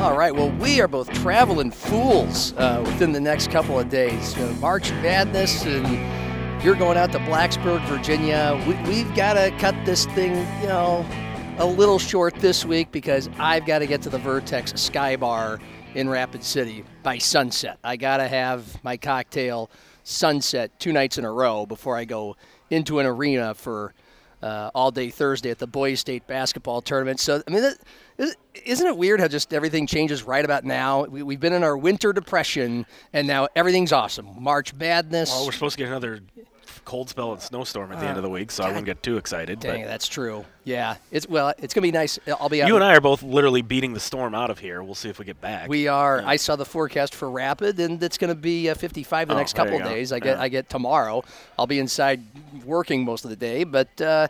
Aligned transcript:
All 0.00 0.16
right. 0.16 0.34
Well, 0.34 0.50
we 0.52 0.80
are 0.80 0.88
both 0.88 1.12
traveling 1.12 1.70
fools 1.70 2.54
uh, 2.54 2.82
within 2.86 3.12
the 3.12 3.20
next 3.20 3.50
couple 3.50 3.78
of 3.78 3.90
days. 3.90 4.34
Uh, 4.34 4.50
March 4.58 4.90
Madness, 4.92 5.66
and 5.66 6.64
you're 6.64 6.74
going 6.74 6.96
out 6.96 7.12
to 7.12 7.18
Blacksburg, 7.18 7.86
Virginia. 7.86 8.58
We, 8.66 8.76
we've 8.88 9.14
got 9.14 9.34
to 9.34 9.54
cut 9.58 9.74
this 9.84 10.06
thing, 10.06 10.36
you 10.62 10.68
know, 10.68 11.06
a 11.58 11.66
little 11.66 11.98
short 11.98 12.34
this 12.36 12.64
week 12.64 12.90
because 12.90 13.28
I've 13.38 13.66
got 13.66 13.80
to 13.80 13.86
get 13.86 14.00
to 14.00 14.08
the 14.08 14.16
Vertex 14.16 14.72
Sky 14.80 15.16
Bar 15.16 15.60
in 15.94 16.08
Rapid 16.08 16.44
City 16.44 16.82
by 17.02 17.18
sunset. 17.18 17.78
I 17.84 17.98
got 17.98 18.16
to 18.16 18.26
have 18.26 18.82
my 18.82 18.96
cocktail 18.96 19.70
sunset 20.02 20.80
two 20.80 20.94
nights 20.94 21.18
in 21.18 21.26
a 21.26 21.30
row 21.30 21.66
before 21.66 21.98
I 21.98 22.06
go 22.06 22.38
into 22.70 23.00
an 23.00 23.06
arena 23.06 23.52
for 23.52 23.92
uh, 24.42 24.70
all 24.74 24.90
day 24.90 25.10
Thursday 25.10 25.50
at 25.50 25.58
the 25.58 25.66
Boys 25.66 26.00
State 26.00 26.26
basketball 26.26 26.80
tournament. 26.80 27.20
So, 27.20 27.42
I 27.46 27.50
mean, 27.50 27.72
isn't 28.64 28.86
it 28.86 28.96
weird 28.96 29.20
how 29.20 29.28
just 29.28 29.52
everything 29.52 29.86
changes 29.86 30.22
right 30.22 30.44
about 30.44 30.64
now? 30.64 31.04
We, 31.04 31.34
have 31.34 31.40
been 31.40 31.52
in 31.52 31.62
our 31.64 31.76
winter 31.76 32.12
depression, 32.12 32.86
and 33.12 33.26
now 33.26 33.48
everything's 33.54 33.92
awesome. 33.92 34.28
March 34.38 34.74
Madness. 34.74 35.30
Well, 35.30 35.46
we're 35.46 35.52
supposed 35.52 35.76
to 35.76 35.84
get 35.84 35.88
another 35.88 36.20
cold 36.90 37.08
spell 37.08 37.32
and 37.32 37.40
snowstorm 37.40 37.92
at 37.92 38.00
the 38.00 38.06
uh, 38.06 38.08
end 38.08 38.16
of 38.16 38.24
the 38.24 38.28
week, 38.28 38.50
so 38.50 38.64
God, 38.64 38.66
I 38.66 38.70
wouldn't 38.70 38.86
get 38.86 39.00
too 39.00 39.16
excited. 39.16 39.60
Dang, 39.60 39.84
that's 39.84 40.08
true. 40.08 40.44
Yeah, 40.64 40.96
it's 41.12 41.28
well, 41.28 41.54
it's 41.58 41.72
gonna 41.72 41.86
be 41.86 41.92
nice. 41.92 42.18
I'll 42.26 42.48
be. 42.48 42.56
You 42.56 42.74
and 42.74 42.82
I 42.82 42.96
are 42.96 43.00
both 43.00 43.22
literally 43.22 43.62
beating 43.62 43.92
the 43.92 44.00
storm 44.00 44.34
out 44.34 44.50
of 44.50 44.58
here. 44.58 44.82
We'll 44.82 44.96
see 44.96 45.08
if 45.08 45.20
we 45.20 45.24
get 45.24 45.40
back. 45.40 45.68
We 45.68 45.86
are. 45.86 46.18
Yeah. 46.18 46.28
I 46.28 46.34
saw 46.34 46.56
the 46.56 46.64
forecast 46.64 47.14
for 47.14 47.30
Rapid, 47.30 47.78
and 47.78 48.02
it's 48.02 48.18
gonna 48.18 48.34
be 48.34 48.68
uh, 48.68 48.74
55 48.74 49.28
the 49.28 49.34
oh, 49.34 49.36
next 49.36 49.54
couple 49.54 49.78
days. 49.78 50.10
I 50.10 50.18
get 50.18 50.38
yeah. 50.38 50.42
I 50.42 50.48
get 50.48 50.68
tomorrow. 50.68 51.22
I'll 51.56 51.68
be 51.68 51.78
inside 51.78 52.24
working 52.64 53.04
most 53.04 53.22
of 53.24 53.30
the 53.30 53.36
day, 53.36 53.62
but. 53.62 54.00
Uh, 54.00 54.26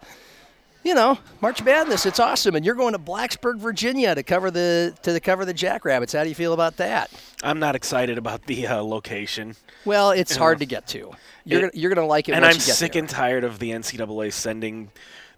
you 0.82 0.94
know, 0.94 1.18
March 1.40 1.62
Madness, 1.62 2.06
it's 2.06 2.18
awesome, 2.18 2.54
and 2.54 2.64
you're 2.64 2.74
going 2.74 2.92
to 2.92 2.98
Blacksburg, 2.98 3.58
Virginia, 3.58 4.14
to 4.14 4.22
cover 4.22 4.50
the 4.50 4.96
to 5.02 5.18
cover 5.20 5.44
the 5.44 5.54
Jackrabbits. 5.54 6.12
How 6.12 6.22
do 6.22 6.28
you 6.28 6.34
feel 6.34 6.52
about 6.52 6.78
that? 6.78 7.10
I'm 7.42 7.58
not 7.58 7.76
excited 7.76 8.18
about 8.18 8.46
the 8.46 8.66
uh, 8.66 8.82
location. 8.82 9.56
Well, 9.84 10.10
it's 10.10 10.34
you 10.34 10.38
hard 10.38 10.56
know, 10.56 10.60
to 10.60 10.66
get 10.66 10.86
to. 10.88 11.12
You're 11.44 11.58
it, 11.58 11.62
gonna, 11.62 11.72
you're 11.74 11.94
going 11.94 12.04
to 12.04 12.08
like 12.08 12.28
it, 12.28 12.32
and 12.32 12.44
I'm 12.44 12.54
sick 12.54 12.92
there. 12.92 13.00
and 13.00 13.08
tired 13.08 13.44
of 13.44 13.58
the 13.58 13.70
NCAA 13.70 14.32
sending 14.32 14.90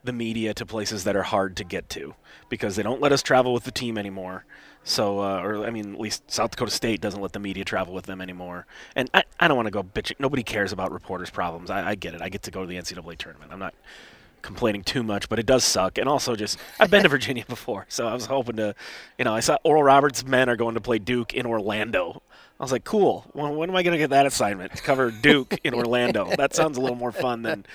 the 0.04 0.12
media 0.12 0.52
to 0.54 0.66
places 0.66 1.04
that 1.04 1.16
are 1.16 1.22
hard 1.22 1.56
to 1.56 1.64
get 1.64 1.88
to 1.90 2.14
because 2.48 2.76
they 2.76 2.82
don't 2.82 3.00
let 3.00 3.12
us 3.12 3.22
travel 3.22 3.52
with 3.52 3.64
the 3.64 3.70
team 3.70 3.96
anymore. 3.96 4.44
So, 4.84 5.20
uh, 5.20 5.40
or 5.42 5.64
I 5.64 5.70
mean, 5.70 5.94
at 5.94 6.00
least 6.00 6.28
South 6.28 6.50
Dakota 6.50 6.72
State 6.72 7.00
doesn't 7.00 7.20
let 7.20 7.32
the 7.32 7.38
media 7.38 7.64
travel 7.64 7.94
with 7.94 8.06
them 8.06 8.20
anymore. 8.20 8.66
And 8.96 9.08
I, 9.14 9.22
I 9.38 9.46
don't 9.46 9.56
want 9.56 9.66
to 9.66 9.70
go 9.70 9.82
bitching. 9.84 10.18
Nobody 10.18 10.42
cares 10.42 10.72
about 10.72 10.90
reporters' 10.90 11.30
problems. 11.30 11.70
I, 11.70 11.90
I 11.90 11.94
get 11.94 12.14
it. 12.14 12.22
I 12.22 12.28
get 12.28 12.42
to 12.42 12.50
go 12.50 12.62
to 12.62 12.66
the 12.66 12.76
NCAA 12.76 13.16
tournament. 13.16 13.52
I'm 13.52 13.60
not 13.60 13.74
complaining 14.42 14.82
too 14.82 15.02
much, 15.02 15.28
but 15.28 15.38
it 15.38 15.46
does 15.46 15.64
suck. 15.64 15.98
And 15.98 16.08
also, 16.08 16.34
just 16.36 16.58
I've 16.78 16.90
been 16.90 17.02
to 17.04 17.08
Virginia 17.18 17.44
before, 17.48 17.86
so 17.88 18.06
I 18.06 18.14
was 18.14 18.26
hoping 18.26 18.56
to, 18.56 18.74
you 19.18 19.24
know, 19.24 19.34
I 19.34 19.40
saw 19.40 19.56
Oral 19.64 19.82
Roberts' 19.82 20.24
men 20.24 20.48
are 20.48 20.56
going 20.56 20.74
to 20.74 20.80
play 20.80 20.98
Duke 20.98 21.32
in 21.34 21.46
Orlando. 21.46 22.22
I 22.60 22.64
was 22.64 22.70
like, 22.70 22.84
cool. 22.84 23.24
When, 23.32 23.56
when 23.56 23.70
am 23.70 23.76
I 23.76 23.82
going 23.82 23.92
to 23.92 23.98
get 23.98 24.10
that 24.10 24.24
assignment? 24.26 24.76
To 24.76 24.82
cover 24.82 25.10
Duke 25.10 25.58
in 25.64 25.74
Orlando. 25.82 26.30
That 26.36 26.54
sounds 26.54 26.78
a 26.78 26.80
little 26.80 26.96
more 26.96 27.10
fun 27.10 27.42
than, 27.42 27.66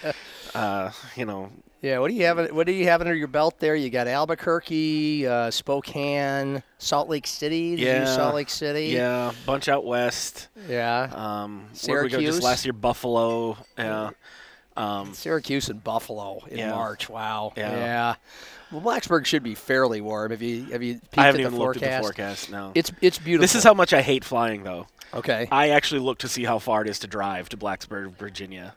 uh, 0.56 0.92
you 1.18 1.26
know. 1.26 1.52
Yeah. 1.82 2.00
What 2.00 2.08
do 2.08 2.14
you 2.14 2.26
have? 2.26 2.52
What 2.52 2.66
do 2.68 2.72
you 2.74 2.86
have 2.86 3.02
under 3.02 3.14
your 3.14 3.28
belt 3.28 3.60
there? 3.60 3.76
You 3.76 3.90
got 3.90 4.08
Albuquerque, 4.08 5.28
uh, 5.28 5.52
Spokane, 5.52 6.64
Salt 6.78 7.10
Lake 7.10 7.28
City. 7.28 7.76
yeah. 7.78 8.06
Salt 8.06 8.34
Lake 8.36 8.50
City. 8.50 8.86
Yeah. 8.88 9.34
Bunch 9.46 9.68
out 9.68 9.86
west. 9.86 10.48
Yeah. 10.70 11.10
Um, 11.14 11.68
Syracuse. 11.74 11.88
Where 11.88 12.04
we 12.20 12.26
go 12.26 12.32
just 12.32 12.44
last 12.44 12.66
year, 12.66 12.74
Buffalo. 12.74 13.58
Yeah. 13.78 14.12
Um, 14.78 15.14
Syracuse 15.14 15.70
and 15.70 15.84
Buffalo 15.84 16.42
in 16.50 16.60
yeah. 16.60 16.72
March. 16.72 17.10
Wow. 17.10 17.54
Yeah. 17.58 17.72
yeah. 17.76 18.16
Well, 18.72 18.82
Blacksburg 18.82 19.26
should 19.26 19.44
be 19.44 19.56
fairly 19.56 20.02
warm. 20.02 20.32
Have 20.32 20.42
you 20.42 20.66
have 20.66 20.84
you 20.84 20.96
peeked 20.96 21.18
I 21.18 21.26
haven't 21.26 21.42
at 21.42 21.48
even 21.48 21.54
the 21.54 21.60
looked 21.60 21.80
forecast? 21.80 21.94
at 21.94 21.98
the 21.98 22.04
forecast. 22.04 22.52
No. 22.52 22.72
It's 22.76 22.92
it's 23.02 23.18
beautiful. 23.18 23.44
This 23.44 23.56
is 23.56 23.64
how 23.64 23.74
much 23.74 23.94
I 23.94 24.02
hate 24.02 24.24
flying, 24.24 24.64
though. 24.64 24.88
Okay. 25.14 25.48
I 25.52 25.70
actually 25.70 26.02
looked 26.02 26.22
to 26.22 26.28
see 26.28 26.44
how 26.44 26.60
far 26.60 26.82
it 26.82 26.90
is 26.90 27.00
to 27.00 27.08
drive 27.08 27.50
to 27.50 27.58
Blacksburg, 27.58 28.18
Virginia, 28.18 28.76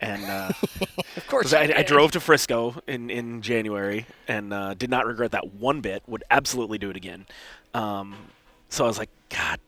and 0.00 0.24
uh, 0.24 0.50
of 1.16 1.26
course 1.26 1.52
I, 1.52 1.72
I, 1.76 1.82
drove 1.82 2.12
to 2.12 2.20
Frisco 2.20 2.76
in 2.86 3.10
in 3.10 3.42
January 3.42 4.06
and 4.28 4.52
uh, 4.52 4.74
did 4.74 4.90
not 4.90 5.06
regret 5.06 5.32
that 5.32 5.54
one 5.54 5.80
bit. 5.80 6.02
Would 6.06 6.24
absolutely 6.30 6.78
do 6.78 6.90
it 6.90 6.96
again. 6.96 7.26
Um, 7.74 8.14
so 8.68 8.84
I 8.84 8.88
was 8.88 8.98
like, 8.98 9.10
God, 9.30 9.58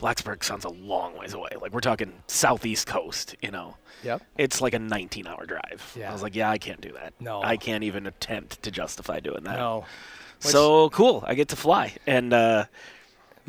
Blacksburg 0.00 0.44
sounds 0.44 0.64
a 0.64 0.68
long 0.68 1.16
ways 1.18 1.34
away. 1.34 1.50
Like 1.60 1.72
we're 1.72 1.80
talking 1.80 2.12
southeast 2.26 2.86
coast, 2.86 3.36
you 3.42 3.50
know. 3.50 3.76
Yep. 4.04 4.22
It's 4.36 4.60
like 4.60 4.74
a 4.74 4.78
19-hour 4.78 5.46
drive. 5.46 5.96
Yeah. 5.98 6.10
I 6.10 6.12
was 6.12 6.22
like, 6.22 6.36
yeah, 6.36 6.50
I 6.50 6.58
can't 6.58 6.80
do 6.80 6.92
that. 6.92 7.14
No. 7.18 7.42
I 7.42 7.56
can't 7.56 7.82
even 7.82 8.06
attempt 8.06 8.62
to 8.62 8.70
justify 8.70 9.20
doing 9.20 9.42
that. 9.44 9.56
No. 9.56 9.84
so 10.38 10.90
cool. 10.90 11.24
I 11.26 11.34
get 11.34 11.48
to 11.48 11.56
fly 11.56 11.94
and. 12.06 12.32
Uh, 12.32 12.64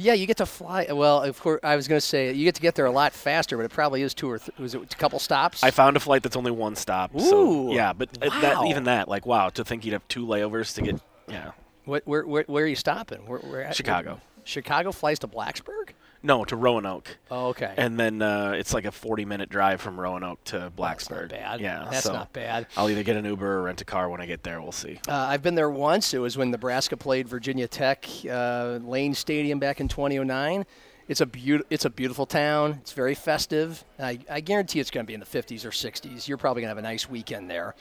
yeah, 0.02 0.14
you 0.14 0.28
get 0.28 0.38
to 0.38 0.46
fly. 0.46 0.88
Well, 0.90 1.24
of 1.24 1.38
course, 1.42 1.60
I 1.62 1.76
was 1.76 1.90
going 1.90 2.00
to 2.00 2.06
say 2.06 2.32
you 2.32 2.46
get 2.46 2.56
to 2.56 2.62
get 2.62 2.76
there 2.76 2.86
a 2.86 2.92
lot 2.92 3.12
faster, 3.12 3.58
but 3.58 3.66
it 3.66 3.72
probably 3.72 4.02
is 4.02 4.14
two 4.14 4.31
or 4.31 4.40
th- 4.40 4.58
was 4.58 4.74
it 4.74 4.94
a 4.94 4.98
couple 4.98 5.20
stops? 5.20 5.62
I 5.62 5.72
found 5.72 5.98
a 5.98 6.00
flight 6.00 6.24
that's 6.24 6.38
only 6.38 6.52
one 6.52 6.78
stop. 6.78 7.14
Ooh, 7.14 7.20
so, 7.20 7.74
yeah, 7.74 7.92
but 7.92 8.10
wow. 8.22 8.30
that, 8.40 8.66
even 8.68 8.86
that, 8.86 9.10
like, 9.10 9.26
wow, 9.26 9.50
to 9.50 9.66
think 9.66 9.84
you'd 9.84 9.92
have 9.92 10.08
two 10.08 10.26
layovers 10.26 10.74
to 10.76 10.84
get, 10.84 11.02
yeah. 11.28 11.52
What, 11.84 12.08
where, 12.08 12.26
where, 12.26 12.46
where 12.48 12.64
are 12.64 12.68
you 12.68 12.78
stopping? 12.78 13.28
Where, 13.28 13.40
where 13.40 13.64
at? 13.64 13.76
Chicago. 13.76 14.22
Chicago 14.46 14.94
flies 14.94 15.20
to 15.20 15.28
Blacksburg. 15.28 15.90
No, 16.22 16.44
to 16.46 16.56
Roanoke. 16.56 17.18
Oh, 17.31 17.47
okay. 17.47 17.74
And 17.78 17.97
then 17.97 18.22
uh, 18.22 18.53
it's 18.57 18.74
like 18.74 18.85
a 18.85 18.91
40 18.91 19.24
minute 19.25 19.50
drive 19.50 19.80
from 19.80 20.00
Roanoke 20.00 20.44
to 20.46 20.72
That's 20.75 20.78
not 20.78 20.97
Blacksburg. 21.09 21.30
bad. 21.30 21.62
Yeah, 21.62 21.88
that's 21.90 22.03
so 22.03 22.13
not 22.13 22.34
bad. 22.34 22.68
I'll 22.75 22.90
either 22.90 23.03
get 23.03 23.16
an 23.16 23.24
Uber 23.25 23.59
or 23.59 23.62
rent 23.63 23.80
a 23.81 23.85
car 23.85 24.09
when 24.09 24.19
I 24.19 24.25
get 24.25 24.44
there. 24.44 24.62
We'll 24.62 24.74
see. 24.74 25.00
Uh, 25.07 25.13
I've 25.13 25.41
been 25.41 25.56
there 25.56 25.69
once. 25.69 26.13
It 26.13 26.19
was 26.19 26.38
when 26.38 26.52
Nebraska 26.52 26.97
played 26.97 27.28
Virginia 27.30 27.68
Tech, 27.68 28.06
uh, 28.30 28.80
Lane 28.84 29.13
Stadium 29.13 29.59
back 29.59 29.80
in 29.80 29.88
2009. 29.88 30.66
It's 31.07 31.22
a 31.22 31.25
beautiful. 31.25 31.66
It's 31.69 31.85
a 31.85 31.90
beautiful 31.90 32.25
town. 32.25 32.78
It's 32.81 32.91
very 32.91 33.16
festive. 33.16 33.84
I, 33.97 34.19
I 34.30 34.41
guarantee 34.41 34.80
it's 34.80 34.91
going 34.91 35.06
to 35.06 35.07
be 35.07 35.16
in 35.16 35.19
the 35.19 35.25
50s 35.25 35.66
or 35.66 35.72
60s. 35.72 36.28
You're 36.28 36.38
probably 36.38 36.62
going 36.62 36.68
to 36.68 36.75
have 36.75 36.78
a 36.78 36.81
nice 36.88 37.09
weekend 37.09 37.50
there. 37.50 37.74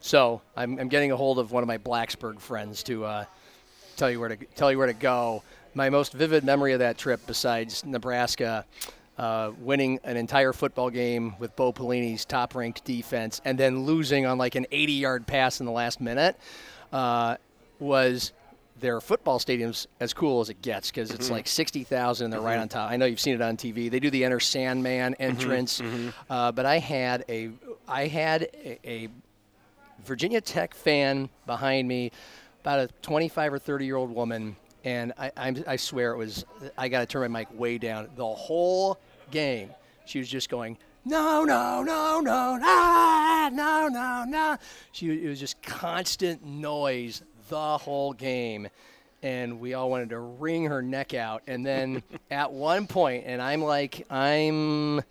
So 0.00 0.42
I'm, 0.54 0.78
I'm 0.78 0.88
getting 0.88 1.10
a 1.10 1.16
hold 1.16 1.38
of 1.38 1.50
one 1.50 1.62
of 1.62 1.66
my 1.66 1.78
Blacksburg 1.78 2.40
friends 2.40 2.82
to 2.82 3.04
uh, 3.06 3.24
tell 3.96 4.10
you 4.10 4.20
where 4.20 4.28
to 4.28 4.36
tell 4.54 4.70
you 4.70 4.76
where 4.76 4.86
to 4.88 4.92
go 4.92 5.42
my 5.74 5.90
most 5.90 6.12
vivid 6.12 6.44
memory 6.44 6.72
of 6.72 6.78
that 6.80 6.98
trip, 6.98 7.20
besides 7.26 7.84
Nebraska 7.84 8.64
uh, 9.18 9.52
winning 9.60 10.00
an 10.04 10.16
entire 10.16 10.52
football 10.52 10.90
game 10.90 11.34
with 11.38 11.54
Bo 11.56 11.72
Pelini's 11.72 12.24
top-ranked 12.24 12.84
defense, 12.84 13.40
and 13.44 13.58
then 13.58 13.84
losing 13.84 14.26
on 14.26 14.38
like 14.38 14.54
an 14.54 14.66
80-yard 14.72 15.26
pass 15.26 15.60
in 15.60 15.66
the 15.66 15.72
last 15.72 16.00
minute, 16.00 16.36
uh, 16.92 17.36
was 17.78 18.32
their 18.80 19.00
football 19.00 19.38
stadium's 19.38 19.86
as 20.00 20.12
cool 20.12 20.40
as 20.40 20.50
it 20.50 20.60
gets 20.60 20.90
because 20.90 21.10
it's 21.10 21.26
mm-hmm. 21.26 21.34
like 21.34 21.46
60,000 21.46 22.24
and 22.24 22.32
they're 22.32 22.40
mm-hmm. 22.40 22.46
right 22.46 22.58
on 22.58 22.68
top. 22.68 22.90
I 22.90 22.96
know 22.96 23.06
you've 23.06 23.20
seen 23.20 23.34
it 23.34 23.40
on 23.40 23.56
TV. 23.56 23.90
They 23.90 24.00
do 24.00 24.10
the 24.10 24.24
Enter 24.24 24.40
Sandman 24.40 25.12
mm-hmm. 25.12 25.22
entrance, 25.22 25.80
mm-hmm. 25.80 26.10
uh, 26.30 26.52
but 26.52 26.66
I 26.66 26.78
had 26.78 27.24
a 27.28 27.50
I 27.86 28.06
had 28.06 28.42
a, 28.42 28.78
a 28.84 29.08
Virginia 30.04 30.40
Tech 30.40 30.74
fan 30.74 31.28
behind 31.46 31.86
me, 31.86 32.10
about 32.62 32.80
a 32.80 32.88
25 33.02 33.54
or 33.54 33.58
30 33.58 33.86
year 33.86 33.96
old 33.96 34.10
woman 34.10 34.56
and 34.84 35.12
I, 35.18 35.32
I'm, 35.36 35.64
i 35.66 35.76
swear 35.76 36.12
it 36.12 36.16
was 36.18 36.44
I 36.76 36.88
got 36.88 37.00
to 37.00 37.06
turn 37.06 37.30
my 37.32 37.40
mic 37.40 37.58
way 37.58 37.78
down 37.78 38.08
the 38.16 38.26
whole 38.26 38.98
game. 39.30 39.70
She 40.04 40.18
was 40.18 40.28
just 40.28 40.48
going 40.48 40.76
no, 41.06 41.44
no, 41.44 41.82
no, 41.82 42.20
no, 42.20 42.56
no, 42.56 43.48
no, 43.52 43.88
no, 43.88 44.24
no. 44.26 44.56
She 44.92 45.10
it 45.10 45.28
was 45.28 45.38
just 45.38 45.60
constant 45.62 46.44
noise 46.46 47.22
the 47.48 47.78
whole 47.78 48.12
game. 48.14 48.68
And 49.22 49.60
we 49.60 49.74
all 49.74 49.90
wanted 49.90 50.10
to 50.10 50.18
wring 50.18 50.64
her 50.64 50.82
neck 50.82 51.14
out. 51.14 51.42
And 51.46 51.64
then 51.64 52.02
at 52.30 52.52
one 52.52 52.86
point, 52.86 53.24
and 53.26 53.40
I'm 53.40 53.62
like, 53.62 54.06
I'm 54.10 55.02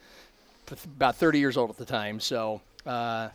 about 0.96 1.16
30 1.16 1.40
years 1.40 1.58
old 1.58 1.70
at 1.70 1.78
the 1.78 1.86
time, 1.86 2.20
so 2.20 2.62
uh, 2.86 3.30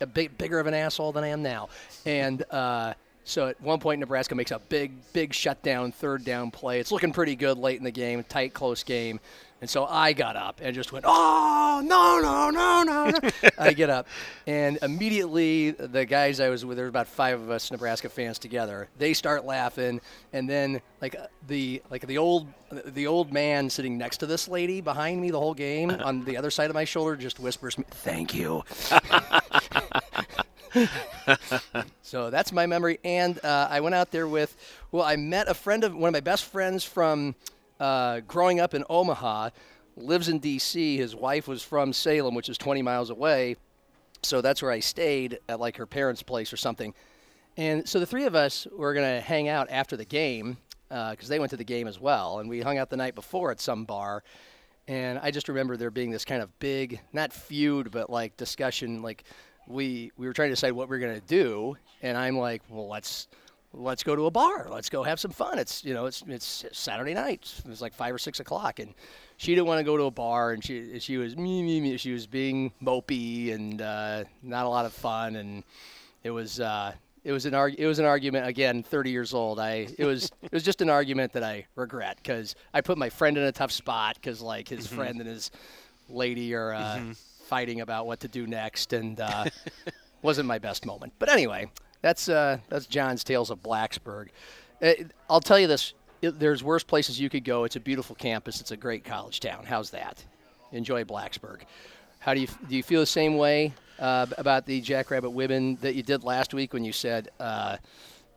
a 0.00 0.06
bit 0.06 0.38
bigger 0.38 0.60
of 0.60 0.66
an 0.66 0.74
asshole 0.74 1.12
than 1.12 1.24
I 1.24 1.28
am 1.28 1.42
now. 1.42 1.68
And 2.04 2.44
uh, 2.50 2.94
So 3.26 3.48
at 3.48 3.60
one 3.60 3.80
point, 3.80 3.98
Nebraska 3.98 4.36
makes 4.36 4.52
a 4.52 4.60
big, 4.60 4.92
big 5.12 5.34
shutdown, 5.34 5.90
third 5.90 6.24
down 6.24 6.52
play. 6.52 6.78
It's 6.78 6.92
looking 6.92 7.12
pretty 7.12 7.34
good 7.34 7.58
late 7.58 7.76
in 7.76 7.82
the 7.82 7.90
game, 7.90 8.22
tight, 8.22 8.54
close 8.54 8.84
game. 8.84 9.18
And 9.60 9.68
so 9.68 9.84
I 9.84 10.12
got 10.12 10.36
up 10.36 10.60
and 10.62 10.72
just 10.76 10.92
went, 10.92 11.06
oh, 11.08 11.82
no, 11.84 12.20
no, 12.20 12.50
no, 12.50 12.82
no. 12.84 13.10
no." 13.10 13.30
I 13.58 13.72
get 13.72 13.90
up. 13.90 14.06
And 14.46 14.78
immediately, 14.80 15.72
the 15.72 16.04
guys 16.04 16.38
I 16.38 16.50
was 16.50 16.64
with, 16.64 16.76
there 16.76 16.84
were 16.84 16.90
about 16.90 17.08
five 17.08 17.40
of 17.40 17.50
us 17.50 17.72
Nebraska 17.72 18.08
fans 18.08 18.38
together, 18.38 18.88
they 18.96 19.12
start 19.12 19.44
laughing. 19.44 20.00
And 20.32 20.48
then, 20.48 20.80
like, 21.02 21.16
uh, 21.16 21.26
the 21.48 21.82
like 21.90 22.06
the 22.06 22.18
old 22.18 22.46
the 22.70 23.08
old 23.08 23.32
man 23.32 23.68
sitting 23.70 23.98
next 23.98 24.18
to 24.18 24.26
this 24.26 24.46
lady 24.46 24.80
behind 24.80 25.20
me 25.20 25.32
the 25.32 25.40
whole 25.40 25.54
game 25.54 25.90
on 25.90 26.24
the 26.24 26.36
other 26.36 26.50
side 26.50 26.70
of 26.70 26.74
my 26.74 26.84
shoulder 26.84 27.16
just 27.16 27.40
whispers, 27.40 27.74
thank 27.90 28.34
you. 28.34 28.62
So 32.02 32.30
that's 32.30 32.52
my 32.52 32.66
memory. 32.66 33.00
And 33.04 33.44
uh, 33.44 33.66
I 33.68 33.80
went 33.80 33.94
out 33.96 34.12
there 34.12 34.28
with, 34.28 34.56
well, 34.92 35.02
I 35.02 35.16
met 35.16 35.48
a 35.48 35.54
friend 35.54 35.82
of 35.82 35.92
one 35.94 36.08
of 36.08 36.12
my 36.12 36.20
best 36.20 36.44
friends 36.44 36.84
from 36.84 37.34
uh, 37.80 38.20
growing 38.20 38.60
up 38.60 38.74
in 38.74 38.84
Omaha, 38.88 39.50
lives 39.96 40.28
in 40.28 40.38
D.C. 40.38 40.96
His 40.98 41.16
wife 41.16 41.48
was 41.48 41.62
from 41.62 41.92
Salem, 41.92 42.34
which 42.34 42.48
is 42.48 42.56
20 42.58 42.80
miles 42.82 43.10
away. 43.10 43.56
So 44.22 44.40
that's 44.40 44.62
where 44.62 44.70
I 44.70 44.80
stayed 44.80 45.40
at 45.48 45.58
like 45.58 45.76
her 45.78 45.86
parents' 45.86 46.22
place 46.22 46.52
or 46.52 46.56
something. 46.56 46.94
And 47.56 47.88
so 47.88 47.98
the 47.98 48.06
three 48.06 48.24
of 48.24 48.34
us 48.34 48.66
were 48.72 48.94
going 48.94 49.16
to 49.16 49.20
hang 49.20 49.48
out 49.48 49.68
after 49.70 49.96
the 49.96 50.04
game 50.04 50.58
because 50.88 51.28
they 51.28 51.38
went 51.38 51.50
to 51.50 51.56
the 51.56 51.64
game 51.64 51.88
as 51.88 51.98
well. 51.98 52.38
And 52.38 52.48
we 52.48 52.60
hung 52.60 52.78
out 52.78 52.90
the 52.90 52.96
night 52.96 53.14
before 53.14 53.50
at 53.50 53.60
some 53.60 53.84
bar. 53.84 54.22
And 54.88 55.18
I 55.18 55.30
just 55.30 55.48
remember 55.48 55.76
there 55.76 55.90
being 55.90 56.10
this 56.10 56.24
kind 56.24 56.42
of 56.42 56.56
big, 56.60 57.00
not 57.12 57.32
feud, 57.32 57.90
but 57.90 58.10
like 58.10 58.36
discussion. 58.36 59.02
Like 59.02 59.24
we 59.66 60.12
we 60.16 60.26
were 60.26 60.32
trying 60.32 60.48
to 60.48 60.52
decide 60.54 60.72
what 60.72 60.88
we 60.88 60.96
are 60.96 61.00
going 61.00 61.20
to 61.20 61.26
do, 61.26 61.76
and 62.02 62.16
I'm 62.16 62.38
like, 62.38 62.62
well, 62.68 62.88
let's 62.88 63.28
let's 63.72 64.02
go 64.02 64.16
to 64.16 64.26
a 64.26 64.30
bar. 64.30 64.68
Let's 64.70 64.88
go 64.88 65.02
have 65.02 65.20
some 65.20 65.30
fun. 65.30 65.58
It's 65.58 65.84
you 65.84 65.94
know 65.94 66.06
it's 66.06 66.22
it's 66.26 66.64
Saturday 66.72 67.14
night. 67.14 67.52
It 67.58 67.68
was 67.68 67.82
like 67.82 67.94
five 67.94 68.14
or 68.14 68.18
six 68.18 68.40
o'clock, 68.40 68.78
and 68.78 68.94
she 69.36 69.54
didn't 69.54 69.66
want 69.66 69.78
to 69.78 69.84
go 69.84 69.96
to 69.96 70.04
a 70.04 70.10
bar, 70.10 70.52
and 70.52 70.64
she 70.64 70.98
she 70.98 71.16
was 71.18 71.36
me 71.36 71.62
me 71.62 71.80
me. 71.80 71.96
She 71.96 72.12
was 72.12 72.26
being 72.26 72.72
mopey 72.82 73.52
and 73.54 73.80
uh, 73.82 74.24
not 74.42 74.66
a 74.66 74.68
lot 74.68 74.86
of 74.86 74.92
fun, 74.92 75.36
and 75.36 75.64
it 76.22 76.30
was. 76.30 76.60
Uh, 76.60 76.92
it 77.24 77.32
was 77.32 77.44
an 77.44 77.54
arg- 77.54 77.74
it 77.76 77.86
was 77.88 77.98
an 77.98 78.04
argument 78.04 78.46
again 78.46 78.84
30 78.84 79.10
years 79.10 79.34
old 79.34 79.58
i 79.58 79.88
it 79.98 80.04
was 80.04 80.30
it 80.42 80.52
was 80.52 80.62
just 80.62 80.80
an 80.80 80.88
argument 80.88 81.32
that 81.32 81.42
i 81.42 81.66
regret 81.74 82.16
because 82.22 82.54
i 82.72 82.80
put 82.80 82.96
my 82.96 83.10
friend 83.10 83.36
in 83.36 83.42
a 83.42 83.50
tough 83.50 83.72
spot 83.72 84.14
because 84.14 84.40
like 84.40 84.68
his 84.68 84.86
friend 84.86 85.18
and 85.18 85.28
his 85.28 85.50
lady 86.08 86.54
are 86.54 86.72
uh, 86.72 87.00
fighting 87.46 87.80
about 87.80 88.06
what 88.06 88.20
to 88.20 88.28
do 88.28 88.46
next 88.46 88.92
and 88.92 89.20
uh, 89.20 89.46
wasn't 90.22 90.46
my 90.46 90.58
best 90.58 90.84
moment. 90.84 91.12
But 91.18 91.30
anyway 91.30 91.70
that's 92.02 92.28
uh, 92.28 92.58
that's 92.68 92.86
john's 92.86 93.24
tales 93.24 93.50
of 93.50 93.62
blacksburg. 93.62 94.28
Uh, 94.82 94.92
i'll 95.28 95.40
tell 95.40 95.58
you 95.58 95.66
this 95.66 95.94
it, 96.22 96.38
there's 96.38 96.62
worse 96.62 96.84
places 96.84 97.20
you 97.20 97.28
could 97.28 97.44
go. 97.44 97.64
It's 97.64 97.76
a 97.76 97.80
beautiful 97.80 98.16
campus. 98.16 98.60
It's 98.60 98.70
a 98.70 98.76
great 98.76 99.04
college 99.04 99.40
town. 99.40 99.64
How's 99.66 99.90
that? 99.90 100.24
Enjoy 100.72 101.04
blacksburg. 101.04 101.62
How 102.20 102.32
do 102.34 102.40
you 102.40 102.46
do 102.68 102.76
you 102.76 102.82
feel 102.82 103.00
the 103.00 103.06
same 103.06 103.36
way 103.36 103.72
uh, 103.98 104.26
about 104.38 104.66
the 104.66 104.80
Jackrabbit 104.80 105.32
women 105.32 105.76
that 105.80 105.94
you 105.94 106.02
did 106.02 106.24
last 106.24 106.54
week 106.54 106.72
when 106.72 106.84
you 106.84 106.92
said 106.92 107.30
uh, 107.40 107.76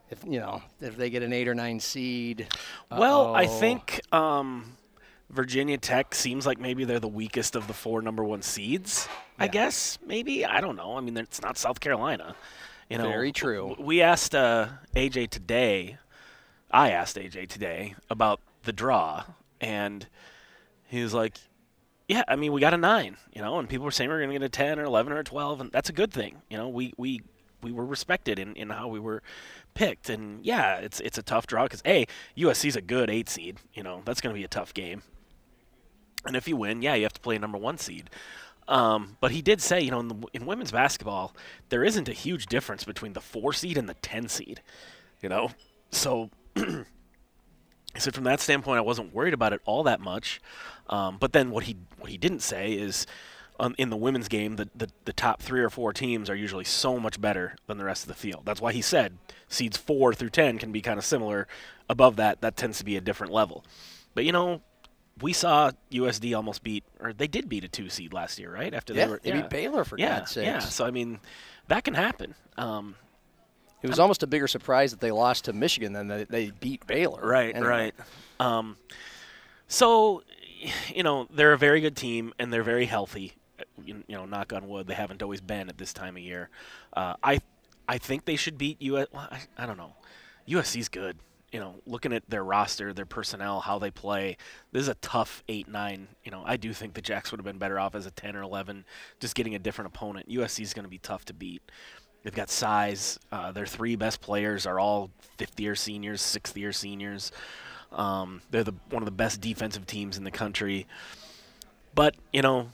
if 0.10 0.24
you 0.26 0.40
know 0.40 0.62
if 0.82 0.98
they 0.98 1.10
get 1.10 1.24
an 1.24 1.34
eight 1.34 1.48
or 1.48 1.56
nine 1.56 1.80
seed? 1.80 2.48
Well, 2.92 3.36
I 3.36 3.46
uh-oh. 3.46 3.60
think 3.60 4.02
um, 4.12 4.76
Virginia 5.30 5.78
Tech 5.78 6.16
seems 6.16 6.46
like 6.46 6.60
maybe 6.60 6.86
they're 6.86 7.00
the 7.00 7.08
weakest 7.08 7.56
of 7.56 7.68
the 7.68 7.74
four 7.74 8.02
number 8.02 8.24
one 8.24 8.42
seeds. 8.42 9.08
I 9.38 9.48
guess 9.48 10.00
maybe 10.06 10.46
I 10.46 10.60
don't 10.60 10.76
know. 10.76 10.98
I 10.98 11.02
mean, 11.02 11.16
it's 11.18 11.42
not 11.42 11.58
South 11.58 11.80
Carolina. 11.80 12.36
You 12.90 12.98
know, 12.98 13.08
Very 13.08 13.32
true. 13.32 13.76
We 13.78 14.02
asked 14.02 14.34
uh, 14.34 14.68
AJ 14.96 15.30
today. 15.30 15.98
I 16.72 16.92
asked 16.92 17.18
AJ 17.18 17.48
today 17.50 17.96
about 18.10 18.42
the 18.64 18.74
draw, 18.74 19.26
and 19.62 20.08
he 20.88 21.04
was 21.04 21.14
like, 21.14 21.38
"Yeah, 22.08 22.24
I 22.28 22.36
mean, 22.36 22.52
we 22.52 22.60
got 22.60 22.74
a 22.74 22.78
nine, 22.78 23.18
you 23.32 23.42
know, 23.42 23.60
and 23.60 23.70
people 23.70 23.86
were 23.86 23.92
saying 23.92 24.10
we 24.10 24.16
are 24.16 24.20
going 24.20 24.32
to 24.32 24.40
get 24.40 24.44
a 24.46 24.50
ten 24.50 24.80
or 24.80 24.84
eleven 24.84 25.14
or 25.14 25.20
a 25.20 25.24
twelve, 25.24 25.62
and 25.62 25.72
that's 25.72 25.90
a 25.90 25.94
good 25.94 26.12
thing. 26.12 26.42
You 26.50 26.58
know, 26.58 26.68
we 26.68 26.94
we 26.98 27.22
we 27.62 27.72
were 27.72 27.86
respected 27.86 28.40
in, 28.40 28.56
in 28.56 28.70
how 28.70 28.88
we 28.88 29.00
were 29.00 29.22
picked, 29.74 30.10
and 30.10 30.44
yeah, 30.44 30.78
it's 30.78 31.00
it's 31.00 31.18
a 31.18 31.24
tough 31.24 31.48
draw 31.48 31.64
because 31.64 31.84
a 31.86 32.08
USC's 32.38 32.76
a 32.76 32.82
good 32.82 33.10
eight 33.10 33.30
seed, 33.30 33.58
you 33.74 33.84
know, 33.84 34.02
that's 34.06 34.22
going 34.22 34.34
to 34.34 34.38
be 34.38 34.44
a 34.44 34.50
tough 34.50 34.74
game, 34.74 35.04
and 36.26 36.36
if 36.36 36.48
you 36.48 36.56
win, 36.56 36.82
yeah, 36.82 36.96
you 36.96 37.04
have 37.04 37.14
to 37.14 37.22
play 37.22 37.36
a 37.36 37.40
number 37.40 37.58
one 37.58 37.78
seed." 37.78 38.10
Um, 38.70 39.18
but 39.20 39.32
he 39.32 39.42
did 39.42 39.62
say, 39.62 39.82
you 39.82 39.90
know, 39.90 40.00
in, 40.00 40.08
the, 40.10 40.28
in 40.32 40.46
women's 40.46 40.72
basketball, 40.72 41.36
there 41.70 41.84
isn't 41.84 42.08
a 42.08 42.14
huge 42.14 42.46
difference 42.46 42.84
between 42.84 43.14
the 43.14 43.22
four 43.22 43.52
seed 43.52 43.78
and 43.78 43.90
the 43.90 43.96
ten 43.96 44.30
seed, 44.30 44.62
you 45.22 45.28
know. 45.28 45.52
So 45.92 46.30
I 46.56 46.86
said 47.98 48.14
from 48.14 48.26
that 48.26 48.40
standpoint, 48.40 48.78
I 48.78 48.82
wasn't 48.82 49.14
worried 49.14 49.34
about 49.34 49.54
it 49.54 49.62
all 49.66 49.84
that 49.84 50.00
much. 50.00 50.40
Um, 50.88 51.18
but 51.20 51.34
then 51.34 51.50
what 51.50 51.64
he 51.64 51.78
what 51.98 52.12
he 52.12 52.18
didn't 52.18 52.42
say 52.42 52.74
is, 52.74 53.08
um, 53.60 53.74
in 53.80 53.90
the 53.90 53.98
women's 53.98 54.28
game, 54.28 54.56
the, 54.56 54.70
the 54.76 54.90
the 55.06 55.14
top 55.14 55.42
three 55.42 55.62
or 55.62 55.72
four 55.72 55.92
teams 55.92 56.30
are 56.30 56.36
usually 56.36 56.64
so 56.64 57.00
much 57.00 57.20
better 57.20 57.56
than 57.66 57.80
the 57.80 57.86
rest 57.86 58.04
of 58.04 58.08
the 58.08 58.14
field. 58.14 58.44
That's 58.46 58.62
why 58.62 58.72
he 58.72 58.82
said 58.82 59.18
seeds 59.48 59.78
four 59.78 60.14
through 60.14 60.30
ten 60.30 60.60
can 60.60 60.72
be 60.72 60.82
kind 60.82 61.00
of 61.00 61.06
similar. 61.06 61.48
Above 61.90 62.18
that, 62.18 62.42
that 62.42 62.56
tends 62.56 62.78
to 62.78 62.86
be 62.86 62.98
a 62.98 63.02
different 63.02 63.34
level. 63.34 63.66
But 64.14 64.26
you 64.26 64.32
know, 64.32 64.62
we 65.22 65.34
saw 65.34 65.72
USD 65.92 66.36
almost 66.36 66.64
beat, 66.64 66.84
or 67.00 67.14
they 67.14 67.28
did 67.28 67.50
beat 67.50 67.64
a 67.64 67.68
two 67.68 67.90
seed 67.90 68.14
last 68.14 68.40
year, 68.40 68.52
right? 68.54 68.74
After 68.74 68.94
Yeah, 68.94 69.06
they 69.06 69.12
were 69.12 69.20
they 69.24 69.32
beat 69.32 69.50
Baylor, 69.50 69.84
for 69.84 69.98
yeah, 69.98 70.20
God's 70.20 70.36
Yeah, 70.36 70.60
sakes. 70.60 70.74
so 70.74 70.86
I 70.86 70.92
mean, 70.92 71.20
that 71.68 71.84
can 71.84 71.94
happen. 71.94 72.36
Um, 72.58 72.96
It 73.82 73.88
was 73.88 74.00
almost 74.00 74.24
a 74.24 74.28
bigger 74.28 74.48
surprise 74.48 74.92
that 74.92 75.00
they 75.00 75.12
lost 75.12 75.46
to 75.46 75.54
Michigan 75.54 75.94
than 75.94 76.08
that 76.10 76.30
they 76.30 76.52
beat 76.52 76.86
Baylor. 76.88 77.22
Right, 77.26 77.58
right. 77.60 77.94
Um, 78.40 78.78
so, 79.68 80.24
you 80.94 81.04
know, 81.04 81.28
they're 81.34 81.54
a 81.54 81.58
very 81.58 81.80
good 81.82 81.96
team 81.96 82.34
and 82.40 82.52
they're 82.52 82.64
very 82.64 82.86
healthy. 82.86 83.34
You, 83.84 84.04
you 84.08 84.16
know, 84.18 84.26
knock 84.26 84.52
on 84.54 84.68
wood, 84.68 84.88
they 84.88 84.94
haven't 84.94 85.22
always 85.24 85.42
been 85.42 85.70
at 85.70 85.78
this 85.78 85.94
time 85.94 86.18
of 86.18 86.24
year. 86.24 86.50
Uh, 86.94 87.16
I, 87.24 87.40
I 87.88 87.98
think 87.98 88.26
they 88.26 88.36
should 88.36 88.58
beat 88.58 88.82
US. 88.82 89.08
Well, 89.14 89.28
I, 89.32 89.40
I 89.58 89.66
don't 89.66 89.78
know. 89.78 89.96
USC's 90.48 90.90
good. 90.90 91.18
You 91.52 91.60
know, 91.60 91.76
looking 91.86 92.14
at 92.14 92.30
their 92.30 92.44
roster, 92.44 92.94
their 92.94 93.06
personnel, 93.06 93.60
how 93.60 93.80
they 93.80 93.90
play, 93.90 94.38
this 94.72 94.84
is 94.84 94.88
a 94.88 94.96
tough 94.96 95.44
eight 95.48 95.68
nine. 95.68 96.08
You 96.24 96.32
know, 96.32 96.44
I 96.46 96.58
do 96.58 96.74
think 96.74 96.94
the 96.94 97.02
Jacks 97.02 97.32
would 97.32 97.40
have 97.40 97.46
been 97.46 97.58
better 97.58 97.80
off 97.80 97.96
as 97.96 98.06
a 98.06 98.12
ten 98.12 98.36
or 98.36 98.42
eleven, 98.42 98.86
just 99.20 99.36
getting 99.36 99.56
a 99.56 99.60
different 99.60 99.94
opponent. 99.94 100.30
USC 100.30 100.62
is 100.62 100.74
going 100.74 100.84
to 100.84 100.90
be 100.90 101.00
tough 101.00 101.26
to 101.26 101.34
beat. 101.34 101.62
They've 102.24 102.36
got 102.36 102.50
size. 102.50 103.18
Uh, 103.32 103.52
their 103.52 103.66
three 103.66 103.96
best 103.96 104.22
players 104.22 104.66
are 104.66 104.80
all 104.80 105.10
fifth 105.38 105.60
year 105.60 105.76
seniors, 105.76 106.22
sixth 106.22 106.56
year 106.58 106.72
seniors. 106.72 107.32
Um, 107.92 108.42
they're 108.52 108.64
the 108.64 108.76
one 108.90 109.02
of 109.02 109.06
the 109.06 109.12
best 109.12 109.42
defensive 109.42 109.86
teams 109.86 110.18
in 110.18 110.24
the 110.24 110.32
country. 110.32 110.86
But 111.96 112.16
you 112.32 112.42
know, 112.42 112.70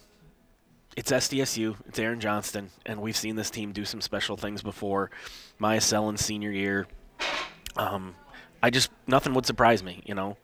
it's 0.96 1.12
SDSU. 1.12 1.76
It's 1.88 2.00
Aaron 2.00 2.20
Johnston, 2.20 2.72
and 2.86 3.02
we've 3.02 3.18
seen 3.18 3.36
this 3.36 3.50
team 3.50 3.72
do 3.72 3.86
some 3.86 4.02
special 4.02 4.38
things 4.38 4.62
before. 4.62 5.12
Myah 5.60 5.82
Selland's 5.82 6.24
senior 6.24 6.52
year. 6.52 6.88
Um, 7.78 8.16
I 8.66 8.72
just 8.72 8.90
nothing 9.06 9.36
would 9.36 9.46
surprise 9.46 9.84
me. 9.84 10.02
You 10.08 10.16
know, 10.16 10.38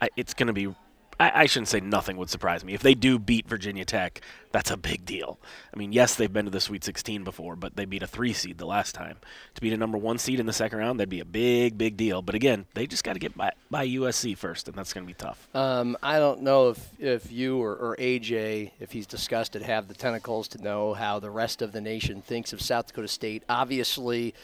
I, 0.00 0.08
it's 0.16 0.34
going 0.34 0.48
to 0.48 0.52
be. 0.52 0.74
I, 1.20 1.42
I 1.42 1.46
shouldn't 1.46 1.68
say 1.68 1.78
nothing 1.78 2.16
would 2.16 2.28
surprise 2.28 2.64
me 2.64 2.74
if 2.74 2.82
they 2.82 2.94
do 2.94 3.20
beat 3.20 3.48
Virginia 3.48 3.84
Tech. 3.84 4.20
That's 4.50 4.72
a 4.72 4.76
big 4.76 5.04
deal. 5.04 5.38
I 5.72 5.76
mean, 5.76 5.92
yes, 5.92 6.16
they've 6.16 6.32
been 6.32 6.46
to 6.46 6.50
the 6.50 6.60
Sweet 6.60 6.82
16 6.82 7.22
before, 7.22 7.54
but 7.54 7.76
they 7.76 7.84
beat 7.84 8.02
a 8.02 8.08
three 8.08 8.32
seed 8.32 8.58
the 8.58 8.66
last 8.66 8.96
time. 8.96 9.18
To 9.54 9.60
beat 9.60 9.72
a 9.72 9.76
number 9.76 9.96
one 9.96 10.18
seed 10.18 10.40
in 10.40 10.46
the 10.46 10.52
second 10.52 10.78
round, 10.80 10.98
that'd 10.98 11.08
be 11.08 11.20
a 11.20 11.24
big, 11.24 11.78
big 11.78 11.96
deal. 11.96 12.20
But 12.20 12.34
again, 12.34 12.66
they 12.74 12.88
just 12.88 13.04
got 13.04 13.12
to 13.12 13.20
get 13.20 13.36
by, 13.36 13.52
by 13.70 13.86
USC 13.86 14.36
first, 14.36 14.66
and 14.66 14.76
that's 14.76 14.92
going 14.92 15.06
to 15.06 15.08
be 15.08 15.14
tough. 15.14 15.46
Um, 15.54 15.96
I 16.02 16.18
don't 16.18 16.42
know 16.42 16.70
if, 16.70 17.00
if 17.00 17.30
you 17.30 17.62
or, 17.62 17.76
or 17.76 17.96
AJ, 17.96 18.72
if 18.80 18.90
he's 18.90 19.06
discussed 19.06 19.54
it, 19.54 19.62
have 19.62 19.86
the 19.86 19.94
tentacles 19.94 20.48
to 20.48 20.62
know 20.62 20.94
how 20.94 21.20
the 21.20 21.30
rest 21.30 21.62
of 21.62 21.70
the 21.70 21.80
nation 21.80 22.22
thinks 22.22 22.52
of 22.52 22.60
South 22.60 22.88
Dakota 22.88 23.06
State. 23.06 23.44
Obviously, 23.48 24.34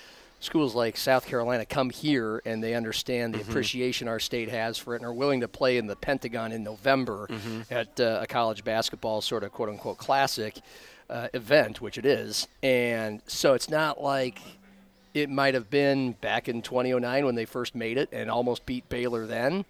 schools 0.45 0.75
like 0.75 0.97
South 0.97 1.27
Carolina 1.27 1.65
come 1.65 1.91
here 1.91 2.43
and 2.45 2.63
they 2.63 2.75
understand 2.75 3.35
the 3.35 3.41
appreciation 3.41 4.09
our 4.09 4.21
state 4.21 4.49
has 4.51 4.79
for 4.79 4.95
it 4.95 4.99
and 4.99 5.07
are 5.07 5.13
willing 5.13 5.41
to 5.41 5.49
play 5.49 5.77
in 5.79 5.87
the 5.87 5.97
Pentagon 5.97 6.53
in 6.53 6.63
November 6.63 7.29
at 7.71 7.99
uh, 8.01 8.21
a 8.23 8.27
college 8.27 8.63
basketball 8.65 9.21
sort 9.21 9.43
of 9.43 9.53
quote 9.53 9.69
unquote 9.71 9.99
classic 9.99 10.57
uh, 11.11 11.29
event, 11.35 11.81
which 11.81 11.99
it 11.99 12.07
is. 12.07 12.47
And 12.63 13.21
so 13.27 13.55
it's 13.55 13.69
not 13.71 14.03
like 14.03 14.39
it 15.15 15.31
might 15.31 15.55
have 15.55 15.71
been 15.71 16.13
back 16.13 16.49
in 16.49 16.61
2009 16.63 17.25
when 17.25 17.35
they 17.35 17.45
first 17.45 17.75
made 17.75 17.97
it 17.99 18.09
and 18.13 18.31
almost 18.31 18.67
beat 18.67 18.89
Baylor 18.89 19.27
then. 19.27 19.65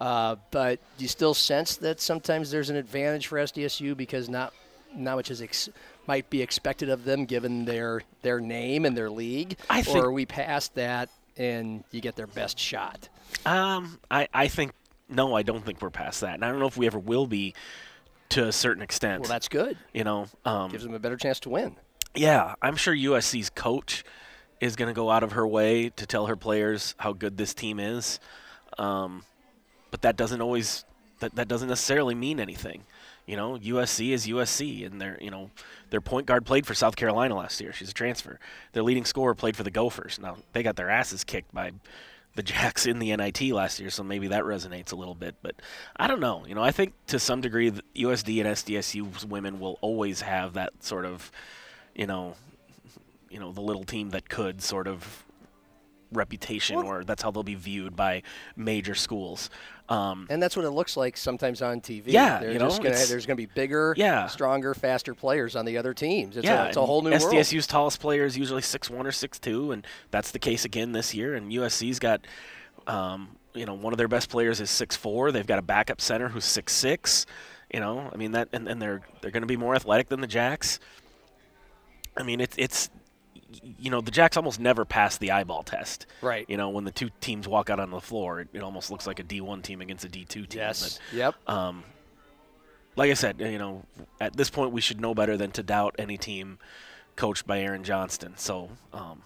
Uh, 0.00 0.36
but 0.50 0.78
do 0.98 1.04
you 1.04 1.08
still 1.08 1.34
sense 1.34 1.76
that 1.76 2.00
sometimes 2.00 2.50
there's 2.50 2.70
an 2.70 2.76
advantage 2.76 3.26
for 3.26 3.38
SDSU 3.38 3.96
because 3.96 4.28
not 4.28 4.52
not 4.94 5.16
much 5.16 5.30
is 5.30 5.42
ex- 5.42 5.68
might 6.08 6.28
be 6.30 6.42
expected 6.42 6.88
of 6.88 7.04
them 7.04 7.24
given 7.24 7.64
their 7.64 8.02
their 8.22 8.40
name 8.40 8.84
and 8.84 8.96
their 8.96 9.10
league, 9.10 9.56
I 9.70 9.82
think- 9.82 9.96
or 9.96 10.06
are 10.06 10.12
we 10.12 10.26
past 10.26 10.74
that 10.74 11.08
and 11.36 11.84
you 11.90 12.00
get 12.00 12.16
their 12.16 12.26
best 12.26 12.58
shot? 12.58 13.08
Um, 13.44 13.98
I, 14.10 14.28
I 14.32 14.48
think 14.48 14.72
no, 15.08 15.34
I 15.34 15.42
don't 15.42 15.64
think 15.64 15.80
we're 15.82 15.90
past 15.90 16.20
that, 16.22 16.34
and 16.34 16.44
I 16.44 16.48
don't 16.50 16.58
know 16.58 16.66
if 16.66 16.76
we 16.76 16.86
ever 16.86 16.98
will 16.98 17.26
be, 17.26 17.54
to 18.30 18.46
a 18.48 18.52
certain 18.52 18.82
extent. 18.82 19.20
Well, 19.22 19.28
that's 19.28 19.48
good. 19.48 19.76
you 19.92 20.02
know, 20.04 20.26
um, 20.44 20.70
Gives 20.70 20.82
them 20.84 20.94
a 20.94 20.98
better 20.98 21.16
chance 21.16 21.38
to 21.40 21.48
win. 21.50 21.76
yeah, 22.14 22.54
I'm 22.62 22.74
sure 22.76 22.94
USC's 22.94 23.50
coach 23.50 24.04
is 24.60 24.74
going 24.74 24.88
to 24.88 24.94
go 24.94 25.10
out 25.10 25.22
of 25.22 25.32
her 25.32 25.46
way 25.46 25.90
to 25.90 26.06
tell 26.06 26.26
her 26.26 26.34
players 26.36 26.94
how 26.98 27.12
good 27.12 27.36
this 27.36 27.52
team 27.54 27.78
is. 27.78 28.18
Um, 28.78 29.22
but 29.90 30.02
that 30.02 30.16
doesn't 30.16 30.40
always 30.40 30.84
that, 31.20 31.34
that 31.36 31.46
doesn't 31.48 31.68
necessarily 31.68 32.14
mean 32.14 32.40
anything. 32.40 32.82
You 33.26 33.36
know, 33.36 33.58
USC 33.58 34.10
is 34.10 34.26
USC, 34.26 34.86
and 34.86 35.00
their 35.00 35.18
you 35.20 35.30
know 35.30 35.50
their 35.90 36.00
point 36.00 36.26
guard 36.26 36.46
played 36.46 36.66
for 36.66 36.74
South 36.74 36.94
Carolina 36.94 37.36
last 37.36 37.60
year. 37.60 37.72
She's 37.72 37.90
a 37.90 37.94
transfer. 37.94 38.38
Their 38.72 38.84
leading 38.84 39.04
scorer 39.04 39.34
played 39.34 39.56
for 39.56 39.64
the 39.64 39.70
Gophers. 39.70 40.18
Now 40.20 40.36
they 40.52 40.62
got 40.62 40.76
their 40.76 40.90
asses 40.90 41.24
kicked 41.24 41.52
by 41.52 41.72
the 42.36 42.42
Jacks 42.44 42.86
in 42.86 43.00
the 43.00 43.14
NIT 43.16 43.40
last 43.50 43.80
year, 43.80 43.90
so 43.90 44.04
maybe 44.04 44.28
that 44.28 44.44
resonates 44.44 44.92
a 44.92 44.96
little 44.96 45.14
bit. 45.14 45.34
But 45.42 45.56
I 45.96 46.06
don't 46.06 46.20
know. 46.20 46.46
You 46.46 46.54
know, 46.54 46.62
I 46.62 46.70
think 46.70 46.92
to 47.08 47.18
some 47.18 47.40
degree, 47.40 47.72
USD 47.96 48.44
and 48.44 48.54
SDSU's 48.54 49.26
women 49.26 49.58
will 49.58 49.78
always 49.80 50.20
have 50.20 50.54
that 50.54 50.84
sort 50.84 51.04
of, 51.04 51.32
you 51.96 52.06
know, 52.06 52.36
you 53.28 53.40
know, 53.40 53.50
the 53.50 53.60
little 53.60 53.84
team 53.84 54.10
that 54.10 54.28
could 54.28 54.62
sort 54.62 54.86
of 54.86 55.25
reputation, 56.12 56.76
or 56.76 57.04
that's 57.04 57.22
how 57.22 57.30
they'll 57.30 57.42
be 57.42 57.54
viewed 57.54 57.96
by 57.96 58.22
major 58.56 58.94
schools. 58.94 59.50
Um, 59.88 60.26
And 60.30 60.42
that's 60.42 60.56
what 60.56 60.64
it 60.64 60.70
looks 60.70 60.96
like 60.96 61.16
sometimes 61.16 61.62
on 61.62 61.80
TV. 61.80 62.04
Yeah, 62.06 62.40
They're 62.40 62.52
you 62.52 62.58
know, 62.58 62.68
gonna, 62.68 62.90
there's 62.90 63.26
going 63.26 63.36
to 63.36 63.46
be 63.46 63.46
bigger, 63.46 63.94
Yeah. 63.96 64.26
stronger, 64.26 64.74
faster 64.74 65.14
players 65.14 65.54
on 65.54 65.64
the 65.64 65.78
other 65.78 65.94
teams. 65.94 66.36
It's, 66.36 66.44
yeah, 66.44 66.64
a, 66.64 66.68
it's 66.68 66.76
a 66.76 66.84
whole 66.84 67.02
new 67.02 67.10
world. 67.10 67.22
SDSU's 67.22 67.66
tallest 67.66 68.00
player 68.00 68.24
is 68.24 68.36
usually 68.36 68.62
six 68.62 68.90
one 68.90 69.06
or 69.06 69.12
six 69.12 69.38
two, 69.38 69.72
and 69.72 69.86
that's 70.10 70.32
the 70.32 70.38
case 70.40 70.64
again 70.64 70.92
this 70.92 71.14
year. 71.14 71.34
And 71.34 71.52
USC's 71.52 71.98
got, 71.98 72.26
um, 72.86 73.36
you 73.54 73.64
know, 73.64 73.74
one 73.74 73.92
of 73.92 73.98
their 73.98 74.08
best 74.08 74.28
players 74.28 74.60
is 74.60 74.70
six 74.70 74.96
four. 74.96 75.30
They've 75.30 75.46
got 75.46 75.58
a 75.58 75.62
backup 75.62 76.00
center 76.00 76.28
who's 76.28 76.44
six 76.44 76.72
six. 76.72 77.24
You 77.72 77.80
know, 77.80 78.10
I 78.12 78.16
mean 78.16 78.32
that, 78.32 78.48
and, 78.52 78.68
and 78.68 78.80
they're 78.82 79.02
they're 79.20 79.30
going 79.30 79.42
to 79.42 79.46
be 79.48 79.56
more 79.56 79.74
athletic 79.74 80.08
than 80.08 80.20
the 80.20 80.26
Jacks. 80.26 80.78
I 82.16 82.22
mean, 82.22 82.40
it's 82.40 82.56
it's, 82.58 82.90
you 83.78 83.90
know, 83.90 84.00
the 84.00 84.10
Jacks 84.10 84.36
almost 84.36 84.58
never 84.60 84.84
pass 84.84 85.18
the 85.18 85.30
eyeball 85.30 85.62
test. 85.62 86.06
Right. 86.22 86.44
You 86.48 86.56
know, 86.56 86.70
when 86.70 86.84
the 86.84 86.90
two 86.90 87.10
teams 87.20 87.46
walk 87.48 87.70
out 87.70 87.80
on 87.80 87.90
the 87.90 88.00
floor, 88.00 88.40
it, 88.40 88.48
it 88.52 88.62
almost 88.62 88.90
looks 88.90 89.06
like 89.06 89.18
a 89.18 89.22
D 89.22 89.40
one 89.40 89.62
team 89.62 89.80
against 89.80 90.04
a 90.04 90.08
D 90.08 90.24
two 90.24 90.46
team. 90.46 90.60
Yes. 90.60 90.98
But, 91.10 91.16
Yep. 91.16 91.34
um, 91.48 91.84
like 92.96 93.10
I 93.10 93.14
said, 93.14 93.40
you 93.40 93.58
know, 93.58 93.84
at 94.20 94.36
this 94.36 94.48
point 94.50 94.72
we 94.72 94.80
should 94.80 95.00
know 95.00 95.14
better 95.14 95.36
than 95.36 95.50
to 95.52 95.62
doubt 95.62 95.94
any 95.98 96.16
team 96.16 96.58
coached 97.14 97.46
by 97.46 97.60
Aaron 97.60 97.84
Johnston. 97.84 98.34
So 98.36 98.70
um, 98.92 99.22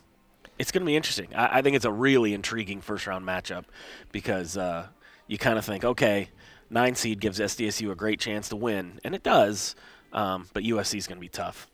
it's 0.59 0.73
going 0.73 0.83
to 0.83 0.87
be 0.87 0.97
interesting. 0.97 1.29
I, 1.35 1.59
I 1.59 1.63
think 1.63 1.77
it's 1.77 1.85
a 1.85 1.93
really 1.93 2.35
intriguing 2.35 2.81
first 2.81 3.07
round 3.07 3.25
matchup 3.27 3.65
because 4.13 4.57
uh, 4.57 4.87
you 5.29 5.39
kind 5.39 5.59
of 5.59 5.65
think, 5.65 5.85
okay, 5.85 6.31
nine 6.69 6.95
seed 6.95 7.21
gives 7.21 7.39
SDSU 7.39 7.91
a 7.91 7.95
great 7.95 8.19
chance 8.21 8.49
to 8.49 8.57
win, 8.57 9.01
and 9.05 9.15
it 9.15 9.23
does. 9.23 9.75
Um, 10.13 10.49
but 10.53 10.65
USC 10.65 10.99
is 10.99 11.07
going 11.07 11.19
to 11.19 11.21
be 11.21 11.29
tough. 11.29 11.69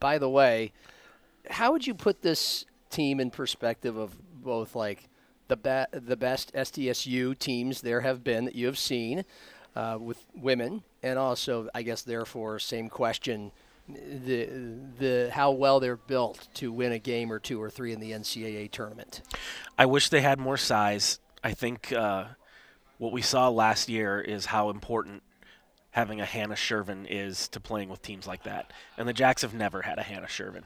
By 0.00 0.18
the 0.18 0.28
way, 0.28 0.72
how 1.50 1.72
would 1.72 1.86
you 1.86 1.94
put 1.94 2.22
this 2.22 2.64
team 2.90 3.20
in 3.20 3.30
perspective 3.30 3.96
of 3.96 4.16
both 4.42 4.74
like 4.74 5.08
the 5.48 5.56
be- 5.56 5.98
the 5.98 6.16
best 6.16 6.52
SDSU 6.54 7.38
teams 7.38 7.80
there 7.80 8.00
have 8.00 8.24
been 8.24 8.44
that 8.44 8.54
you 8.54 8.66
have 8.66 8.78
seen 8.78 9.24
uh, 9.76 9.98
with 10.00 10.24
women, 10.34 10.82
and 11.02 11.18
also 11.18 11.68
I 11.74 11.82
guess 11.82 12.02
therefore 12.02 12.58
same 12.58 12.88
question. 12.88 13.52
The 13.88 14.48
the 14.98 15.30
how 15.32 15.50
well 15.50 15.80
they're 15.80 15.96
built 15.96 16.48
to 16.54 16.72
win 16.72 16.92
a 16.92 16.98
game 16.98 17.30
or 17.30 17.38
two 17.38 17.60
or 17.60 17.68
three 17.68 17.92
in 17.92 18.00
the 18.00 18.12
NCAA 18.12 18.70
tournament. 18.70 19.20
I 19.76 19.86
wish 19.86 20.08
they 20.08 20.22
had 20.22 20.38
more 20.38 20.56
size. 20.56 21.20
I 21.42 21.52
think 21.52 21.92
uh, 21.92 22.24
what 22.96 23.12
we 23.12 23.20
saw 23.20 23.50
last 23.50 23.90
year 23.90 24.20
is 24.20 24.46
how 24.46 24.70
important 24.70 25.22
having 25.90 26.20
a 26.20 26.24
Hannah 26.24 26.54
Sjerven 26.54 27.06
is 27.08 27.46
to 27.48 27.60
playing 27.60 27.88
with 27.88 28.02
teams 28.02 28.26
like 28.26 28.42
that. 28.44 28.72
And 28.96 29.06
the 29.06 29.12
Jacks 29.12 29.42
have 29.42 29.54
never 29.54 29.82
had 29.82 29.98
a 29.98 30.02
Hannah 30.02 30.26
Sjerven. 30.26 30.64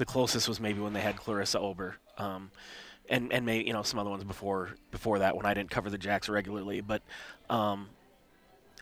The 0.00 0.06
closest 0.06 0.48
was 0.48 0.60
maybe 0.60 0.80
when 0.80 0.94
they 0.94 1.02
had 1.02 1.16
Clarissa 1.16 1.58
Ober, 1.60 1.96
um, 2.16 2.50
and 3.10 3.30
and 3.34 3.44
maybe 3.44 3.66
you 3.66 3.74
know 3.74 3.82
some 3.82 4.00
other 4.00 4.08
ones 4.08 4.24
before 4.24 4.70
before 4.90 5.18
that 5.18 5.36
when 5.36 5.44
I 5.44 5.52
didn't 5.52 5.70
cover 5.70 5.90
the 5.90 5.98
Jacks 5.98 6.26
regularly. 6.26 6.80
But 6.80 7.02
um, 7.50 7.90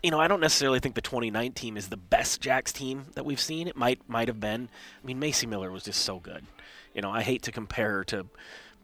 you 0.01 0.11
know, 0.11 0.19
I 0.21 0.29
don't 0.29 0.39
necessarily 0.39 0.79
think 0.79 0.95
the 0.95 1.01
2019 1.01 1.51
team 1.51 1.75
is 1.75 1.89
the 1.89 1.97
best 1.97 2.39
Jacks 2.39 2.71
team 2.71 3.07
that 3.15 3.25
we've 3.25 3.39
seen. 3.39 3.67
It 3.67 3.75
might 3.75 3.99
might 4.07 4.29
have 4.29 4.39
been. 4.39 4.69
I 5.03 5.05
mean, 5.05 5.19
Macy 5.19 5.45
Miller 5.45 5.69
was 5.69 5.83
just 5.83 6.05
so 6.05 6.19
good. 6.19 6.45
You 6.93 7.01
know, 7.01 7.11
I 7.11 7.21
hate 7.21 7.43
to 7.43 7.51
compare 7.51 7.91
her 7.91 8.03
to 8.05 8.25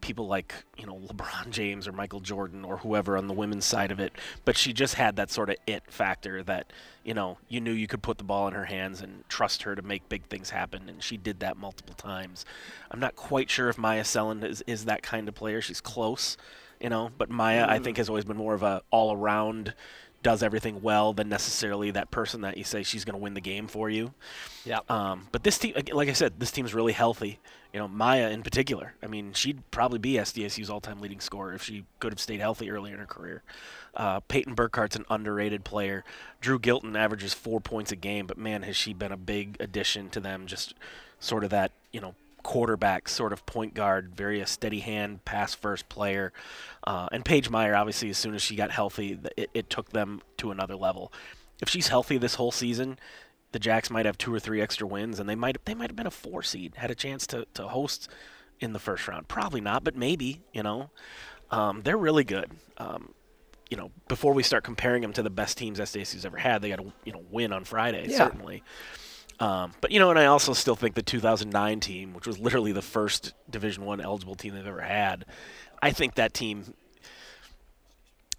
people 0.06 0.28
like 0.28 0.54
you 0.78 0.86
know 0.86 1.00
LeBron 1.08 1.50
James 1.50 1.88
or 1.88 1.92
Michael 1.92 2.20
Jordan 2.20 2.64
or 2.64 2.76
whoever 2.78 3.18
on 3.18 3.26
the 3.26 3.34
women's 3.34 3.64
side 3.64 3.90
of 3.90 3.98
it, 3.98 4.12
but 4.44 4.56
she 4.56 4.72
just 4.72 4.94
had 4.94 5.16
that 5.16 5.30
sort 5.32 5.50
of 5.50 5.56
it 5.66 5.82
factor 5.88 6.44
that 6.44 6.72
you 7.04 7.12
know 7.12 7.38
you 7.48 7.60
knew 7.60 7.72
you 7.72 7.88
could 7.88 8.02
put 8.02 8.18
the 8.18 8.24
ball 8.24 8.46
in 8.46 8.54
her 8.54 8.66
hands 8.66 9.02
and 9.02 9.28
trust 9.28 9.64
her 9.64 9.74
to 9.74 9.82
make 9.82 10.08
big 10.08 10.24
things 10.26 10.50
happen, 10.50 10.88
and 10.88 11.02
she 11.02 11.16
did 11.16 11.40
that 11.40 11.56
multiple 11.56 11.94
times. 11.94 12.46
I'm 12.92 13.00
not 13.00 13.16
quite 13.16 13.50
sure 13.50 13.68
if 13.68 13.76
Myah 13.76 14.04
Selland 14.04 14.44
is, 14.44 14.62
is 14.68 14.84
that 14.84 15.02
kind 15.02 15.26
of 15.28 15.34
player. 15.34 15.60
She's 15.60 15.80
close, 15.80 16.36
you 16.80 16.88
know, 16.88 17.10
but 17.18 17.28
Myah 17.28 17.66
I 17.68 17.80
mm. 17.80 17.84
think 17.84 17.96
has 17.96 18.08
always 18.08 18.24
been 18.24 18.36
more 18.36 18.54
of 18.54 18.62
a 18.62 18.82
all 18.92 19.12
around 19.12 19.74
does 20.26 20.42
everything 20.42 20.82
well 20.82 21.12
than 21.12 21.28
necessarily 21.28 21.92
that 21.92 22.10
person 22.10 22.40
that 22.40 22.58
you 22.58 22.64
say 22.64 22.82
she's 22.82 23.04
going 23.04 23.12
to 23.12 23.22
win 23.22 23.34
the 23.34 23.40
game 23.40 23.68
for 23.68 23.88
you. 23.88 24.12
Yeah. 24.64 24.80
Um, 24.88 25.28
but 25.30 25.44
this 25.44 25.56
team, 25.56 25.74
like 25.92 26.08
I 26.08 26.14
said, 26.14 26.40
this 26.40 26.50
team's 26.50 26.74
really 26.74 26.94
healthy. 26.94 27.38
You 27.72 27.78
know, 27.78 27.86
Myah 27.86 28.32
in 28.32 28.42
particular. 28.42 28.94
I 29.00 29.06
mean, 29.06 29.34
she'd 29.34 29.70
probably 29.70 30.00
be 30.00 30.14
SDSU's 30.14 30.68
all-time 30.68 31.00
leading 31.00 31.20
scorer 31.20 31.54
if 31.54 31.62
she 31.62 31.84
could 32.00 32.10
have 32.12 32.18
stayed 32.18 32.40
healthy 32.40 32.72
earlier 32.72 32.94
in 32.94 32.98
her 32.98 33.06
career. 33.06 33.44
Uh, 33.94 34.18
Paiton 34.18 34.56
Burckhard's 34.56 34.96
an 34.96 35.04
underrated 35.08 35.62
player. 35.62 36.02
Dru 36.40 36.58
Gylten 36.58 36.96
averages 36.96 37.32
four 37.32 37.60
points 37.60 37.92
a 37.92 37.96
game, 37.96 38.26
but 38.26 38.36
man, 38.36 38.64
has 38.64 38.76
she 38.76 38.92
been 38.92 39.12
a 39.12 39.16
big 39.16 39.56
addition 39.60 40.10
to 40.10 40.18
them. 40.18 40.46
Just 40.46 40.74
sort 41.20 41.44
of 41.44 41.50
that, 41.50 41.70
you 41.92 42.00
know, 42.00 42.16
quarterback 42.46 43.08
sort 43.08 43.32
of 43.32 43.44
point 43.44 43.74
guard, 43.74 44.14
very 44.14 44.40
a 44.40 44.46
steady 44.46 44.78
hand, 44.78 45.24
pass 45.24 45.52
first 45.52 45.88
player. 45.88 46.32
Uh, 46.86 47.08
and 47.10 47.24
Paige 47.24 47.50
Meyer, 47.50 47.74
obviously, 47.74 48.08
as 48.08 48.16
soon 48.18 48.36
as 48.36 48.40
she 48.42 48.54
got 48.54 48.70
healthy, 48.70 49.18
it, 49.36 49.50
it 49.52 49.68
took 49.68 49.90
them 49.90 50.22
to 50.36 50.52
another 50.52 50.76
level. 50.76 51.12
If 51.60 51.68
she's 51.68 51.88
healthy 51.88 52.18
this 52.18 52.36
whole 52.36 52.52
season, 52.52 52.98
the 53.50 53.58
Jacks 53.58 53.90
might 53.90 54.06
have 54.06 54.16
two 54.16 54.32
or 54.32 54.38
three 54.38 54.60
extra 54.60 54.86
wins, 54.86 55.18
and 55.18 55.28
they 55.28 55.34
might 55.34 55.62
they 55.64 55.74
might 55.74 55.90
have 55.90 55.96
been 55.96 56.06
a 56.06 56.10
four 56.12 56.44
seed, 56.44 56.74
had 56.76 56.90
a 56.90 56.94
chance 56.94 57.26
to, 57.28 57.46
to 57.54 57.66
host 57.66 58.08
in 58.60 58.72
the 58.72 58.78
first 58.78 59.08
round. 59.08 59.26
Probably 59.26 59.60
not, 59.60 59.82
but 59.82 59.96
maybe. 59.96 60.40
You 60.52 60.62
know, 60.62 60.90
um, 61.50 61.82
they're 61.82 61.98
really 61.98 62.24
good. 62.24 62.50
Um, 62.78 63.12
you 63.70 63.76
know, 63.76 63.90
before 64.06 64.32
we 64.32 64.44
start 64.44 64.62
comparing 64.62 65.02
them 65.02 65.12
to 65.14 65.22
the 65.24 65.30
best 65.30 65.58
teams 65.58 65.80
SDSU's 65.80 66.24
ever 66.24 66.36
had, 66.36 66.62
they 66.62 66.68
got 66.68 66.76
to 66.76 66.92
you 67.04 67.12
know 67.12 67.22
win 67.30 67.52
on 67.52 67.64
Friday 67.64 68.06
Yeah. 68.08 68.18
certainly. 68.18 68.62
Um, 69.38 69.72
but 69.80 69.90
you 69.90 69.98
know, 69.98 70.10
and 70.10 70.18
I 70.18 70.26
also 70.26 70.52
still 70.54 70.76
think 70.76 70.94
the 70.94 71.02
2009 71.02 71.80
team, 71.80 72.14
which 72.14 72.26
was 72.26 72.38
literally 72.38 72.72
the 72.72 72.82
first 72.82 73.34
Division 73.50 73.84
One 73.84 74.00
eligible 74.00 74.34
team 74.34 74.54
they've 74.54 74.66
ever 74.66 74.80
had, 74.80 75.26
I 75.82 75.90
think 75.90 76.14
that 76.14 76.32
team 76.34 76.74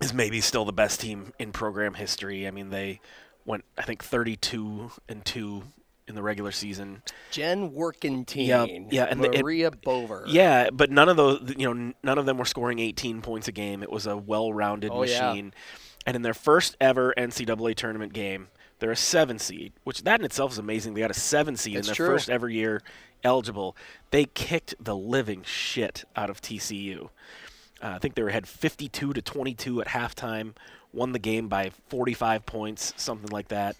is 0.01 0.13
maybe 0.13 0.41
still 0.41 0.65
the 0.65 0.73
best 0.73 1.01
team 1.01 1.33
in 1.39 1.51
program 1.51 1.93
history. 1.95 2.47
I 2.47 2.51
mean, 2.51 2.69
they 2.69 2.99
went 3.45 3.63
I 3.77 3.83
think 3.83 4.03
32 4.03 4.91
and 5.09 5.23
two 5.25 5.63
in 6.07 6.15
the 6.15 6.23
regular 6.23 6.51
season. 6.51 7.03
Jen 7.31 7.71
Warkenthien, 7.71 8.47
Yeah, 8.47 8.65
yeah, 8.89 9.03
and 9.09 9.23
the- 9.23 9.31
it- 9.31 9.43
Maria 9.43 9.71
Boever. 9.71 10.23
Yeah, 10.27 10.69
but 10.71 10.89
none 10.89 11.09
of 11.09 11.17
those, 11.17 11.53
you 11.57 11.73
know, 11.73 11.93
none 12.01 12.17
of 12.17 12.25
them 12.25 12.37
were 12.37 12.45
scoring 12.45 12.79
18 12.79 13.21
points 13.21 13.47
a 13.47 13.51
game. 13.51 13.83
It 13.83 13.91
was 13.91 14.07
a 14.07 14.15
well-rounded 14.15 14.89
Oh, 14.91 15.03
yeah. 15.03 15.33
And 15.33 16.15
in 16.15 16.21
their 16.21 16.33
first 16.33 16.77
ever 16.79 17.13
NCAA 17.17 17.75
tournament 17.75 18.13
game, 18.13 18.47
they're 18.79 18.91
a 18.91 18.95
seven 18.95 19.39
seed, 19.39 19.73
which 19.83 20.03
that 20.03 20.19
in 20.19 20.25
itself 20.25 20.51
is 20.51 20.57
amazing. 20.57 20.93
They 20.93 21.01
got 21.01 21.11
a 21.11 21.15
seven 21.15 21.55
seed 21.55 21.77
That's 21.77 21.87
in 21.87 21.91
their 21.91 21.95
true. 21.95 22.15
first 22.15 22.29
ever 22.29 22.49
year 22.49 22.81
eligible. 23.23 23.75
They 24.11 24.25
kicked 24.25 24.75
the 24.79 24.95
living 24.95 25.43
shit 25.43 26.05
out 26.15 26.29
of 26.29 26.41
TCU. 26.41 27.09
Uh, 27.81 27.87
I 27.87 27.99
think 27.99 28.15
they 28.15 28.23
were 28.23 28.29
had 28.29 28.47
52 28.47 29.13
to 29.13 29.21
22 29.21 29.81
at 29.81 29.87
halftime, 29.87 30.53
won 30.93 31.11
the 31.11 31.19
game 31.19 31.47
by 31.47 31.71
45 31.89 32.45
points, 32.45 32.93
something 32.97 33.29
like 33.29 33.49
that. 33.49 33.75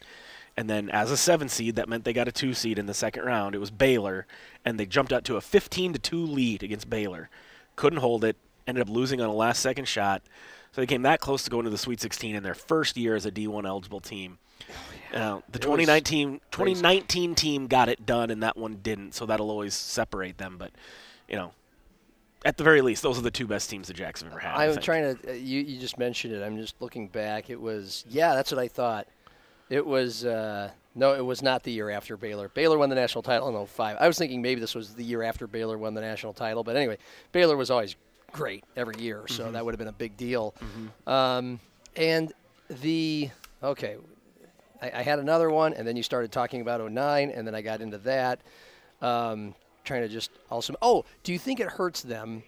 And 0.56 0.70
then 0.70 0.90
as 0.90 1.12
a 1.12 1.18
seven 1.18 1.50
seed, 1.50 1.76
that 1.76 1.88
meant 1.88 2.04
they 2.04 2.14
got 2.14 2.28
a 2.28 2.32
two 2.32 2.54
seed 2.54 2.80
in 2.80 2.88
the 2.88 2.94
second 2.94 3.24
round. 3.24 3.54
It 3.54 3.60
was 3.60 3.70
Baylor, 3.70 4.26
and 4.66 4.80
they 4.80 4.88
jumped 4.88 5.14
out 5.14 5.24
to 5.26 5.36
a 5.38 5.42
15 5.42 5.94
to 5.94 6.00
two 6.00 6.26
lead 6.26 6.64
against 6.64 6.90
Baylor. 6.90 7.30
Couldn't 7.76 8.00
hold 8.00 8.24
it. 8.24 8.38
Ended 8.66 8.82
up 8.82 8.90
losing 8.90 9.22
on 9.22 9.30
a 9.30 9.34
last 9.34 9.62
second 9.62 9.88
shot. 9.88 10.24
So 10.72 10.82
they 10.82 10.88
came 10.88 11.04
that 11.04 11.22
close 11.22 11.44
to 11.44 11.50
going 11.50 11.64
to 11.66 11.70
the 11.70 11.78
Sweet 11.78 12.02
16 12.02 12.36
in 12.36 12.44
their 12.44 12.56
first 12.56 12.98
year 12.98 13.16
as 13.16 13.26
a 13.26 13.32
D1 13.32 13.66
eligible 13.66 14.00
team. 14.00 14.40
Uh, 15.14 15.40
the 15.50 15.58
It 15.58 15.62
2019 15.62 16.42
2019 16.52 17.36
team 17.36 17.68
got 17.68 17.90
it 17.90 18.06
done, 18.06 18.30
and 18.30 18.44
that 18.44 18.58
one 18.58 18.80
didn't. 18.84 19.14
So 19.14 19.26
that'll 19.26 19.50
always 19.50 19.74
separate 19.74 20.38
them. 20.38 20.58
But 20.58 20.72
you 21.30 21.36
know, 21.38 21.52
at 22.46 22.58
the 22.58 22.64
very 22.64 22.82
least, 22.82 23.04
those 23.04 23.18
are 23.18 23.22
the 23.22 23.32
two 23.32 23.48
best 23.48 23.70
teams 23.70 23.88
the 23.88 23.94
Jacks 23.94 24.22
have 24.22 24.32
ever 24.32 24.40
had. 24.40 24.56
I 24.56 24.66
I'm 24.66 24.72
think. 24.74 24.84
trying 24.84 25.16
to. 25.18 25.30
Uh, 25.30 25.34
you 25.34 25.62
you 25.62 25.80
just 25.80 25.98
mentioned 25.98 26.34
it. 26.34 26.44
I'm 26.44 26.58
just 26.58 26.76
looking 26.82 27.08
back. 27.08 27.50
It 27.50 27.60
was 27.60 28.04
yeah, 28.10 28.36
that's 28.36 28.52
what 28.52 28.60
I 28.60 28.68
thought. 28.68 29.08
It 29.70 29.86
was 29.86 30.26
uh, 30.26 30.72
no, 30.96 31.14
it 31.14 31.26
was 31.26 31.42
not 31.42 31.64
the 31.64 31.72
year 31.72 31.90
after 31.90 32.18
Baylor. 32.18 32.50
Baylor 32.50 32.78
won 32.78 32.90
the 32.90 32.96
national 32.96 33.22
title 33.22 33.48
in 33.50 33.66
05. 33.68 33.98
I 34.00 34.08
was 34.08 34.18
thinking 34.18 34.42
maybe 34.42 34.60
this 34.62 34.76
was 34.76 34.94
the 34.94 35.04
year 35.04 35.24
after 35.24 35.48
Baylor 35.48 35.78
won 35.78 35.94
the 35.94 36.02
national 36.02 36.34
title, 36.34 36.64
but 36.64 36.76
anyway, 36.76 36.98
Baylor 37.32 37.56
was 37.58 37.70
always 37.72 37.96
great 38.34 38.64
every 38.76 38.96
year, 39.00 39.24
so 39.28 39.44
Mm-hmm. 39.44 39.54
that 39.54 39.64
would 39.66 39.74
have 39.74 39.80
been 39.80 39.88
a 39.88 39.92
big 39.94 40.16
deal. 40.18 40.54
Um, 41.06 41.60
and 41.96 42.32
the 42.82 43.30
okay, 43.64 43.96
I, 44.82 44.92
I 44.96 45.02
had 45.02 45.20
another 45.20 45.50
one, 45.50 45.74
and 45.74 45.88
then 45.88 45.96
you 45.96 46.04
started 46.04 46.32
talking 46.32 46.62
about 46.62 46.92
09, 46.92 47.30
and 47.30 47.48
then 47.48 47.56
I 47.56 47.62
got 47.62 47.82
into 47.82 47.98
that. 48.00 48.42
Um, 49.02 49.54
trying 49.84 50.02
to 50.02 50.10
just 50.10 50.32
also. 50.52 50.76
Oh, 50.82 51.06
do 51.24 51.32
you 51.32 51.40
think 51.40 51.60
it 51.60 51.68
hurts 51.68 52.02
them, 52.02 52.44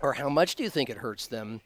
or 0.00 0.12
how 0.12 0.28
much 0.28 0.54
do 0.54 0.62
you 0.62 0.70
think 0.70 0.90
it 0.90 0.98
hurts 0.98 1.26
them? 1.26 1.60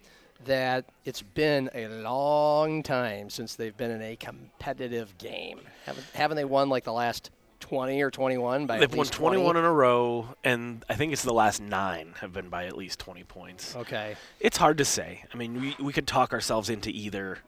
That 0.46 0.86
it's 1.04 1.20
been 1.20 1.68
a 1.74 1.88
long 1.88 2.82
time 2.82 3.28
since 3.28 3.56
they've 3.56 3.76
been 3.76 3.90
in 3.90 4.00
a 4.00 4.16
competitive 4.16 5.18
game. 5.18 5.60
Haven't, 5.84 6.06
haven't 6.14 6.36
they 6.36 6.46
won 6.46 6.70
like 6.70 6.84
the 6.84 6.94
last 6.94 7.30
20 7.60 8.00
or 8.02 8.10
21 8.10 8.66
by 8.66 8.78
They've 8.78 8.90
won 8.90 9.00
least 9.00 9.12
20? 9.12 9.36
21 9.36 9.56
in 9.58 9.64
a 9.64 9.72
row, 9.72 10.28
and 10.42 10.82
I 10.88 10.94
think 10.94 11.12
it's 11.12 11.22
the 11.22 11.34
last 11.34 11.60
nine 11.60 12.14
have 12.20 12.32
been 12.32 12.48
by 12.48 12.64
at 12.64 12.76
least 12.76 12.98
20 13.00 13.22
points. 13.24 13.76
Okay. 13.76 14.16
It's 14.40 14.56
hard 14.56 14.78
to 14.78 14.84
say. 14.84 15.24
I 15.32 15.36
mean, 15.36 15.60
we, 15.60 15.76
we 15.78 15.92
could 15.92 16.06
talk 16.06 16.32
ourselves 16.32 16.70
into 16.70 16.88
either 16.90 17.38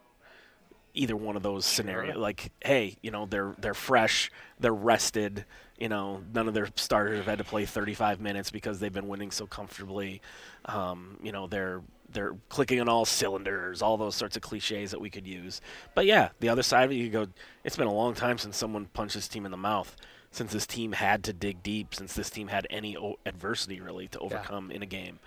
either 0.95 1.17
one 1.17 1.37
of 1.37 1.43
those 1.43 1.65
scenarios. 1.65 2.17
Like, 2.17 2.53
hey, 2.65 2.97
you 3.03 3.11
know, 3.11 3.27
they're 3.27 3.55
they're 3.59 3.75
fresh, 3.75 4.31
they're 4.61 4.75
rested. 4.75 5.45
You 5.79 5.89
know, 5.89 6.23
none 6.33 6.47
of 6.47 6.55
their 6.55 6.69
starters 6.77 7.17
have 7.17 7.27
had 7.27 7.39
to 7.39 7.45
play 7.45 7.65
35 7.65 8.21
minutes 8.21 8.51
because 8.51 8.79
they've 8.79 8.93
been 8.93 9.09
winning 9.09 9.33
so 9.33 9.47
comfortably. 9.47 10.23
Um, 10.67 11.19
you 11.23 11.33
know, 11.33 11.47
they're 11.49 11.83
they're 12.13 12.37
clicking 12.49 12.81
on 12.81 12.89
all 12.89 13.05
cylinders, 13.05 13.83
all 13.83 13.97
those 13.97 14.15
sorts 14.15 14.37
of 14.37 14.43
cliches 14.43 14.91
that 14.91 15.01
we 15.01 15.11
could 15.11 15.27
use. 15.27 15.61
But 15.95 16.07
yeah, 16.07 16.29
the 16.41 16.49
other 16.51 16.63
side 16.63 16.85
of 16.85 16.93
it, 16.93 16.97
you 16.97 17.09
go, 17.09 17.27
it's 17.65 17.77
been 17.77 17.87
a 17.87 17.93
long 17.93 18.15
time 18.15 18.39
since 18.39 18.57
someone 18.57 18.87
punched 18.87 19.15
this 19.15 19.29
team 19.29 19.45
in 19.45 19.51
the 19.51 19.57
mouth. 19.57 19.97
Since 20.31 20.53
this 20.53 20.67
team 20.67 20.93
had 20.93 21.25
to 21.25 21.33
dig 21.35 21.63
deep, 21.63 21.95
since 21.95 22.15
this 22.15 22.31
team 22.31 22.49
had 22.49 22.67
any 22.71 22.97
o- 22.97 23.19
adversity 23.27 23.81
really 23.81 24.09
to 24.09 24.19
overcome 24.19 24.71
in 24.71 24.83
a 24.83 24.87
game. 24.87 25.19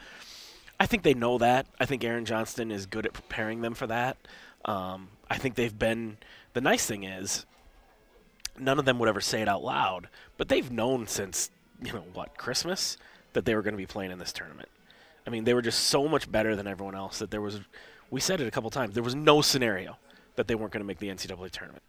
I 0.80 0.88
think 0.88 1.04
they 1.04 1.14
know 1.14 1.38
that. 1.38 1.68
I 1.80 1.86
think 1.86 2.04
Aaron 2.04 2.26
Johnston 2.26 2.72
is 2.72 2.86
good 2.86 3.06
at 3.06 3.14
preparing 3.14 3.62
them 3.62 3.76
for 3.76 3.88
that. 3.88 4.18
Um, 4.66 5.10
I 5.30 5.38
think 5.38 5.56
they've 5.56 5.78
been. 5.78 6.18
The 6.54 6.62
nice 6.62 6.86
thing 6.86 7.04
is, 7.04 7.46
none 8.58 8.80
of 8.80 8.86
them 8.86 9.00
would 9.00 9.10
ever 9.10 9.22
say 9.22 9.42
it 9.42 9.48
out 9.48 9.64
loud, 9.64 10.08
but 10.38 10.48
they've 10.48 10.72
known 10.72 11.08
since 11.08 11.50
you 11.84 11.94
know 11.94 12.04
what 12.14 12.38
Christmas 12.38 12.98
that 13.34 13.46
they 13.46 13.56
were 13.56 13.62
going 13.62 13.74
to 13.74 13.78
be 13.78 13.86
playing 13.86 14.12
in 14.12 14.20
this 14.20 14.32
tournament. 14.32 14.70
I 15.28 15.30
mean, 15.30 15.44
they 15.44 15.54
were 15.54 15.62
just 15.62 15.86
so 15.86 16.08
much 16.08 16.32
better 16.32 16.56
than 16.56 16.68
everyone 16.68 16.96
else 16.96 17.20
that 17.20 17.32
there 17.32 17.42
was. 17.42 17.60
We 18.12 18.20
said 18.20 18.40
it 18.40 18.48
a 18.48 18.52
couple 18.52 18.70
times. 18.70 18.94
There 18.94 19.04
was 19.04 19.16
no 19.16 19.42
scenario 19.42 19.98
that 20.36 20.48
they 20.48 20.56
weren't 20.56 20.72
going 20.72 20.84
to 20.84 20.88
make 20.88 21.00
the 21.00 21.10
NCAA 21.10 21.52
tournament. 21.52 21.84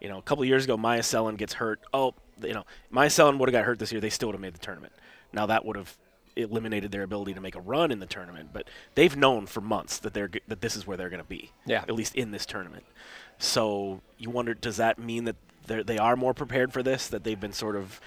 You 0.00 0.08
know, 0.08 0.18
a 0.18 0.22
couple 0.22 0.44
years 0.44 0.64
ago, 0.64 0.76
Myah 0.76 1.00
Selland 1.00 1.36
gets 1.36 1.54
hurt. 1.54 1.80
Oh, 1.92 2.14
you 2.42 2.54
know, 2.54 2.64
Myah 2.90 3.08
Selland 3.08 3.38
would 3.38 3.48
have 3.48 3.52
got 3.52 3.64
hurt 3.64 3.78
this 3.78 3.92
year. 3.92 4.00
They 4.00 4.10
still 4.10 4.28
would 4.28 4.34
have 4.34 4.40
made 4.40 4.54
the 4.54 4.58
tournament. 4.58 4.92
Now 5.32 5.46
that 5.46 5.64
would 5.64 5.76
have 5.76 5.96
eliminated 6.38 6.92
their 6.92 7.02
ability 7.02 7.34
to 7.34 7.40
make 7.40 7.54
a 7.54 7.60
run 7.60 7.90
in 7.90 8.00
the 8.00 8.06
tournament. 8.06 8.50
But 8.52 8.68
they've 8.94 9.16
known 9.16 9.46
for 9.46 9.60
months 9.60 9.98
that 9.98 10.14
they're 10.14 10.30
that 10.46 10.60
this 10.60 10.76
is 10.76 10.86
where 10.86 10.96
they're 10.96 11.10
going 11.10 11.22
to 11.22 11.28
be. 11.28 11.52
Yeah. 11.66 11.82
At 11.82 11.94
least 11.94 12.14
in 12.14 12.30
this 12.30 12.46
tournament. 12.46 12.84
So 13.38 14.00
you 14.16 14.30
wonder, 14.30 14.54
does 14.54 14.78
that 14.78 14.98
mean 14.98 15.24
that 15.24 15.36
they 15.66 15.98
are 15.98 16.16
more 16.16 16.34
prepared 16.34 16.72
for 16.72 16.82
this? 16.82 17.08
That 17.08 17.24
they've 17.24 17.38
been 17.38 17.52
sort 17.52 17.76
of 17.76 18.00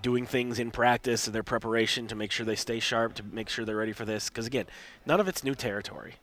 doing 0.00 0.26
things 0.26 0.58
in 0.58 0.70
practice 0.70 1.26
and 1.26 1.34
their 1.34 1.42
preparation 1.42 2.06
to 2.06 2.14
make 2.14 2.30
sure 2.30 2.46
they 2.46 2.56
stay 2.56 2.80
sharp, 2.80 3.14
to 3.14 3.22
make 3.24 3.48
sure 3.48 3.64
they're 3.64 3.76
ready 3.76 3.92
for 3.92 4.04
this? 4.04 4.28
Because 4.28 4.46
again, 4.46 4.66
none 5.06 5.20
of 5.20 5.28
it's 5.28 5.42
new 5.42 5.54
territory. 5.54 6.14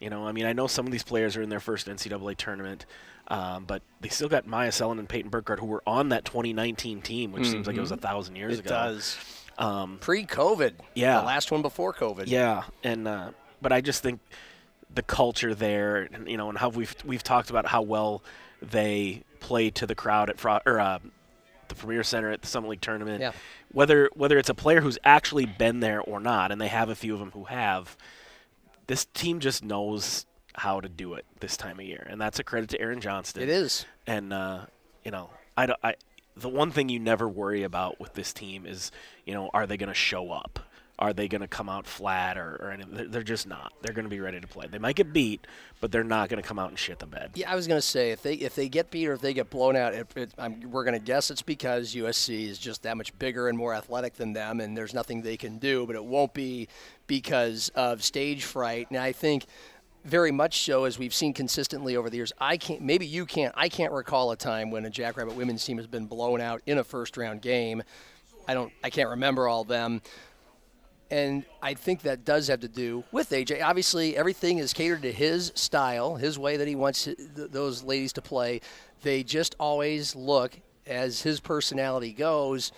You 0.00 0.10
know, 0.10 0.26
I 0.26 0.32
mean, 0.32 0.46
I 0.46 0.52
know 0.52 0.66
some 0.66 0.84
of 0.84 0.92
these 0.92 1.04
players 1.04 1.36
are 1.36 1.42
in 1.42 1.48
their 1.48 1.60
first 1.60 1.86
NCAA 1.86 2.36
tournament, 2.36 2.86
um, 3.28 3.64
but 3.64 3.82
they 4.00 4.08
still 4.08 4.28
got 4.28 4.46
Myah 4.46 4.70
Selland 4.70 4.98
and 4.98 5.08
Paiton 5.08 5.30
Burckhard 5.30 5.60
who 5.60 5.66
were 5.66 5.82
on 5.86 6.08
that 6.08 6.24
2019 6.24 7.02
team, 7.02 7.32
which 7.32 7.46
seems 7.46 7.66
like 7.66 7.76
it 7.76 7.80
was 7.80 7.92
a 7.92 7.96
thousand 7.96 8.34
years 8.36 8.58
It 8.58 8.66
ago. 8.66 8.74
It 8.74 8.78
does. 8.78 9.16
Um, 9.58 9.98
Pre-COVID. 10.00 10.74
Yeah. 10.94 11.20
The 11.20 11.26
last 11.26 11.50
one 11.50 11.62
before 11.62 11.92
COVID. 11.92 12.24
yeah, 12.26 12.64
and 12.82 13.06
uh, 13.06 13.30
but 13.60 13.72
I 13.72 13.80
just 13.80 14.02
think 14.02 14.20
the 14.94 15.02
culture 15.02 15.54
there, 15.54 16.08
and 16.12 16.28
you 16.28 16.36
know, 16.36 16.48
and 16.48 16.58
how 16.58 16.68
we've 16.70 16.94
we've 17.04 17.22
talked 17.22 17.50
about 17.50 17.66
how 17.66 17.82
well 17.82 18.22
they 18.60 19.22
play 19.40 19.70
to 19.70 19.86
the 19.86 19.94
crowd 19.94 20.30
at 20.30 20.38
Fro- 20.38 20.60
or 20.66 20.78
uh, 20.80 20.98
the 21.68 21.74
Premier 21.74 22.02
Center 22.02 22.30
at 22.30 22.42
the 22.42 22.48
Summit 22.48 22.68
League 22.68 22.80
tournament. 22.80 23.20
Yeah. 23.20 23.32
Whether 23.72 24.10
whether 24.14 24.38
it's 24.38 24.48
a 24.50 24.54
player 24.54 24.80
who's 24.80 24.98
actually 25.04 25.46
been 25.46 25.80
there 25.80 26.00
or 26.00 26.20
not, 26.20 26.52
and 26.52 26.60
they 26.60 26.68
have 26.68 26.88
a 26.88 26.94
few 26.94 27.14
of 27.14 27.20
them 27.20 27.30
who 27.32 27.44
have, 27.44 27.96
this 28.86 29.06
team 29.14 29.40
just 29.40 29.64
knows 29.64 30.26
how 30.54 30.80
to 30.80 30.88
do 30.88 31.14
it 31.14 31.24
this 31.40 31.56
time 31.56 31.78
of 31.80 31.86
year, 31.86 32.06
and 32.10 32.20
that's 32.20 32.38
a 32.38 32.44
credit 32.44 32.68
to 32.70 32.80
Aaron 32.80 33.00
Johnston. 33.00 33.42
It 33.42 33.48
is. 33.48 33.86
And 34.06 34.32
uh, 34.32 34.66
you 35.04 35.10
know, 35.10 35.30
I, 35.56 35.66
don't- 35.66 35.78
I 35.82 35.94
the 36.36 36.48
one 36.48 36.70
thing 36.70 36.88
you 36.88 36.98
never 36.98 37.28
worry 37.28 37.62
about 37.62 38.00
with 38.00 38.14
this 38.14 38.32
team 38.32 38.66
is, 38.66 38.90
you 39.24 39.34
know, 39.34 39.50
are 39.52 39.66
they 39.66 39.76
going 39.76 39.88
to 39.88 39.94
show 39.94 40.30
up? 40.30 40.58
Are 40.98 41.12
they 41.12 41.26
going 41.26 41.40
to 41.40 41.48
come 41.48 41.68
out 41.68 41.86
flat 41.86 42.38
or, 42.38 42.56
or 42.60 42.70
anything? 42.70 43.10
They're- 43.10 43.22
just 43.22 43.46
not. 43.46 43.72
They're 43.80 43.94
going 43.94 44.04
to 44.04 44.10
be 44.10 44.20
ready 44.20 44.40
to 44.40 44.46
play. 44.46 44.66
They 44.70 44.78
might 44.78 44.94
get 44.94 45.12
beat, 45.12 45.46
but 45.80 45.90
they're 45.90 46.04
not 46.04 46.28
going 46.28 46.40
to 46.40 46.46
come 46.46 46.58
out 46.58 46.68
and 46.68 46.78
shit 46.78 46.98
the 47.00 47.06
bed. 47.06 47.32
Yeah, 47.34 47.50
I 47.50 47.56
was 47.56 47.66
going 47.66 47.80
to 47.80 47.86
say 47.86 48.10
if 48.10 48.22
they 48.22 48.34
if 48.34 48.54
they 48.54 48.68
get 48.68 48.90
beat 48.90 49.08
or 49.08 49.14
if 49.14 49.20
they 49.20 49.32
get 49.32 49.50
blown 49.50 49.74
out, 49.74 49.94
it, 49.94 50.06
it, 50.14 50.30
we're 50.66 50.84
going 50.84 50.98
to 50.98 51.04
guess 51.04 51.30
it's 51.30 51.42
because 51.42 51.94
USC 51.94 52.46
is 52.46 52.58
just 52.58 52.82
that 52.82 52.96
much 52.96 53.18
bigger 53.18 53.48
and 53.48 53.58
more 53.58 53.74
athletic 53.74 54.14
than 54.14 54.32
them, 54.32 54.60
and 54.60 54.76
there's 54.76 54.94
nothing 54.94 55.22
they 55.22 55.36
can 55.36 55.58
do. 55.58 55.86
But 55.86 55.96
it 55.96 56.04
won't 56.04 56.34
be 56.34 56.68
because 57.06 57.70
of 57.74 58.04
stage 58.04 58.44
fright. 58.44 58.88
And 58.90 58.98
I 58.98 59.12
think 59.12 59.46
very 60.04 60.32
much 60.32 60.64
so, 60.64 60.84
as 60.84 60.98
we've 60.98 61.14
seen 61.14 61.32
consistently 61.32 61.96
over 61.96 62.10
the 62.10 62.16
years. 62.16 62.32
I 62.38 62.56
can't. 62.56 62.80
Maybe 62.80 63.06
you 63.06 63.26
can't. 63.26 63.54
I 63.56 63.68
can't 63.68 63.92
recall 63.92 64.30
a 64.32 64.36
time 64.36 64.70
when 64.70 64.84
a 64.84 64.90
Jackrabbit 64.90 65.34
women's 65.34 65.64
team 65.64 65.76
has 65.78 65.86
been 65.86 66.06
blown 66.06 66.40
out 66.40 66.62
in 66.66 66.78
a 66.78 66.84
first 66.84 67.16
round 67.16 67.42
game. 67.42 67.82
I 68.48 68.54
don't. 68.54 68.72
I 68.82 68.90
can't 68.90 69.10
remember 69.10 69.48
all 69.48 69.62
of 69.62 69.68
them. 69.68 70.02
And 71.10 71.44
I 71.60 71.74
think 71.74 72.02
that 72.02 72.24
does 72.24 72.48
have 72.48 72.60
to 72.60 72.68
do 72.68 73.04
with 73.12 73.28
AJ. 73.30 73.62
Obviously, 73.62 74.16
everything 74.16 74.56
is 74.56 74.72
catered 74.72 75.02
to 75.02 75.12
his 75.12 75.52
style, 75.54 76.16
his 76.16 76.38
way 76.38 76.56
that 76.56 76.66
he 76.66 76.74
wants 76.74 77.06
those 77.36 77.84
ladies 77.84 78.14
to 78.14 78.22
play. 78.22 78.62
They 79.02 79.22
just 79.22 79.54
always 79.60 80.16
look, 80.16 80.58
as 80.86 81.20
his 81.20 81.38
personality 81.38 82.14
goes, 82.14 82.72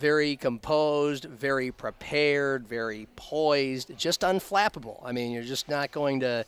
very 0.00 0.34
composed, 0.34 1.24
very 1.24 1.70
prepared, 1.70 2.66
very 2.66 3.06
poised, 3.16 3.94
just 3.98 4.22
unflappable. 4.22 4.98
I 5.04 5.12
mean, 5.12 5.30
you're 5.30 5.42
just 5.42 5.68
not 5.68 5.92
going 5.92 6.20
to. 6.20 6.44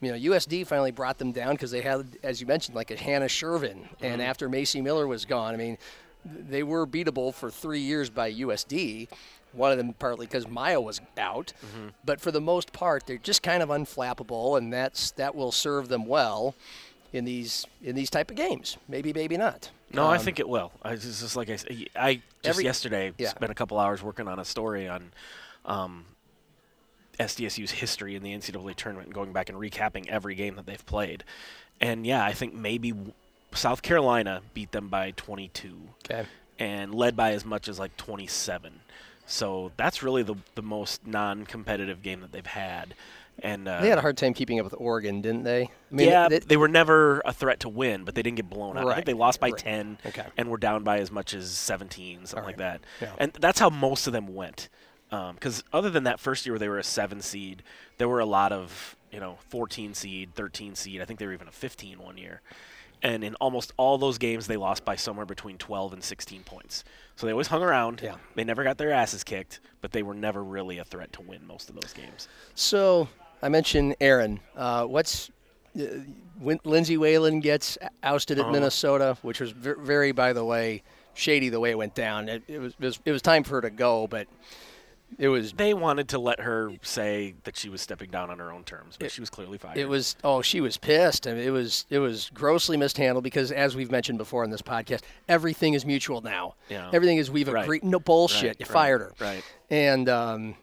You 0.00 0.12
know, 0.12 0.34
USD 0.34 0.66
finally 0.66 0.90
brought 0.90 1.16
them 1.16 1.32
down 1.32 1.54
because 1.54 1.70
they 1.70 1.80
had, 1.80 2.04
as 2.22 2.38
you 2.38 2.46
mentioned, 2.46 2.74
like 2.74 2.90
a 2.90 2.96
Hannah 2.96 3.26
Sjerven. 3.26 3.86
And 4.02 4.20
mm-hmm. 4.20 4.20
after 4.20 4.50
Macy 4.50 4.82
Miller 4.82 5.06
was 5.06 5.24
gone, 5.24 5.54
I 5.54 5.56
mean, 5.56 5.78
they 6.24 6.62
were 6.62 6.86
beatable 6.86 7.32
for 7.32 7.50
three 7.50 7.78
years 7.80 8.10
by 8.10 8.30
USD. 8.32 9.08
One 9.52 9.70
of 9.70 9.78
them 9.78 9.94
partly 9.94 10.26
because 10.26 10.46
Myah 10.46 10.80
was 10.80 11.00
out, 11.16 11.54
mm-hmm. 11.64 11.88
but 12.04 12.20
for 12.20 12.32
the 12.32 12.40
most 12.40 12.72
part, 12.72 13.06
they're 13.06 13.16
just 13.18 13.42
kind 13.42 13.62
of 13.62 13.68
unflappable, 13.68 14.58
and 14.58 14.72
that's 14.72 15.12
that 15.12 15.34
will 15.34 15.52
serve 15.52 15.88
them 15.88 16.06
well 16.06 16.54
in 17.12 17.24
these 17.24 17.64
in 17.82 17.94
these 17.94 18.10
type 18.10 18.30
of 18.30 18.36
games. 18.36 18.76
Maybe, 18.88 19.12
maybe 19.12 19.36
not. 19.36 19.70
No, 19.94 20.06
I 20.06 20.16
Um, 20.18 20.22
think 20.24 20.38
it 20.38 20.48
will. 20.48 20.72
I 20.82 20.96
just, 20.96 21.20
just 21.20 21.36
like 21.36 21.48
I 21.50 21.58
I 21.96 22.14
just 22.14 22.24
Every- 22.44 22.64
yesterday 22.64 23.12
yeah. 23.18 23.28
spent 23.30 23.50
a 23.50 23.54
couple 23.54 23.78
hours 23.78 24.02
working 24.02 24.28
on 24.28 24.38
a 24.38 24.44
story 24.44 24.88
on 24.88 25.12
um, 25.64 26.04
SDSU's 27.18 27.70
history 27.70 28.16
in 28.16 28.22
the 28.22 28.32
NCAA 28.34 28.74
tournament, 28.74 29.06
and 29.08 29.14
going 29.14 29.32
back 29.32 29.48
and 29.48 29.58
recapping 29.58 30.06
every 30.08 30.34
game 30.34 30.56
that 30.56 30.66
they've 30.66 30.84
played. 30.84 31.24
And 31.80 32.06
yeah, 32.06 32.24
I 32.24 32.32
think 32.32 32.54
maybe 32.54 32.90
w- 32.90 33.12
South 33.52 33.82
Carolina 33.82 34.42
beat 34.52 34.72
them 34.72 34.88
by 34.88 35.12
22, 35.12 35.76
Okay. 36.04 36.26
and 36.58 36.94
led 36.94 37.16
by 37.16 37.32
as 37.32 37.44
much 37.44 37.68
as 37.68 37.78
like 37.78 37.96
27. 37.96 38.80
So 39.26 39.72
that's 39.76 40.02
really 40.02 40.22
the 40.22 40.34
the 40.54 40.62
most 40.62 41.06
non-competitive 41.06 42.02
game 42.02 42.20
that 42.20 42.32
they've 42.32 42.44
had. 42.44 42.94
And 43.40 43.66
uh, 43.68 43.80
They 43.80 43.88
had 43.88 43.98
a 43.98 44.00
hard 44.00 44.16
time 44.16 44.32
keeping 44.32 44.58
up 44.60 44.64
with 44.64 44.74
Oregon, 44.78 45.20
didn't 45.20 45.42
they? 45.42 45.62
I 45.64 45.68
yeah, 45.90 46.28
they- 46.28 46.38
they, 46.38 46.56
were 46.56 46.68
never 46.68 47.20
a 47.24 47.32
threat 47.32 47.60
to 47.60 47.68
win, 47.68 48.04
but 48.04 48.14
they 48.14 48.22
didn't 48.22 48.36
get 48.36 48.48
blown 48.48 48.76
out. 48.78 48.84
I 48.84 48.86
Right, 48.86 48.94
think 48.96 49.06
they 49.06 49.12
lost 49.14 49.40
by 49.40 49.48
right. 49.50 49.58
10 49.58 49.98
Okay. 50.06 50.24
and 50.36 50.48
were 50.50 50.56
down 50.56 50.84
by 50.84 50.98
as 50.98 51.10
much 51.10 51.34
as 51.34 51.50
17, 51.50 52.26
something 52.26 52.44
like 52.44 52.58
that. 52.58 52.80
Yeah. 53.00 53.12
And 53.18 53.32
that's 53.34 53.58
how 53.58 53.70
most 53.70 54.06
of 54.06 54.12
them 54.12 54.34
went. 54.34 54.68
Because 55.10 55.62
other 55.72 55.90
than 55.90 56.04
that 56.04 56.18
first 56.18 56.44
year 56.46 56.54
where 56.54 56.58
they 56.58 56.68
were 56.68 56.78
a 56.78 56.84
seven 56.84 57.20
seed, 57.20 57.62
there 57.98 58.08
were 58.08 58.18
a 58.20 58.26
lot 58.26 58.50
of, 58.52 58.96
you 59.12 59.20
know, 59.20 59.38
14 59.48 59.94
seed, 59.94 60.34
13 60.34 60.74
seed. 60.74 61.00
I 61.00 61.04
think 61.04 61.18
they 61.20 61.26
were 61.26 61.32
even 61.32 61.46
a 61.48 61.52
15 61.52 61.98
one 62.00 62.16
year. 62.18 62.40
And 63.02 63.22
in 63.22 63.34
almost 63.36 63.72
all 63.76 63.98
those 63.98 64.16
games, 64.18 64.46
they 64.46 64.56
lost 64.56 64.84
by 64.84 64.96
somewhere 64.96 65.26
between 65.26 65.58
12 65.58 65.92
and 65.92 66.02
16 66.02 66.42
points. 66.44 66.84
So 67.16 67.26
they 67.26 67.32
always 67.32 67.48
hung 67.48 67.62
around. 67.62 68.00
Yeah. 68.02 68.16
They 68.34 68.44
never 68.44 68.64
got 68.64 68.78
their 68.78 68.90
asses 68.92 69.22
kicked, 69.22 69.60
but 69.82 69.92
they 69.92 70.02
were 70.02 70.14
never 70.14 70.42
really 70.42 70.78
a 70.78 70.84
threat 70.84 71.12
to 71.12 71.20
win 71.22 71.46
most 71.46 71.68
of 71.68 71.74
those 71.74 71.92
games. 71.92 72.26
So 72.54 73.08
I 73.44 73.48
mentioned 73.50 73.96
Aaron. 74.00 74.40
Uh, 74.56 74.84
what's 74.86 75.30
uh, 75.78 75.82
when 76.38 76.58
Lindsay 76.64 76.96
Whalen 76.96 77.40
gets 77.40 77.76
ousted 78.02 78.38
Uh-huh. 78.38 78.48
at 78.48 78.52
Minnesota, 78.52 79.16
which 79.22 79.40
was 79.40 79.50
ver- 79.52 79.76
very, 79.76 80.12
by 80.12 80.32
the 80.32 80.44
way, 80.44 80.82
shady 81.14 81.48
the 81.50 81.60
way 81.60 81.70
it 81.70 81.78
went 81.78 81.94
down. 81.94 82.28
It, 82.28 82.42
it, 82.48 82.58
was, 82.58 82.72
it 82.80 82.84
was 82.84 83.00
it 83.04 83.12
was 83.12 83.22
time 83.22 83.44
for 83.44 83.56
her 83.56 83.60
to 83.60 83.70
go, 83.70 84.06
but 84.06 84.26
it 85.18 85.28
was 85.28 85.52
They 85.52 85.74
wanted 85.74 86.08
to 86.08 86.18
let 86.18 86.40
her 86.40 86.72
say 86.82 87.34
that 87.44 87.56
she 87.56 87.68
was 87.68 87.80
stepping 87.82 88.10
down 88.10 88.30
on 88.30 88.38
her 88.38 88.50
own 88.50 88.64
terms, 88.64 88.96
but 88.98 89.12
she 89.12 89.20
was 89.20 89.30
clearly 89.30 89.58
fired. 89.58 89.76
It 89.76 89.88
was 89.88 90.16
oh, 90.24 90.40
she 90.42 90.60
was 90.60 90.76
pissed. 90.78 91.26
I 91.28 91.34
mean, 91.34 91.42
it 91.44 91.50
was 91.50 91.84
it 91.90 91.98
was 91.98 92.30
grossly 92.34 92.76
mishandled 92.78 93.22
because, 93.22 93.52
as 93.52 93.76
we've 93.76 93.90
mentioned 93.92 94.18
before 94.18 94.42
in 94.42 94.50
this 94.50 94.62
podcast, 94.62 95.02
everything 95.28 95.74
is 95.74 95.84
mutual 95.84 96.20
now. 96.22 96.54
Yeah. 96.70 96.90
Everything 96.92 97.18
is 97.18 97.30
we've 97.30 97.46
Right. 97.48 97.64
agreed. 97.64 97.84
No 97.84 98.00
bullshit. 98.00 98.42
Right, 98.42 98.60
you 98.60 98.64
right, 98.66 98.72
fired 98.72 99.00
her. 99.02 99.12
right. 99.20 99.44
And 99.70 100.08
um, 100.08 100.54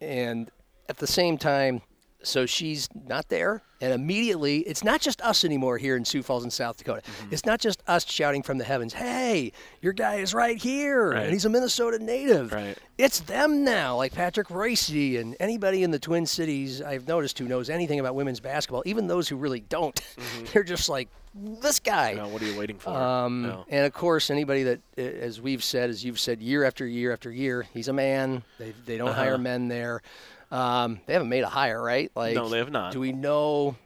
and 0.00 0.50
at 0.88 0.96
the 0.98 1.06
same 1.06 1.36
time, 1.36 1.82
so 2.28 2.46
she's 2.46 2.88
not 3.06 3.28
there, 3.28 3.62
and 3.80 3.92
immediately 3.92 4.58
it's 4.60 4.84
not 4.84 5.00
just 5.00 5.20
us 5.22 5.44
anymore 5.44 5.78
here 5.78 5.96
in 5.96 6.04
Sioux 6.04 6.22
Falls 6.22 6.44
in 6.44 6.50
South 6.50 6.76
Dakota. 6.76 7.02
Mm-hmm. 7.02 7.32
It's 7.32 7.44
not 7.46 7.60
just 7.60 7.82
us 7.86 8.04
shouting 8.08 8.42
from 8.42 8.58
the 8.58 8.64
heavens, 8.64 8.92
"Hey, 8.92 9.52
your 9.80 9.92
guy 9.92 10.16
is 10.16 10.34
right 10.34 10.56
here, 10.56 11.10
Right. 11.10 11.24
and 11.24 11.32
he's 11.32 11.44
a 11.44 11.48
Minnesota 11.48 11.98
native." 11.98 12.52
Right. 12.52 12.76
It's 12.98 13.20
them 13.20 13.64
now, 13.64 13.96
like 13.96 14.12
Patrick 14.12 14.50
Royce 14.50 14.88
and 14.90 15.36
anybody 15.40 15.82
in 15.82 15.90
the 15.90 15.98
Twin 15.98 16.26
Cities 16.26 16.82
I've 16.82 17.06
noticed 17.08 17.38
who 17.38 17.46
knows 17.46 17.70
anything 17.70 18.00
about 18.00 18.14
women's 18.14 18.40
basketball, 18.40 18.82
even 18.86 19.06
those 19.06 19.28
who 19.28 19.36
really 19.36 19.60
don't. 19.60 20.00
They're 20.52 20.64
just 20.64 20.88
like 20.88 21.08
this 21.34 21.78
guy. 21.78 22.14
What 22.24 22.42
are 22.42 22.46
you 22.46 22.58
waiting 22.58 22.78
for? 22.78 22.90
Um, 22.90 23.42
No. 23.42 23.64
And 23.68 23.86
of 23.86 23.92
course, 23.92 24.30
anybody 24.30 24.64
that, 24.64 24.80
as 24.96 25.40
we've 25.40 25.62
said, 25.62 25.88
as 25.90 26.04
you've 26.04 26.18
said, 26.18 26.42
year 26.42 26.64
after 26.64 26.84
year 26.86 27.12
after 27.12 27.30
year, 27.30 27.66
he's 27.74 27.86
a 27.88 27.92
man. 27.92 28.42
They, 28.58 28.72
they 28.86 28.96
don't 28.96 29.10
Uh-huh. 29.10 29.22
hire 29.22 29.38
men 29.38 29.68
there. 29.68 30.02
Um, 30.50 31.00
they 31.06 31.12
haven't 31.12 31.28
made 31.28 31.42
a 31.44 31.48
hire, 31.48 31.82
right? 31.82 32.10
Like, 32.14 32.34
No, 32.34 32.48
they 32.48 32.58
have 32.58 32.70
not. 32.70 32.92
Do 32.92 33.00
we 33.00 33.12
know 33.12 33.76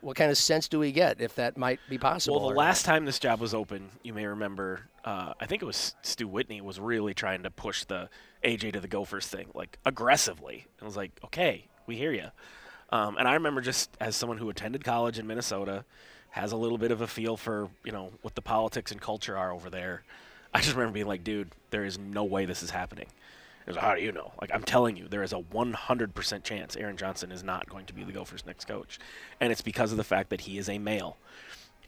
what 0.00 0.16
kind 0.16 0.30
of 0.30 0.36
sense 0.36 0.68
do 0.68 0.78
we 0.78 0.92
get 0.92 1.20
if 1.20 1.36
that 1.36 1.56
might 1.56 1.80
be 1.88 1.98
possible? 1.98 2.40
Well, 2.40 2.50
the 2.50 2.56
last 2.56 2.84
time 2.84 3.04
this 3.04 3.18
job 3.18 3.40
was 3.40 3.54
open, 3.54 3.90
you 4.02 4.12
may 4.12 4.26
remember, 4.26 4.82
uh, 5.04 5.32
I 5.40 5.46
think 5.46 5.62
it 5.62 5.64
was 5.64 5.94
Stu 6.02 6.28
Whitney 6.28 6.60
was 6.60 6.78
really 6.80 7.14
trying 7.14 7.44
to 7.44 7.50
push 7.50 7.84
the 7.84 8.08
AJ 8.44 8.72
to 8.74 8.80
the 8.80 8.88
Gophers 8.88 9.26
thing, 9.26 9.48
like 9.54 9.78
aggressively. 9.86 10.66
And 10.78 10.82
I 10.82 10.84
was 10.84 10.96
like, 10.96 11.12
okay, 11.24 11.66
we 11.86 11.96
hear 11.96 12.12
you. 12.12 12.26
Um, 12.90 13.16
and 13.16 13.26
I 13.26 13.34
remember 13.34 13.60
just 13.62 13.90
as 14.00 14.16
someone 14.16 14.36
who 14.38 14.50
attended 14.50 14.84
college 14.84 15.18
in 15.18 15.26
Minnesota, 15.26 15.84
has 16.30 16.52
a 16.52 16.56
little 16.56 16.78
bit 16.78 16.90
of 16.90 17.00
a 17.02 17.06
feel 17.06 17.36
for 17.36 17.68
you 17.84 17.92
know 17.92 18.10
what 18.22 18.34
the 18.34 18.42
politics 18.42 18.90
and 18.90 19.00
culture 19.00 19.36
are 19.36 19.52
over 19.52 19.70
there. 19.70 20.02
I 20.54 20.60
just 20.60 20.74
remember 20.74 20.94
being 20.94 21.06
like, 21.06 21.24
dude, 21.24 21.50
there 21.70 21.84
is 21.84 21.98
no 21.98 22.24
way 22.24 22.44
this 22.44 22.62
is 22.62 22.70
happening. 22.70 23.06
He 23.64 23.70
was 23.70 23.76
like, 23.76 23.84
how 23.84 23.94
do 23.94 24.02
you 24.02 24.12
know? 24.12 24.32
Like, 24.40 24.50
I'm 24.52 24.62
telling 24.62 24.96
you, 24.96 25.06
there 25.08 25.22
is 25.22 25.32
a 25.32 25.38
100% 25.38 26.42
chance 26.42 26.76
Aaron 26.76 26.96
Johnston 26.96 27.30
is 27.30 27.44
not 27.44 27.68
going 27.68 27.86
to 27.86 27.92
be 27.94 28.02
the 28.02 28.12
Gophers' 28.12 28.44
next 28.44 28.66
coach. 28.66 28.98
And 29.40 29.52
it's 29.52 29.62
because 29.62 29.92
of 29.92 29.98
the 29.98 30.04
fact 30.04 30.30
that 30.30 30.42
he 30.42 30.58
is 30.58 30.68
a 30.68 30.78
male. 30.78 31.16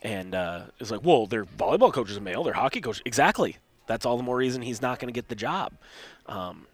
And 0.03 0.35
uh, 0.35 0.67
it's 0.79 0.91
like, 0.91 1.05
well, 1.05 1.27
their 1.27 1.45
volleyball 1.45 1.93
coach 1.93 2.11
is 2.11 2.17
a 2.17 2.21
male, 2.21 2.45
their 2.45 2.55
hockey 2.55 2.81
coach. 2.81 3.03
Exactly. 3.05 3.57
That's 3.87 4.07
all 4.07 4.17
the 4.17 4.23
more 4.23 4.37
reason 4.37 4.63
he's 4.63 4.81
not 4.81 4.99
going 4.99 5.13
to 5.13 5.17
get 5.17 5.29
the 5.29 5.35
job. 5.35 5.73
Um, 6.27 6.67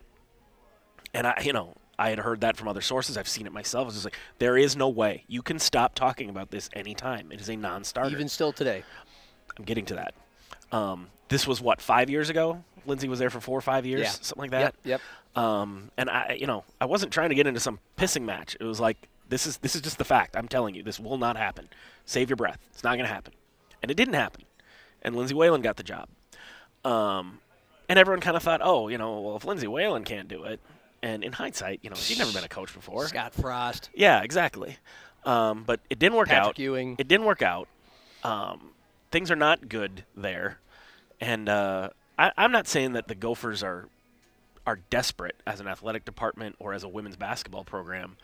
and 1.15 1.27
I, 1.27 1.41
you 1.45 1.53
know, 1.53 1.75
I 1.99 2.11
had 2.11 2.19
heard 2.19 2.41
that 2.43 2.57
from 2.57 2.69
other 2.69 2.81
sources. 2.81 3.17
I've 3.17 3.29
seen 3.29 3.47
it 3.47 3.53
myself. 3.53 3.89
It's 3.89 3.97
just 3.97 4.07
like, 4.07 4.19
there 4.39 4.57
is 4.57 4.77
no 4.77 4.89
way. 4.89 5.25
You 5.29 5.43
can 5.43 5.59
stop 5.59 5.95
talking 5.95 6.29
about 6.29 6.51
this 6.51 6.69
anytime. 6.73 7.31
It 7.33 7.41
is 7.41 7.49
a 7.49 7.57
non 7.57 7.85
starter. 7.85 8.11
even 8.11 8.29
still 8.29 8.53
today. 8.53 8.85
I'm 9.59 9.65
getting 9.65 9.85
to 9.87 9.95
that. 9.95 10.15
Um, 10.73 11.09
this 11.29 11.47
was 11.47 11.61
what 11.61 11.81
five 11.81 12.11
years 12.11 12.31
ago. 12.31 12.65
Lindsay 12.87 13.09
was 13.09 13.19
there 13.19 13.31
for 13.31 13.41
four 13.41 13.57
or 13.59 13.63
five 13.63 13.87
years, 13.87 14.03
Yeah. 14.03 14.09
something 14.11 14.41
like 14.43 14.51
that. 14.53 14.75
Yep. 14.85 15.01
Yep. 15.37 15.43
Um, 15.45 15.91
and 15.97 16.11
I, 16.11 16.37
you 16.41 16.47
know, 16.47 16.65
I 16.81 16.87
wasn't 16.87 17.13
trying 17.13 17.29
to 17.29 17.35
get 17.35 17.47
into 17.47 17.61
some 17.61 17.79
pissing 17.97 18.23
match. 18.23 18.57
It 18.59 18.65
was 18.65 18.81
like 18.81 18.97
this 19.29 19.47
is 19.47 19.59
this 19.59 19.75
is 19.77 19.83
just 19.83 19.99
the 19.99 20.05
fact. 20.05 20.37
I'm 20.37 20.49
telling 20.49 20.75
you, 20.75 20.83
this 20.83 20.99
will 20.99 21.19
not 21.19 21.37
happen. 21.37 21.69
Save 22.05 22.29
your 22.31 22.37
breath. 22.37 22.59
It's 22.73 22.83
not 22.83 22.97
going 22.97 23.07
to 23.07 23.13
happen, 23.13 23.33
and 23.83 23.91
it 23.91 23.95
didn't 23.97 24.15
happen. 24.15 24.43
And 25.03 25.15
Lindsay 25.17 25.35
Whalen 25.35 25.63
got 25.63 25.77
the 25.77 25.83
job. 25.85 26.09
Um, 26.85 27.39
and 27.89 27.99
everyone 27.99 28.21
kind 28.21 28.37
of 28.37 28.43
thought, 28.43 28.61
oh, 28.63 28.89
you 28.89 28.99
know, 28.99 29.21
well, 29.21 29.37
if 29.37 29.45
Lindsay 29.45 29.67
Whalen 29.67 30.05
can't 30.05 30.29
do 30.29 30.45
it, 30.45 30.61
and 31.03 31.23
in 31.25 31.33
hindsight, 31.33 31.81
you 31.83 31.91
know, 31.91 31.97
she'd 31.97 32.19
never 32.19 32.33
been 32.33 32.45
a 32.45 32.49
coach 32.49 32.75
before. 32.75 33.07
Scott 33.09 33.35
Frost. 33.35 33.91
Yeah, 33.95 34.23
exactly. 34.23 34.77
Um, 35.25 35.65
but 35.65 35.81
it 35.91 35.99
didn't 35.99 36.17
work 36.17 36.29
Patrick 36.29 36.47
out. 36.49 36.59
Ewing. 36.59 36.97
It 36.99 37.07
didn't 37.09 37.27
work 37.27 37.43
out. 37.43 37.69
Um, 38.25 38.71
things 39.11 39.31
are 39.31 39.37
not 39.37 39.69
good 39.69 40.05
there, 40.17 40.59
and 41.21 41.49
uh, 41.49 41.91
I, 42.21 42.33
I'm 42.37 42.53
not 42.53 42.69
saying 42.69 42.93
that 42.93 43.09
the 43.09 43.15
Gophers 43.15 43.63
are 43.63 43.89
are 44.67 44.79
desperate 44.91 45.37
as 45.47 45.59
an 45.61 45.67
athletic 45.67 46.05
department 46.05 46.55
or 46.59 46.75
as 46.75 46.85
a 46.85 46.89
women's 46.89 47.17
basketball 47.17 47.65
program, 47.65 48.17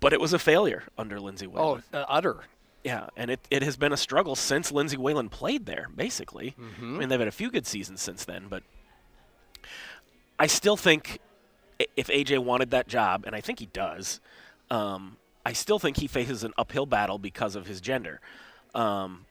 but 0.00 0.12
it 0.12 0.20
was 0.20 0.32
a 0.32 0.38
failure 0.38 0.84
under 0.96 1.20
Lindsay 1.20 1.46
Oh, 1.46 1.50
Whalen. 1.50 1.82
uh, 1.92 2.04
utter. 2.08 2.44
Yeah, 2.82 3.08
and 3.16 3.30
it, 3.30 3.38
it 3.50 3.62
has 3.62 3.76
been 3.76 3.92
a 3.92 3.96
struggle 3.96 4.34
since 4.34 4.72
Lindsay 4.72 4.96
Whalen 4.96 5.28
played 5.28 5.66
there, 5.66 5.86
basically. 5.94 6.56
I 6.80 6.82
mean, 6.82 7.08
they've 7.10 7.18
had 7.20 7.28
a 7.28 7.30
few 7.30 7.50
good 7.50 7.66
seasons 7.66 8.00
since 8.02 8.24
then, 8.24 8.46
but 8.48 8.64
I 10.38 10.46
still 10.48 10.76
think 10.76 11.20
if 11.96 12.08
AJ 12.08 12.38
wanted 12.40 12.70
that 12.72 12.88
job, 12.88 13.24
and 13.26 13.36
I 13.36 13.40
think 13.40 13.60
he 13.60 13.66
does, 13.66 14.20
um, 14.70 15.16
I 15.46 15.52
still 15.52 15.78
think 15.78 15.98
he 15.98 16.06
faces 16.08 16.42
an 16.42 16.52
uphill 16.58 16.86
battle 16.86 17.18
because 17.18 17.54
of 17.54 17.66
his 17.66 17.80
gender. 17.80 18.20
Um, 18.74 19.26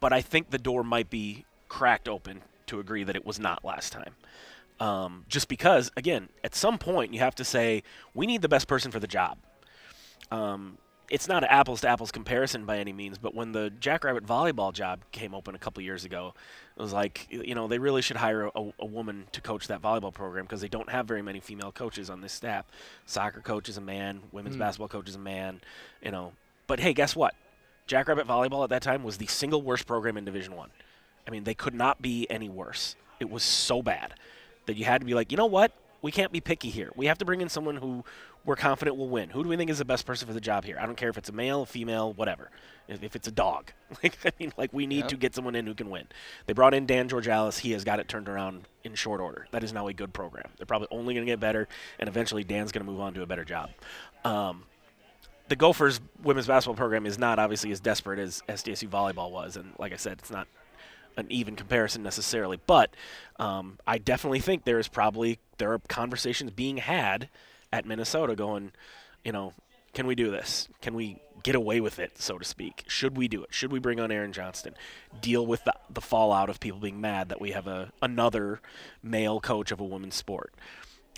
but 0.00 0.12
I 0.12 0.20
think 0.20 0.50
the 0.50 0.58
door 0.58 0.82
might 0.84 1.08
be 1.08 1.44
cracked 1.68 2.08
open 2.08 2.42
to 2.72 2.80
agree 2.80 3.04
that 3.04 3.16
it 3.16 3.24
was 3.24 3.38
not 3.38 3.64
last 3.64 3.92
time. 3.92 4.14
Um, 4.80 5.24
just 5.28 5.48
because, 5.48 5.92
again, 5.96 6.28
at 6.42 6.54
some 6.54 6.76
point 6.76 7.14
you 7.14 7.20
have 7.20 7.34
to 7.36 7.44
say, 7.44 7.82
we 8.14 8.26
need 8.26 8.42
the 8.42 8.48
best 8.48 8.66
person 8.66 8.90
for 8.90 8.98
the 8.98 9.06
job 9.06 9.38
um, 10.32 10.78
it's 11.10 11.28
not 11.28 11.42
an 11.42 11.50
apples 11.50 11.82
to 11.82 11.88
apples 11.88 12.10
comparison 12.10 12.64
by 12.64 12.78
any 12.78 12.92
means, 12.92 13.18
but 13.18 13.34
when 13.34 13.52
the 13.52 13.70
Jackrabbit 13.80 14.24
volleyball 14.24 14.72
job 14.72 15.00
came 15.12 15.34
open 15.34 15.54
a 15.54 15.58
couple 15.58 15.82
years 15.82 16.06
ago, 16.06 16.32
it 16.74 16.80
was 16.80 16.94
like, 16.94 17.26
you 17.30 17.54
know, 17.54 17.68
they 17.68 17.78
really 17.78 18.00
should 18.00 18.16
hire 18.16 18.46
a, 18.46 18.70
a 18.78 18.86
woman 18.86 19.26
to 19.32 19.42
coach 19.42 19.68
that 19.68 19.82
volleyball 19.82 20.12
program 20.12 20.46
because 20.46 20.62
they 20.62 20.68
don't 20.68 20.88
have 20.88 21.06
very 21.06 21.20
many 21.20 21.38
female 21.38 21.70
coaches 21.70 22.08
on 22.08 22.22
this 22.22 22.32
staff. 22.32 22.64
Soccer 23.04 23.40
coach 23.40 23.68
is 23.68 23.76
a 23.76 23.82
man, 23.82 24.22
women's 24.32 24.56
basketball 24.56 24.88
coach 24.88 25.08
is 25.08 25.16
a 25.16 25.18
man, 25.18 25.60
you 26.02 26.10
know. 26.10 26.32
But 26.66 26.80
hey, 26.80 26.94
guess 26.94 27.14
what? 27.14 27.34
Jackrabbit 27.86 28.26
volleyball 28.26 28.64
at 28.64 28.70
that 28.70 28.82
time 28.82 29.02
was 29.02 29.18
the 29.18 29.26
single 29.26 29.60
worst 29.60 29.86
program 29.86 30.16
in 30.16 30.24
Division 30.24 30.56
One. 30.56 30.70
I. 31.26 31.30
mean, 31.30 31.44
they 31.44 31.54
could 31.54 31.74
not 31.74 32.02
be 32.02 32.26
any 32.30 32.48
worse. 32.48 32.96
It 33.20 33.30
was 33.30 33.42
so 33.42 33.82
bad 33.82 34.14
that 34.66 34.76
you 34.76 34.84
had 34.84 35.00
to 35.00 35.06
be 35.06 35.14
like, 35.14 35.30
you 35.30 35.36
know 35.36 35.46
what? 35.46 35.72
We 36.00 36.10
can't 36.10 36.32
be 36.32 36.40
picky 36.40 36.68
here. 36.68 36.90
We 36.96 37.06
have 37.06 37.18
to 37.18 37.24
bring 37.24 37.40
in 37.40 37.48
someone 37.48 37.76
who 37.76 38.04
we're 38.44 38.56
confident 38.56 38.96
will 38.96 39.08
win. 39.08 39.30
Who 39.30 39.42
do 39.42 39.48
we 39.48 39.56
think 39.56 39.70
is 39.70 39.78
the 39.78 39.84
best 39.84 40.04
person 40.04 40.26
for 40.26 40.34
the 40.34 40.40
job 40.40 40.64
here? 40.64 40.76
I 40.80 40.86
don't 40.86 40.96
care 40.96 41.08
if 41.08 41.16
it's 41.16 41.28
a 41.28 41.32
male, 41.32 41.64
female, 41.64 42.12
whatever. 42.12 42.50
If, 42.88 43.02
if 43.04 43.14
it's 43.14 43.28
a 43.28 43.32
dog, 43.32 43.72
like 44.02 44.18
I 44.24 44.32
mean, 44.38 44.52
like 44.56 44.72
we 44.72 44.86
need 44.86 45.08
to 45.08 45.16
get 45.16 45.34
someone 45.34 45.54
in 45.54 45.66
who 45.66 45.74
can 45.74 45.90
win. 45.90 46.08
They 46.46 46.52
brought 46.52 46.74
in 46.74 46.86
Dan 46.86 47.08
Georgalis. 47.08 47.60
He 47.60 47.72
has 47.72 47.84
got 47.84 48.00
it 48.00 48.08
turned 48.08 48.28
around 48.28 48.66
in 48.82 48.94
short 48.94 49.20
order. 49.20 49.46
That 49.52 49.62
is 49.62 49.72
now 49.72 49.86
a 49.86 49.92
good 49.92 50.12
program. 50.12 50.50
They're 50.56 50.66
probably 50.66 50.88
only 50.90 51.14
going 51.14 51.24
to 51.24 51.30
get 51.30 51.38
better, 51.38 51.68
and 52.00 52.08
eventually 52.08 52.42
Dan's 52.42 52.72
going 52.72 52.84
to 52.84 52.90
move 52.90 53.00
on 53.00 53.14
to 53.14 53.22
a 53.22 53.26
better 53.26 53.44
job. 53.44 53.70
Um, 54.24 54.64
the 55.48 55.56
Gophers 55.56 56.00
women's 56.22 56.46
basketball 56.46 56.76
program 56.76 57.06
is 57.06 57.18
not 57.18 57.38
obviously 57.38 57.70
as 57.70 57.80
desperate 57.80 58.18
as 58.18 58.42
SDSU 58.48 58.88
volleyball 58.88 59.30
was, 59.30 59.56
and 59.56 59.72
like 59.78 59.92
I 59.92 59.96
said, 59.96 60.18
it's 60.18 60.30
not 60.30 60.48
an 61.16 61.26
even 61.30 61.56
comparison 61.56 62.02
necessarily. 62.02 62.58
But 62.66 62.94
um, 63.38 63.78
I 63.86 63.98
definitely 63.98 64.40
think 64.40 64.64
there 64.64 64.78
is 64.78 64.88
probably 64.88 65.38
there 65.58 65.72
are 65.72 65.78
conversations 65.88 66.50
being 66.50 66.78
had 66.78 67.28
at 67.72 67.86
Minnesota 67.86 68.34
going, 68.34 68.72
you 69.24 69.32
know, 69.32 69.52
can 69.94 70.06
we 70.06 70.14
do 70.14 70.30
this? 70.30 70.68
Can 70.80 70.94
we 70.94 71.18
get 71.42 71.54
away 71.54 71.80
with 71.80 71.98
it, 71.98 72.20
so 72.20 72.38
to 72.38 72.44
speak? 72.44 72.84
Should 72.86 73.16
we 73.16 73.28
do 73.28 73.42
it? 73.42 73.52
Should 73.52 73.72
we 73.72 73.78
bring 73.78 74.00
on 74.00 74.10
Aaron 74.10 74.32
Johnston? 74.32 74.74
Deal 75.20 75.44
with 75.44 75.64
the, 75.64 75.74
the 75.90 76.00
fallout 76.00 76.48
of 76.48 76.60
people 76.60 76.80
being 76.80 77.00
mad 77.00 77.28
that 77.28 77.40
we 77.40 77.50
have 77.50 77.66
a 77.66 77.92
another 78.00 78.60
male 79.02 79.40
coach 79.40 79.70
of 79.70 79.80
a 79.80 79.84
women's 79.84 80.14
sport. 80.14 80.54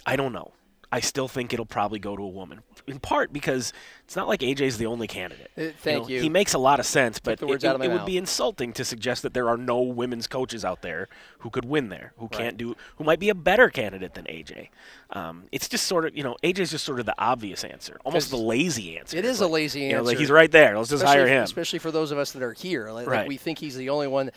I 0.07 0.17
don't 0.17 0.33
know. 0.33 0.53
I 0.95 1.01
still 1.01 1.27
think 1.27 1.53
it'll 1.53 1.67
probably 1.67 1.99
go 1.99 2.17
to 2.17 2.23
a 2.23 2.29
woman, 2.29 2.61
in 2.87 3.01
part 3.01 3.33
because 3.33 3.73
it's 4.05 4.15
not 4.15 4.29
like 4.29 4.41
AJ's 4.43 4.79
the 4.79 4.87
only 4.87 5.09
candidate. 5.09 5.51
Uh, 5.59 5.65
thank 5.79 6.05
know, 6.05 6.09
you. 6.09 6.23
He 6.23 6.29
makes 6.29 6.55
a 6.55 6.59
lot 6.59 6.79
of 6.79 6.87
sense, 6.87 7.19
but 7.19 7.43
it, 7.43 7.51
it- 7.51 7.65
out 7.65 7.75
of 7.75 7.81
my 7.81 7.87
it 7.87 7.89
would 7.89 7.97
mouth. 7.97 8.07
be 8.07 8.17
insulting 8.17 8.73
to 8.75 8.85
suggest 8.85 9.23
that 9.23 9.35
there 9.35 9.49
are 9.49 9.57
no 9.57 9.83
women's 9.83 10.29
coaches 10.29 10.65
out 10.65 10.83
there 10.83 11.09
who 11.41 11.51
could 11.51 11.65
win 11.65 11.89
there, 11.89 12.13
who 12.19 12.29
can't 12.29 12.57
do, 12.57 12.77
who 12.95 13.03
might 13.03 13.19
be 13.19 13.29
a 13.29 13.35
better 13.35 13.71
candidate 13.71 14.15
than 14.15 14.25
AJ. 14.27 14.69
Um, 15.11 15.45
it's 15.51 15.69
just 15.69 15.89
sort 15.89 16.05
of, 16.07 16.17
you 16.17 16.23
know, 16.23 16.37
AJ's 16.45 16.71
just 16.71 16.85
sort 16.85 17.01
of 17.01 17.07
the 17.07 17.15
obvious 17.19 17.65
answer, 17.65 17.99
almost 18.05 18.31
the 18.31 18.37
lazy 18.37 18.97
answer. 18.97 19.17
It's 19.17 19.27
is 19.27 19.41
a 19.41 19.47
like, 19.47 19.53
lazy 19.53 19.81
you 19.81 19.89
know, 19.91 19.99
answer. 19.99 20.07
like 20.11 20.19
he's 20.19 20.31
right 20.31 20.51
there. 20.53 20.79
Let's 20.79 20.91
just 20.91 21.03
especially, 21.03 21.23
hire 21.23 21.39
him. 21.39 21.43
Especially 21.43 21.81
for 21.81 21.91
those 21.91 22.13
of 22.13 22.19
us 22.19 22.31
that 22.33 22.43
are 22.45 22.53
here. 22.53 22.93
Like, 22.93 23.09
like 23.09 23.27
we 23.27 23.37
think 23.37 23.59
he's 23.59 23.75
the 23.77 23.91
only 23.91 24.07
one. 24.07 24.31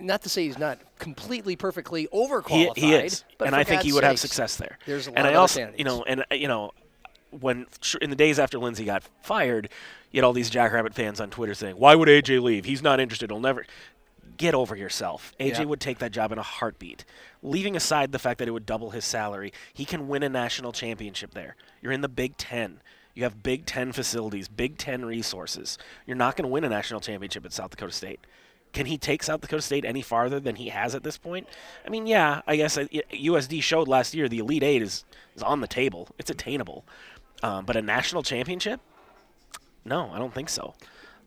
Not 0.00 0.22
to 0.22 0.28
say 0.28 0.44
he's 0.44 0.58
not 0.58 0.78
completely 0.98 1.56
perfectly 1.56 2.08
overqualified. 2.12 2.76
he 2.76 2.94
is, 2.94 3.24
but 3.38 3.46
and 3.46 3.54
I 3.56 3.64
think 3.64 3.82
he 3.82 3.88
God's 3.90 3.94
would 3.96 4.04
have 4.04 4.18
success 4.18 4.56
there. 4.56 4.78
there's 4.86 5.06
a 5.06 5.10
lot 5.10 5.18
and 5.18 5.26
I 5.28 5.34
also, 5.34 5.72
you 5.76 5.84
know, 5.84 6.02
and 6.04 6.24
uh, 6.30 6.34
you 6.34 6.48
know, 6.48 6.72
when 7.30 7.66
in 8.00 8.10
the 8.10 8.16
days 8.16 8.38
after 8.38 8.58
Lindsay 8.58 8.84
got 8.84 9.02
fired, 9.22 9.68
you 10.10 10.18
had 10.20 10.24
all 10.24 10.32
these 10.32 10.50
Jackrabbit 10.50 10.94
fans 10.94 11.20
on 11.20 11.30
Twitter 11.30 11.54
saying, 11.54 11.76
"Why 11.76 11.94
would 11.94 12.08
AJ 12.08 12.40
leave? 12.42 12.64
He's 12.64 12.82
not 12.82 13.00
interested. 13.00 13.30
He'll 13.30 13.40
never." 13.40 13.66
Get 14.38 14.54
over 14.54 14.74
yourself. 14.74 15.32
AJ 15.38 15.58
Yeah. 15.58 15.64
would 15.64 15.78
take 15.80 15.98
that 15.98 16.10
job 16.10 16.32
in 16.32 16.38
a 16.38 16.42
heartbeat. 16.42 17.04
Leaving 17.42 17.76
aside 17.76 18.12
the 18.12 18.18
fact 18.18 18.38
that 18.38 18.48
it 18.48 18.50
would 18.52 18.64
double 18.64 18.90
his 18.90 19.04
salary, 19.04 19.52
he 19.74 19.84
can 19.84 20.08
win 20.08 20.22
a 20.22 20.28
national 20.28 20.72
championship 20.72 21.34
there. 21.34 21.54
You're 21.82 21.92
in 21.92 22.00
the 22.00 22.08
Big 22.08 22.38
Ten. 22.38 22.80
You 23.14 23.24
have 23.24 23.42
Big 23.42 23.66
Ten 23.66 23.92
facilities, 23.92 24.48
Big 24.48 24.78
Ten 24.78 25.04
resources. 25.04 25.76
You're 26.06 26.16
not 26.16 26.34
going 26.36 26.44
to 26.44 26.48
win 26.48 26.64
a 26.64 26.68
national 26.70 27.00
championship 27.00 27.44
at 27.44 27.52
South 27.52 27.70
Dakota 27.70 27.92
State. 27.92 28.20
Can 28.72 28.86
he 28.86 28.96
take 28.96 29.22
South 29.22 29.40
Dakota 29.40 29.62
State 29.62 29.84
any 29.84 30.02
farther 30.02 30.40
than 30.40 30.56
he 30.56 30.70
has 30.70 30.94
at 30.94 31.02
this 31.02 31.18
point? 31.18 31.46
I 31.86 31.90
mean, 31.90 32.06
yeah, 32.06 32.40
I 32.46 32.56
guess 32.56 32.78
uh, 32.78 32.86
USD 33.12 33.62
showed 33.62 33.86
last 33.86 34.14
year 34.14 34.28
the 34.28 34.38
Elite 34.38 34.62
Eight 34.62 34.82
is, 34.82 35.04
is 35.36 35.42
on 35.42 35.60
the 35.60 35.66
table. 35.66 36.08
It's 36.18 36.30
attainable. 36.30 36.84
Um, 37.42 37.64
but 37.64 37.76
a 37.76 37.82
national 37.82 38.22
championship? 38.22 38.80
No, 39.84 40.10
I 40.12 40.18
don't 40.18 40.32
think 40.32 40.48
so. 40.48 40.74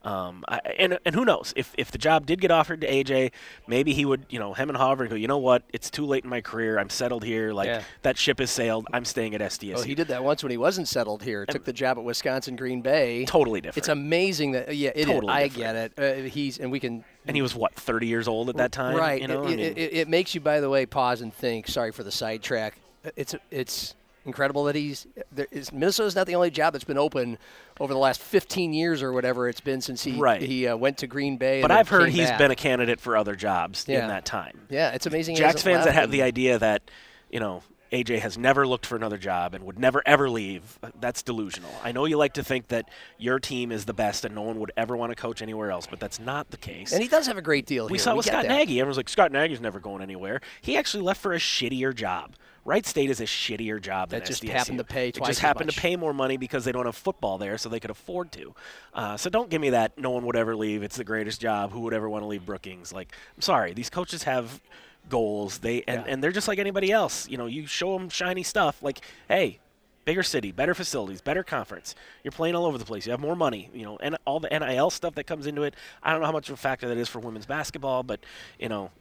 Um, 0.06 0.46
I, 0.48 0.60
and 0.78 1.00
and 1.04 1.16
who 1.16 1.26
knows 1.26 1.52
if 1.56 1.74
if 1.78 1.92
the 1.92 1.98
job 1.98 2.26
did 2.26 2.40
get 2.40 2.52
offered 2.52 2.82
to 2.82 2.88
AJ, 2.88 3.32
maybe 3.68 3.94
he 3.94 4.06
would 4.06 4.26
you 4.30 4.38
know 4.40 4.54
hem 4.54 4.70
and 4.70 4.78
haw 4.78 4.94
and 4.94 5.10
go, 5.10 5.16
you 5.16 5.28
know 5.28 5.40
what, 5.40 5.64
it's 5.74 5.90
too 5.90 6.06
late 6.06 6.24
in 6.24 6.30
my 6.30 6.42
career. 6.42 6.78
I'm 6.78 6.90
settled 6.90 7.24
here. 7.24 7.54
Like 7.54 7.68
Yeah. 7.68 7.82
that 8.04 8.18
ship 8.18 8.40
has 8.40 8.52
sailed. 8.52 8.88
I'm 8.94 9.04
staying 9.04 9.34
at 9.34 9.42
SDSU. 9.42 9.74
Well, 9.74 9.84
he 9.84 9.96
did 9.96 10.08
that 10.10 10.24
once 10.24 10.44
when 10.44 10.52
he 10.52 10.58
wasn't 10.58 10.88
settled 10.88 11.24
here. 11.24 11.46
Took 11.46 11.66
the 11.66 11.74
job 11.74 11.98
at 11.98 12.04
Wisconsin 12.04 12.56
Green 12.56 12.82
Bay. 12.82 13.26
Totally 13.26 13.62
different. 13.62 13.78
It's 13.80 13.90
amazing 13.90 14.52
that 14.52 14.76
yeah, 14.76 14.92
it 14.94 15.00
is. 15.00 15.06
Totally 15.08 15.34
I 15.34 15.48
get 15.48 15.76
it. 15.76 15.94
Uh, 15.98 16.30
he's 16.30 16.60
and 16.60 16.72
we 16.72 16.80
can 16.80 17.04
and 17.26 17.36
he 17.36 17.42
was 17.42 17.56
what 17.56 17.74
30 17.74 18.06
years 18.08 18.28
old 18.28 18.50
at 18.50 18.58
that 18.58 18.72
time. 18.72 18.96
Right. 18.96 19.22
You 19.22 19.28
know, 19.28 19.42
it, 19.42 19.46
I 19.46 19.50
mean, 19.50 19.60
it, 19.60 19.78
it, 19.78 19.94
it 19.94 20.08
makes 20.08 20.36
you, 20.36 20.42
by 20.42 20.60
the 20.60 20.70
way, 20.70 20.86
pause 20.86 21.22
and 21.22 21.34
think. 21.34 21.68
Sorry 21.68 21.92
for 21.92 22.04
the 22.04 22.12
sidetrack. 22.12 22.78
It's 23.16 23.34
it's 23.50 23.96
incredible 24.26 24.64
that 24.66 24.76
he's 24.76 25.06
there 25.32 25.48
is 25.52 25.72
Minnesota's 25.72 26.16
not 26.16 26.28
the 26.28 26.36
only 26.36 26.50
job 26.50 26.74
that's 26.74 26.84
been 26.86 26.98
open 26.98 27.38
over 27.80 27.94
the 27.94 28.00
last 28.00 28.20
15 28.22 28.74
years 28.74 29.02
or 29.04 29.14
whatever 29.14 29.48
it's 29.48 29.62
been 29.62 29.82
since 29.82 30.04
he 30.04 30.14
Right. 30.14 30.42
he 30.42 30.68
uh, 30.68 30.76
went 30.76 30.98
to 31.00 31.08
Green 31.08 31.38
Bay. 31.38 31.62
but 31.62 31.72
I've 31.72 31.90
heard 31.90 32.10
he's 32.10 32.30
back. 32.30 32.38
been 32.40 32.52
a 32.52 32.56
candidate 32.56 33.00
for 33.00 33.16
other 33.16 33.36
jobs 33.36 33.86
Yeah. 33.88 34.02
in 34.04 34.08
that 34.10 34.26
time. 34.26 34.62
yeah. 34.70 34.92
It's 34.92 35.06
amazing. 35.06 35.36
Jacks 35.36 35.62
fans 35.62 35.86
that 35.86 35.94
have 35.94 36.12
the 36.12 36.22
idea 36.24 36.58
that 36.60 36.82
you 37.30 37.40
know 37.40 37.62
AJ 38.04 38.20
has 38.20 38.38
never 38.38 38.68
looked 38.68 38.86
for 38.86 38.96
another 38.96 39.18
job 39.18 39.54
and 39.54 39.64
would 39.66 39.80
never 39.80 40.04
ever 40.06 40.30
leave. 40.30 40.78
That's 41.00 41.24
delusional. 41.24 41.72
I 41.84 41.92
know 41.92 42.06
you 42.06 42.18
like 42.18 42.34
to 42.34 42.44
think 42.44 42.68
that 42.68 42.90
your 43.18 43.40
team 43.40 43.72
is 43.72 43.86
the 43.86 43.94
best 43.94 44.26
and 44.26 44.36
no 44.36 44.42
one 44.42 44.60
would 44.60 44.72
ever 44.76 44.98
want 44.98 45.12
to 45.12 45.16
coach 45.16 45.42
anywhere 45.42 45.72
else, 45.72 45.88
but 45.88 46.00
that's 46.00 46.20
not 46.20 46.52
the 46.52 46.58
case. 46.58 46.92
and 46.92 47.02
he 47.02 47.08
does 47.08 47.28
have 47.28 47.38
a 47.38 47.42
great 47.42 47.66
deal. 47.66 47.86
we 47.88 47.94
here. 47.94 48.00
saw 48.00 48.12
it 48.12 48.18
with 48.18 48.26
Scott 48.26 48.44
that. 48.44 48.50
Nagy. 48.50 48.80
Everyone's 48.80 48.98
like, 48.98 49.10
Scott 49.10 49.32
Nagy's 49.32 49.62
never 49.62 49.80
going 49.80 50.02
anywhere. 50.02 50.42
He 50.62 50.78
actually 50.78 51.04
left 51.04 51.22
for 51.22 51.34
a 51.34 51.38
shittier 51.38 51.96
job. 51.96 52.36
Wright 52.68 52.86
State 52.86 53.12
is 53.12 53.22
a 53.22 53.26
shittier 53.26 53.80
job 53.80 54.10
than 54.10 54.22
That 54.22 54.26
just 54.28 54.42
SDSU. 54.42 54.50
happened 54.50 54.78
to 54.80 54.84
pay 54.84 55.12
Twice 55.12 55.28
It 55.28 55.32
just 55.32 55.40
happened 55.42 55.68
much. 55.68 55.76
to 55.76 55.82
pay 55.82 55.96
more 55.96 56.14
money 56.16 56.36
because 56.38 56.66
they 56.66 56.72
don't 56.72 56.88
have 56.88 56.96
football 56.96 57.38
there, 57.38 57.60
so 57.60 57.70
they 57.70 57.80
could 57.80 57.92
afford 57.92 58.32
to. 58.32 58.56
Uh, 58.92 59.16
so 59.18 59.30
don't 59.30 59.52
give 59.52 59.62
me 59.62 59.70
that. 59.70 59.98
No 60.00 60.10
one 60.10 60.26
would 60.26 60.36
ever 60.36 60.56
leave. 60.56 60.82
It's 60.82 60.98
the 60.98 61.04
greatest 61.04 61.40
job. 61.40 61.72
Who 61.72 61.82
would 61.82 61.94
ever 61.94 62.10
want 62.10 62.24
to 62.24 62.28
leave 62.28 62.44
Brookings? 62.44 62.92
Like, 62.92 63.14
I'm 63.36 63.42
sorry. 63.44 63.74
These 63.74 63.92
coaches 63.92 64.24
have 64.24 64.62
goals. 65.10 65.60
They 65.60 65.84
and, 65.88 66.02
Yeah. 66.06 66.12
and 66.14 66.24
they're 66.24 66.32
just 66.32 66.48
like 66.48 66.60
anybody 66.60 66.92
else. 66.92 67.28
You 67.30 67.38
know, 67.38 67.46
you 67.46 67.66
show 67.68 67.98
them 67.98 68.10
shiny 68.10 68.44
stuff. 68.44 68.82
Like, 68.82 69.02
hey. 69.28 69.60
Bigger 70.06 70.22
city, 70.22 70.52
better 70.52 70.76
facilities, 70.76 71.20
better 71.20 71.42
conference. 71.42 71.96
You're 72.24 72.32
playing 72.32 72.54
all 72.54 72.68
over 72.68 72.78
the 72.78 72.86
place. 72.86 73.08
You 73.08 73.12
have 73.12 73.20
more 73.20 73.36
money, 73.36 73.72
you 73.74 73.84
know, 73.84 73.98
and 74.04 74.16
all 74.24 74.40
the 74.40 74.50
NIL 74.50 74.92
stuff 74.92 75.16
that 75.16 75.24
comes 75.24 75.48
into 75.48 75.64
it. 75.64 75.74
I 76.04 76.12
don't 76.12 76.20
know 76.20 76.28
how 76.28 76.32
much 76.32 76.48
of 76.48 76.54
a 76.54 76.58
factor 76.58 76.88
that 76.90 76.98
is 77.00 77.10
for 77.10 77.18
women's 77.18 77.48
basketball, 77.48 78.04
but 78.04 78.20
you 78.60 78.70
know, 78.70 78.92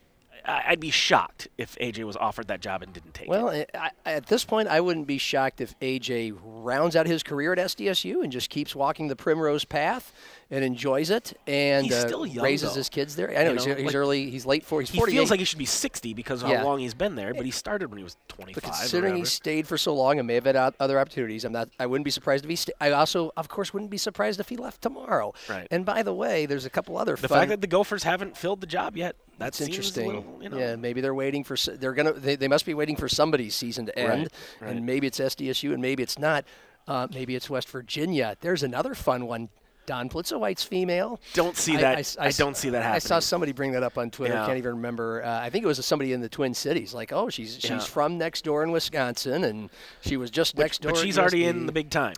I'd 0.47 0.81
be 0.81 0.90
shocked 0.90 1.49
if 1.59 1.77
AJ 1.79 2.05
was 2.05 2.17
offered 2.17 2.49
that 2.49 2.62
job 2.62 2.83
and 2.83 2.90
didn't 2.95 3.12
take 3.12 3.29
Well, 3.29 3.49
it. 3.51 3.71
I- 3.75 3.90
at 4.07 4.27
this 4.29 4.47
point, 4.47 4.69
I 4.69 4.81
wouldn't 4.81 5.07
be 5.07 5.19
shocked 5.19 5.61
if 5.61 5.79
AJ 5.81 6.33
rounds 6.43 6.97
out 6.97 7.07
his 7.07 7.23
career 7.23 7.53
at 7.53 7.59
SDSU 7.59 8.23
and 8.23 8.33
just 8.33 8.49
keeps 8.49 8.75
walking 8.75 9.09
the 9.09 9.17
primrose 9.17 9.67
path 9.67 10.11
and 10.50 10.64
enjoys 10.64 11.11
it 11.11 11.38
and 11.46 11.87
He's 11.87 11.94
uh, 11.94 12.07
still 12.07 12.26
young, 12.26 12.44
raises 12.44 12.70
though. 12.70 12.76
his 12.76 12.88
kids 12.88 13.16
there. 13.16 13.30
I 13.30 13.44
know, 13.44 13.50
You 13.52 13.57
he's, 13.57 13.66
know, 13.66 13.74
he's 13.74 13.85
like- 13.87 13.94
early. 13.94 14.30
He's 14.30 14.46
late 14.46 14.64
for. 14.64 14.80
He's 14.80 14.90
He 14.90 15.00
feels 15.00 15.30
like 15.30 15.40
he 15.40 15.44
should 15.44 15.59
be 15.59 15.64
60 15.64 16.14
because 16.14 16.42
of 16.42 16.48
Yeah. 16.50 16.59
how 16.59 16.64
long 16.64 16.78
he's 16.80 16.94
been 16.94 17.14
there, 17.14 17.35
but 17.35 17.44
he 17.44 17.50
started 17.50 17.88
when 17.90 17.98
he 17.98 18.04
was 18.04 18.16
25. 18.28 18.54
But 18.62 18.62
considering 18.70 19.16
he 19.16 19.24
stayed 19.24 19.66
for 19.66 19.76
so 19.78 19.94
long 19.94 20.18
and 20.18 20.26
may 20.26 20.35
have 20.35 20.44
had 20.44 20.57
other 20.57 20.98
opportunities, 21.00 21.44
I'm 21.44 21.52
not. 21.52 21.68
I 21.78 21.87
wouldn't 21.87 22.04
be 22.04 22.11
surprised 22.11 22.44
if 22.44 22.50
he. 22.50 22.57
Sta- 22.57 22.72
I 22.80 22.90
also, 22.90 23.33
of 23.37 23.48
course, 23.48 23.72
wouldn't 23.72 23.90
be 23.90 23.98
surprised 23.98 24.38
if 24.40 24.48
he 24.48 24.57
left 24.57 24.83
tomorrow. 24.83 25.33
Right. 25.48 25.66
And 25.70 25.85
by 25.85 26.02
the 26.02 26.14
way, 26.14 26.46
there's 26.46 26.66
a 26.66 26.70
couple 26.70 26.96
other. 26.98 27.16
the 27.16 27.28
fact 27.28 27.48
that 27.50 27.61
the 27.61 27.66
Gophers 27.66 28.02
haven't 28.02 28.37
filled 28.37 28.61
the 28.61 28.66
job 28.66 28.96
yet 28.96 29.16
that's 29.38 29.61
interesting. 29.61 30.07
Little, 30.07 30.38
you 30.40 30.48
know, 30.48 30.59
Yeah, 30.59 30.76
maybe 30.76 31.00
they're 31.00 31.14
waiting 31.14 31.42
for. 31.42 31.57
They're 31.57 31.92
gonna. 31.94 32.12
They, 32.12 32.37
they 32.37 32.48
must 32.48 32.66
be 32.66 32.74
waiting 32.74 32.96
for 32.96 33.09
somebody's 33.09 33.54
season 33.54 33.87
to 33.87 33.98
end, 33.98 34.28
right. 34.61 34.70
and 34.70 34.87
maybe 34.87 35.07
it's 35.07 35.18
SDSU, 35.18 35.72
and 35.72 35.83
maybe 35.83 36.02
it's 36.02 36.18
not. 36.18 36.44
Uh, 36.87 37.09
maybe 37.12 37.35
it's 37.35 37.48
West 37.48 37.68
Virginia. 37.70 38.37
There's 38.40 38.62
another 38.62 38.94
fun 38.94 39.26
one. 39.26 39.48
Dawn 39.87 40.09
Plitzuweit's 40.09 40.64
female. 40.64 41.20
Don't 41.35 41.57
see 41.57 41.77
I- 41.77 41.81
that. 41.81 42.16
I, 42.18 42.31
don't 42.31 42.57
see 42.57 42.70
that 42.70 42.83
happening. 42.83 42.97
I 42.97 42.99
saw 43.01 43.18
somebody 43.18 43.53
bring 43.53 43.73
that 43.73 43.83
up 43.83 43.99
on 43.99 44.11
Twitter. 44.11 44.35
I 44.35 44.40
Yeah. 44.40 44.47
can't 44.47 44.59
even 44.59 44.77
remember. 44.77 45.23
Uh, 45.25 45.40
I 45.40 45.51
think 45.51 45.64
it 45.64 45.66
was 45.68 45.85
somebody 45.85 46.12
in 46.12 46.20
the 46.20 46.29
Twin 46.29 46.55
Cities. 46.55 46.94
Like, 46.94 47.12
oh, 47.12 47.29
she's 47.29 47.55
she's 47.55 47.70
Yeah. 47.70 47.79
from 47.81 48.18
next 48.18 48.44
door 48.44 48.62
in 48.62 48.70
Wisconsin, 48.73 49.44
and 49.44 49.70
she 50.01 50.16
was 50.16 50.31
just 50.31 50.57
next 50.57 50.83
door. 50.83 50.92
but 50.92 51.01
she's 51.01 51.18
already 51.18 51.44
in 51.44 51.66
the 51.66 51.73
big 51.73 51.90
time. 51.90 52.14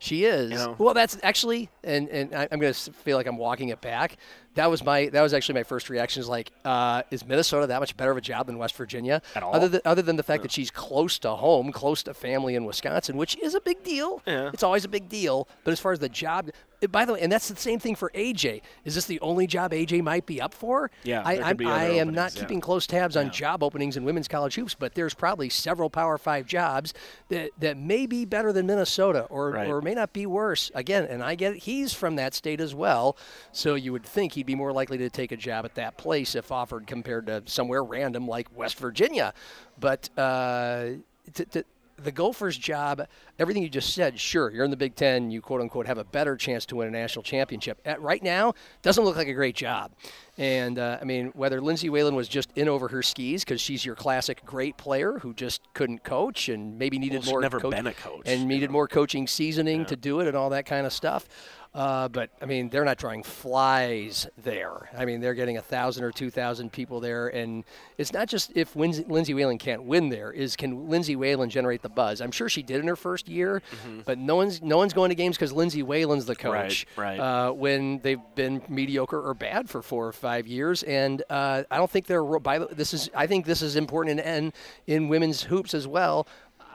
She 0.00 0.24
is. 0.24 0.50
know? 0.52 0.76
Well, 0.78 0.94
that's 0.94 1.18
actually, 1.24 1.70
and 1.82 2.08
and 2.08 2.32
I, 2.34 2.46
I'm 2.52 2.60
going 2.60 2.72
to 2.72 2.92
feel 2.92 3.16
like 3.16 3.26
I'm 3.26 3.36
walking 3.38 3.70
it 3.70 3.80
back. 3.80 4.16
That 4.58 4.70
was 4.70 4.84
my 4.84 5.06
that 5.06 5.22
was 5.22 5.32
actually 5.34 5.54
my 5.54 5.62
first 5.62 5.88
reaction. 5.88 6.18
Is 6.20 6.28
like, 6.28 6.50
uh, 6.64 7.04
is 7.12 7.24
Minnesota 7.24 7.68
that 7.68 7.78
much 7.78 7.96
better 7.96 8.10
of 8.10 8.16
a 8.16 8.20
job 8.20 8.48
than 8.48 8.58
West 8.58 8.74
Virginia? 8.74 9.22
At 9.36 9.44
all? 9.44 9.54
Other 9.54 9.68
than 9.68 9.80
other 9.84 10.02
than 10.02 10.16
the 10.16 10.24
fact 10.24 10.42
that 10.42 10.50
she's 10.50 10.68
close 10.72 11.16
to 11.20 11.30
home, 11.30 11.70
close 11.70 12.02
to 12.02 12.12
family 12.12 12.56
in 12.56 12.64
Wisconsin, 12.64 13.16
which 13.16 13.36
is 13.38 13.54
a 13.54 13.60
big 13.60 13.84
deal. 13.84 14.20
Yeah. 14.26 14.50
It's 14.52 14.64
always 14.64 14.84
a 14.84 14.88
big 14.88 15.08
deal. 15.08 15.46
But 15.62 15.70
as 15.70 15.78
far 15.78 15.92
as 15.92 16.00
the 16.00 16.08
job, 16.08 16.50
eh, 16.82 16.88
by 16.88 17.04
the 17.04 17.12
way, 17.12 17.20
and 17.20 17.30
that's 17.30 17.46
the 17.46 17.54
same 17.54 17.78
thing 17.78 17.94
for 17.94 18.10
AJ. 18.16 18.62
Is 18.84 18.96
this 18.96 19.04
the 19.04 19.20
only 19.20 19.46
job 19.46 19.70
AJ 19.70 20.02
might 20.02 20.26
be 20.26 20.40
up 20.40 20.52
for? 20.52 20.90
Yeah, 21.04 21.22
I, 21.24 21.40
I'm, 21.40 21.64
I 21.64 21.84
am 21.84 22.12
not 22.12 22.34
yeah. 22.34 22.40
keeping 22.40 22.60
close 22.60 22.84
tabs 22.84 23.16
on 23.16 23.30
job 23.30 23.62
openings 23.62 23.96
in 23.96 24.02
women's 24.02 24.26
college 24.26 24.56
hoops, 24.56 24.74
but 24.74 24.96
there's 24.96 25.14
probably 25.14 25.50
several 25.50 25.88
Power 25.88 26.18
Five 26.18 26.46
jobs 26.46 26.94
that, 27.28 27.50
that 27.60 27.76
may 27.76 28.06
be 28.06 28.24
better 28.24 28.52
than 28.52 28.66
Minnesota 28.66 29.26
or, 29.30 29.52
Right. 29.52 29.68
or 29.68 29.80
may 29.80 29.94
not 29.94 30.12
be 30.12 30.26
worse. 30.26 30.72
Again, 30.74 31.04
and 31.04 31.22
I 31.22 31.36
get 31.36 31.54
it, 31.54 31.58
he's 31.62 31.94
from 31.94 32.16
that 32.16 32.34
state 32.34 32.60
as 32.60 32.74
well, 32.74 33.16
so 33.52 33.76
you 33.76 33.92
would 33.92 34.04
think 34.04 34.32
he'd 34.32 34.47
be 34.48 34.54
more 34.54 34.72
likely 34.72 34.96
to 34.96 35.10
take 35.10 35.30
a 35.30 35.36
job 35.36 35.66
at 35.66 35.74
that 35.74 35.98
place 35.98 36.34
if 36.34 36.50
offered 36.50 36.86
compared 36.86 37.26
to 37.26 37.42
somewhere 37.44 37.84
random 37.84 38.26
like 38.26 38.48
West 38.56 38.78
Virginia. 38.78 39.34
But 39.78 40.08
uh, 40.18 40.92
to, 41.34 41.44
to, 41.44 41.64
the 42.02 42.12
Gophers' 42.12 42.56
job, 42.56 43.06
everything 43.38 43.62
you 43.62 43.68
just 43.68 43.92
said, 43.92 44.18
sure, 44.18 44.50
you're 44.50 44.64
in 44.64 44.70
the 44.70 44.76
Big 44.76 44.94
Ten, 44.94 45.30
you 45.30 45.40
quote 45.40 45.60
unquote 45.60 45.86
have 45.86 45.98
a 45.98 46.04
better 46.04 46.36
chance 46.36 46.64
to 46.66 46.76
win 46.76 46.88
a 46.88 46.90
national 46.90 47.22
championship. 47.24 47.80
At, 47.84 48.00
right 48.00 48.22
now, 48.22 48.54
doesn't 48.82 49.04
look 49.04 49.16
like 49.16 49.28
a 49.28 49.34
great 49.34 49.56
job. 49.56 49.92
And 50.38 50.78
uh, 50.78 50.98
I 51.00 51.04
mean, 51.04 51.32
whether 51.34 51.60
Lindsay 51.60 51.90
Whalen 51.90 52.14
was 52.14 52.28
just 52.28 52.50
in 52.56 52.68
over 52.68 52.88
her 52.88 53.02
skis 53.02 53.44
because 53.44 53.60
she's 53.60 53.84
your 53.84 53.96
classic 53.96 54.44
great 54.46 54.76
player 54.76 55.18
who 55.18 55.34
just 55.34 55.60
couldn't 55.74 56.04
coach 56.04 56.48
and 56.48 56.78
maybe 56.78 56.98
needed 56.98 57.22
Well, 57.22 57.32
more 57.32 57.40
never 57.40 57.58
coach- 57.60 57.74
been 57.74 57.88
a 57.88 57.92
coach, 57.92 58.22
and 58.24 58.46
needed 58.46 58.70
more 58.70 58.86
coaching 58.86 59.26
seasoning 59.26 59.84
to 59.86 59.96
do 59.96 60.20
it 60.20 60.28
and 60.28 60.36
all 60.36 60.50
that 60.50 60.64
kind 60.64 60.86
of 60.86 60.92
stuff. 60.92 61.28
Uh, 61.74 62.08
but 62.08 62.30
I 62.40 62.46
mean, 62.46 62.70
they're 62.70 62.84
not 62.84 62.96
drawing 62.96 63.22
flies 63.22 64.26
there. 64.42 64.90
I 64.96 65.04
mean, 65.04 65.20
they're 65.20 65.34
getting 65.34 65.58
a 65.58 65.62
thousand 65.62 66.02
or 66.02 66.10
two 66.10 66.30
thousand 66.30 66.72
people 66.72 66.98
there, 66.98 67.28
and 67.28 67.62
it's 67.98 68.12
not 68.12 68.26
just 68.26 68.52
if 68.56 68.74
Lindsay, 68.74 69.04
Lindsay 69.06 69.34
Whalen 69.34 69.58
can't 69.58 69.84
win 69.84 70.08
there. 70.08 70.32
Is 70.32 70.56
can 70.56 70.88
Lindsay 70.88 71.14
Whalen 71.14 71.50
generate 71.50 71.82
the 71.82 71.88
buzz? 71.88 72.20
I'm 72.20 72.32
sure 72.32 72.48
she 72.48 72.62
did 72.62 72.80
in 72.80 72.88
her 72.88 72.96
first 72.96 73.28
year, 73.28 73.62
but 74.06 74.18
no 74.18 74.34
one's 74.34 74.62
no 74.62 74.78
one's 74.78 74.94
going 74.94 75.10
to 75.10 75.14
games 75.14 75.36
because 75.36 75.52
Lindsay 75.52 75.82
Whalen's 75.82 76.24
the 76.24 76.34
coach. 76.34 76.86
Mm-hmm. 76.92 77.00
Right, 77.00 77.18
right. 77.18 77.20
Uh, 77.20 77.52
when 77.52 77.98
they've 78.00 78.20
been 78.34 78.62
mediocre 78.68 79.20
or 79.20 79.34
bad 79.34 79.68
for 79.68 79.82
four 79.82 80.06
or 80.06 80.12
five 80.12 80.46
years, 80.46 80.82
and 80.82 81.22
uh, 81.28 81.64
I 81.70 81.76
don't 81.76 81.90
think 81.90 82.06
they're. 82.06 82.24
By 82.24 82.60
the, 82.60 82.66
this 82.66 82.94
is 82.94 83.10
I 83.14 83.26
think 83.26 83.44
this 83.44 83.62
is 83.62 83.76
important 83.76 84.20
in 84.20 84.26
in, 84.26 84.52
in 84.86 85.08
women's 85.08 85.42
hoops 85.42 85.74
as 85.74 85.86
well. 85.86 86.26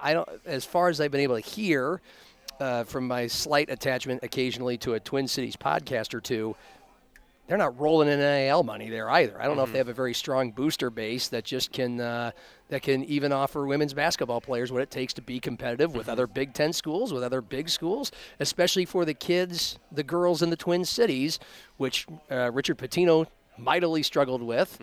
I 0.02 0.14
don't, 0.14 0.30
as 0.46 0.66
far 0.66 0.90
as 0.90 1.00
I've 1.00 1.12
been 1.12 1.22
able 1.22 1.36
to 1.36 1.42
hear 1.42 2.02
uh, 2.64 2.84
from 2.86 3.08
my 3.08 3.28
slight 3.28 3.70
attachment 3.70 4.24
occasionally 4.24 4.78
to 4.78 4.94
a 4.94 5.00
Twin 5.00 5.28
Cities 5.28 5.58
podcast 5.58 6.14
or 6.14 6.22
two, 6.22 6.56
they're 7.48 7.58
not 7.58 7.78
rolling 7.78 8.08
in 8.08 8.20
NIL 8.20 8.64
money 8.64 8.90
there 8.90 9.10
either. 9.10 9.40
I 9.40 9.46
don't 9.46 9.58
know 9.58 9.64
if 9.64 9.74
they 9.74 9.78
have 9.78 9.90
a 9.90 9.94
very 9.94 10.14
strong 10.14 10.52
booster 10.52 10.90
base 10.90 11.28
that 11.28 11.44
just 11.44 11.74
can 11.74 12.00
uh, 12.00 12.32
that 12.70 12.82
can 12.82 13.04
even 13.04 13.34
offer 13.34 13.68
women's 13.68 13.94
basketball 13.94 14.40
players 14.40 14.72
what 14.72 14.82
it 14.82 14.90
takes 14.90 15.14
to 15.16 15.22
be 15.22 15.42
competitive 15.42 15.94
with 15.94 16.08
other 16.08 16.26
Big 16.26 16.54
Ten 16.54 16.72
schools, 16.72 17.12
with 17.12 17.22
other 17.22 17.42
big 17.42 17.68
schools, 17.68 18.14
especially 18.40 18.86
for 18.86 19.04
the 19.04 19.14
kids, 19.14 19.78
the 19.92 20.04
girls 20.04 20.42
in 20.42 20.50
the 20.50 20.56
Twin 20.56 20.86
Cities, 20.86 21.40
which 21.76 22.08
uh, 22.32 22.50
Richard 22.54 22.78
Pitino 22.78 23.28
mightily 23.58 24.04
struggled 24.04 24.42
with, 24.42 24.80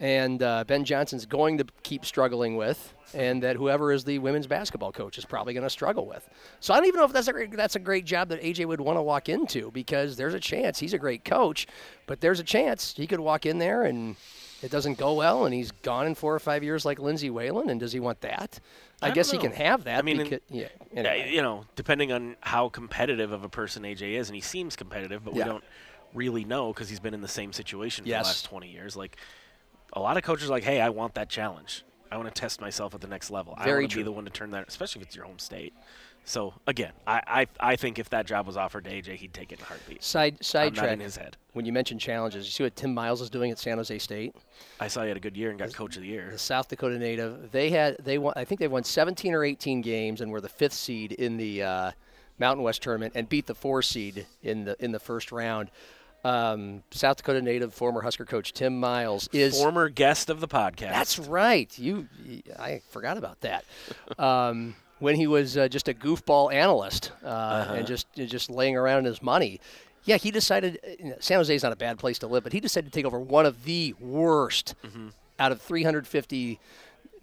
and 0.00 0.42
uh, 0.42 0.64
Ben 0.64 0.84
Johnson's 0.84 1.26
going 1.26 1.58
to 1.58 1.66
keep 1.82 2.04
struggling 2.06 2.56
with, 2.56 2.94
and 3.14 3.42
that 3.42 3.56
whoever 3.56 3.92
is 3.92 4.02
the 4.04 4.18
women's 4.18 4.46
basketball 4.46 4.92
coach 4.92 5.18
is 5.18 5.24
probably 5.26 5.52
going 5.52 5.62
to 5.64 5.70
struggle 5.70 6.06
with. 6.06 6.28
So 6.60 6.72
I 6.72 6.78
don't 6.78 6.86
even 6.86 6.98
know 7.00 7.04
if 7.06 7.12
that's 7.12 7.28
a 7.28 7.32
great, 7.32 7.52
that's 7.54 7.76
a 7.76 7.80
great 7.80 8.06
job 8.06 8.30
that 8.30 8.40
AJ 8.40 8.66
would 8.66 8.80
want 8.80 8.96
to 8.96 9.02
walk 9.02 9.28
into 9.28 9.70
because 9.70 10.16
there's 10.16 10.34
a 10.34 10.40
chance 10.40 10.78
he's 10.78 10.94
a 10.94 10.98
great 10.98 11.24
coach, 11.24 11.66
but 12.06 12.20
there's 12.20 12.40
a 12.40 12.44
chance 12.44 12.94
he 12.96 13.06
could 13.06 13.20
walk 13.20 13.44
in 13.44 13.58
there 13.58 13.82
and 13.84 14.16
it 14.62 14.70
doesn't 14.70 14.98
go 14.98 15.14
well 15.14 15.44
and 15.46 15.54
he's 15.54 15.70
gone 15.70 16.06
in 16.06 16.14
four 16.14 16.34
or 16.34 16.38
five 16.38 16.62
years 16.64 16.84
like 16.84 16.98
Lindsay 16.98 17.30
Whalen. 17.30 17.68
And 17.70 17.78
does 17.80 17.92
he 17.92 18.00
want 18.00 18.20
that? 18.22 18.58
I, 19.02 19.08
I 19.08 19.10
guess 19.10 19.30
he 19.30 19.38
can 19.38 19.52
have 19.52 19.84
that. 19.84 19.98
I 19.98 20.02
mean, 20.02 20.18
because, 20.18 20.40
yeah. 20.50 20.68
Yeah, 20.94 21.00
Anyway. 21.02 21.32
you 21.34 21.40
know, 21.42 21.64
depending 21.76 22.12
on 22.12 22.36
how 22.40 22.68
competitive 22.68 23.32
of 23.32 23.42
a 23.44 23.48
person 23.48 23.82
AJ 23.84 24.12
is, 24.18 24.28
and 24.28 24.34
he 24.34 24.42
seems 24.42 24.76
competitive, 24.76 25.24
but 25.24 25.34
Yeah. 25.34 25.44
we 25.44 25.50
don't 25.50 25.64
really 26.12 26.44
know 26.44 26.72
because 26.72 26.88
he's 26.90 27.00
been 27.00 27.14
in 27.14 27.22
the 27.22 27.28
same 27.28 27.52
situation 27.54 28.04
for 28.04 28.10
Yes. 28.10 28.24
the 28.24 28.28
last 28.28 28.44
20 28.46 28.68
years. 28.70 28.96
Like, 28.96 29.16
a 29.92 30.00
lot 30.00 30.16
of 30.16 30.22
coaches 30.22 30.48
are 30.48 30.52
like, 30.52 30.64
hey, 30.64 30.80
I 30.80 30.88
want 30.88 31.14
that 31.14 31.28
challenge. 31.28 31.84
I 32.12 32.16
want 32.16 32.32
to 32.32 32.40
test 32.40 32.60
myself 32.60 32.94
at 32.94 33.00
the 33.00 33.06
next 33.06 33.30
level. 33.30 33.54
I 33.56 33.64
Very 33.64 33.84
want 33.84 33.92
to 33.92 33.96
be 33.98 34.02
the 34.02 34.12
one 34.12 34.24
to 34.24 34.30
turn 34.30 34.50
that, 34.50 34.66
especially 34.66 35.02
if 35.02 35.08
it's 35.08 35.16
your 35.16 35.26
home 35.26 35.38
state. 35.38 35.72
So 36.24 36.54
again, 36.66 36.92
I, 37.06 37.22
I 37.60 37.70
I 37.72 37.76
think 37.76 37.98
if 37.98 38.10
that 38.10 38.26
job 38.26 38.46
was 38.46 38.56
offered 38.56 38.84
to 38.84 38.90
AJ, 38.90 39.16
he'd 39.16 39.32
take 39.32 39.52
it 39.52 39.58
in 39.58 39.64
a 39.64 39.68
heartbeat. 39.68 40.04
Side 40.04 40.44
I'm 40.68 40.74
not 40.74 40.88
in 40.92 41.00
his 41.00 41.16
head. 41.16 41.36
When 41.54 41.64
you 41.64 41.72
mentioned 41.72 42.00
challenges, 42.00 42.44
you 42.46 42.50
see 42.50 42.62
what 42.62 42.76
Tim 42.76 42.92
Miles 42.92 43.20
is 43.20 43.30
doing 43.30 43.50
at 43.50 43.58
San 43.58 43.78
Jose 43.78 43.98
State. 43.98 44.34
I 44.78 44.88
saw 44.88 45.02
he 45.02 45.08
had 45.08 45.16
a 45.16 45.20
good 45.20 45.36
year 45.36 45.50
and 45.50 45.58
got 45.58 45.72
coach 45.74 45.96
of 45.96 46.02
the 46.02 46.08
year. 46.08 46.28
the 46.30 46.38
South 46.38 46.68
Dakota 46.68 46.98
native. 46.98 47.50
They 47.52 47.70
had 47.70 47.96
they 48.04 48.18
won. 48.18 48.34
I 48.36 48.44
think 48.44 48.60
they 48.60 48.68
won 48.68 48.84
17 48.84 49.32
or 49.34 49.44
18 49.44 49.80
games 49.80 50.20
and 50.20 50.30
were 50.30 50.40
the 50.40 50.48
fifth 50.48 50.74
seed 50.74 51.12
in 51.12 51.36
the 51.36 51.62
uh, 51.62 51.90
Mountain 52.38 52.64
West 52.64 52.82
tournament 52.82 53.14
and 53.16 53.28
beat 53.28 53.46
the 53.46 53.54
four 53.54 53.82
seed 53.82 54.26
in 54.42 54.64
the 54.64 54.76
in 54.78 54.92
the 54.92 55.00
first 55.00 55.32
round. 55.32 55.70
Um, 56.24 56.82
South 56.90 57.16
Dakota 57.18 57.40
native, 57.42 57.72
former 57.74 58.00
Husker 58.02 58.24
coach 58.24 58.52
Tim 58.52 58.78
Miles 58.78 59.28
is 59.32 59.58
Former 59.58 59.88
guest 59.88 60.28
of 60.30 60.40
the 60.40 60.48
podcast. 60.48 60.90
That's 60.92 61.18
right. 61.18 61.76
You, 61.78 62.08
I 62.58 62.80
forgot 62.90 63.16
about 63.18 63.40
that. 63.40 63.64
Um, 64.18 64.74
when 64.98 65.14
he 65.16 65.26
was 65.26 65.56
uh, 65.56 65.66
just 65.68 65.88
a 65.88 65.94
goofball 65.94 66.52
analyst 66.52 67.10
uh, 67.24 67.28
Uh-huh. 67.28 67.74
and 67.74 67.86
just 67.86 68.06
just 68.14 68.50
laying 68.50 68.76
around 68.76 68.98
in 68.98 69.04
his 69.06 69.22
money. 69.22 69.58
Yeah, 70.04 70.16
he 70.18 70.30
decided 70.30 70.78
you 70.98 71.06
know, 71.10 71.16
San 71.20 71.38
Jose 71.38 71.54
is 71.54 71.62
not 71.62 71.72
a 71.72 71.76
bad 71.76 71.98
place 71.98 72.18
to 72.18 72.26
live, 72.26 72.42
but 72.42 72.52
he 72.52 72.60
decided 72.60 72.92
to 72.92 72.96
take 72.98 73.06
over 73.06 73.18
one 73.18 73.46
of 73.46 73.64
the 73.64 73.94
worst 73.98 74.74
Mm-hmm. 74.84 75.08
out 75.38 75.52
of 75.52 75.60
350 75.62 76.58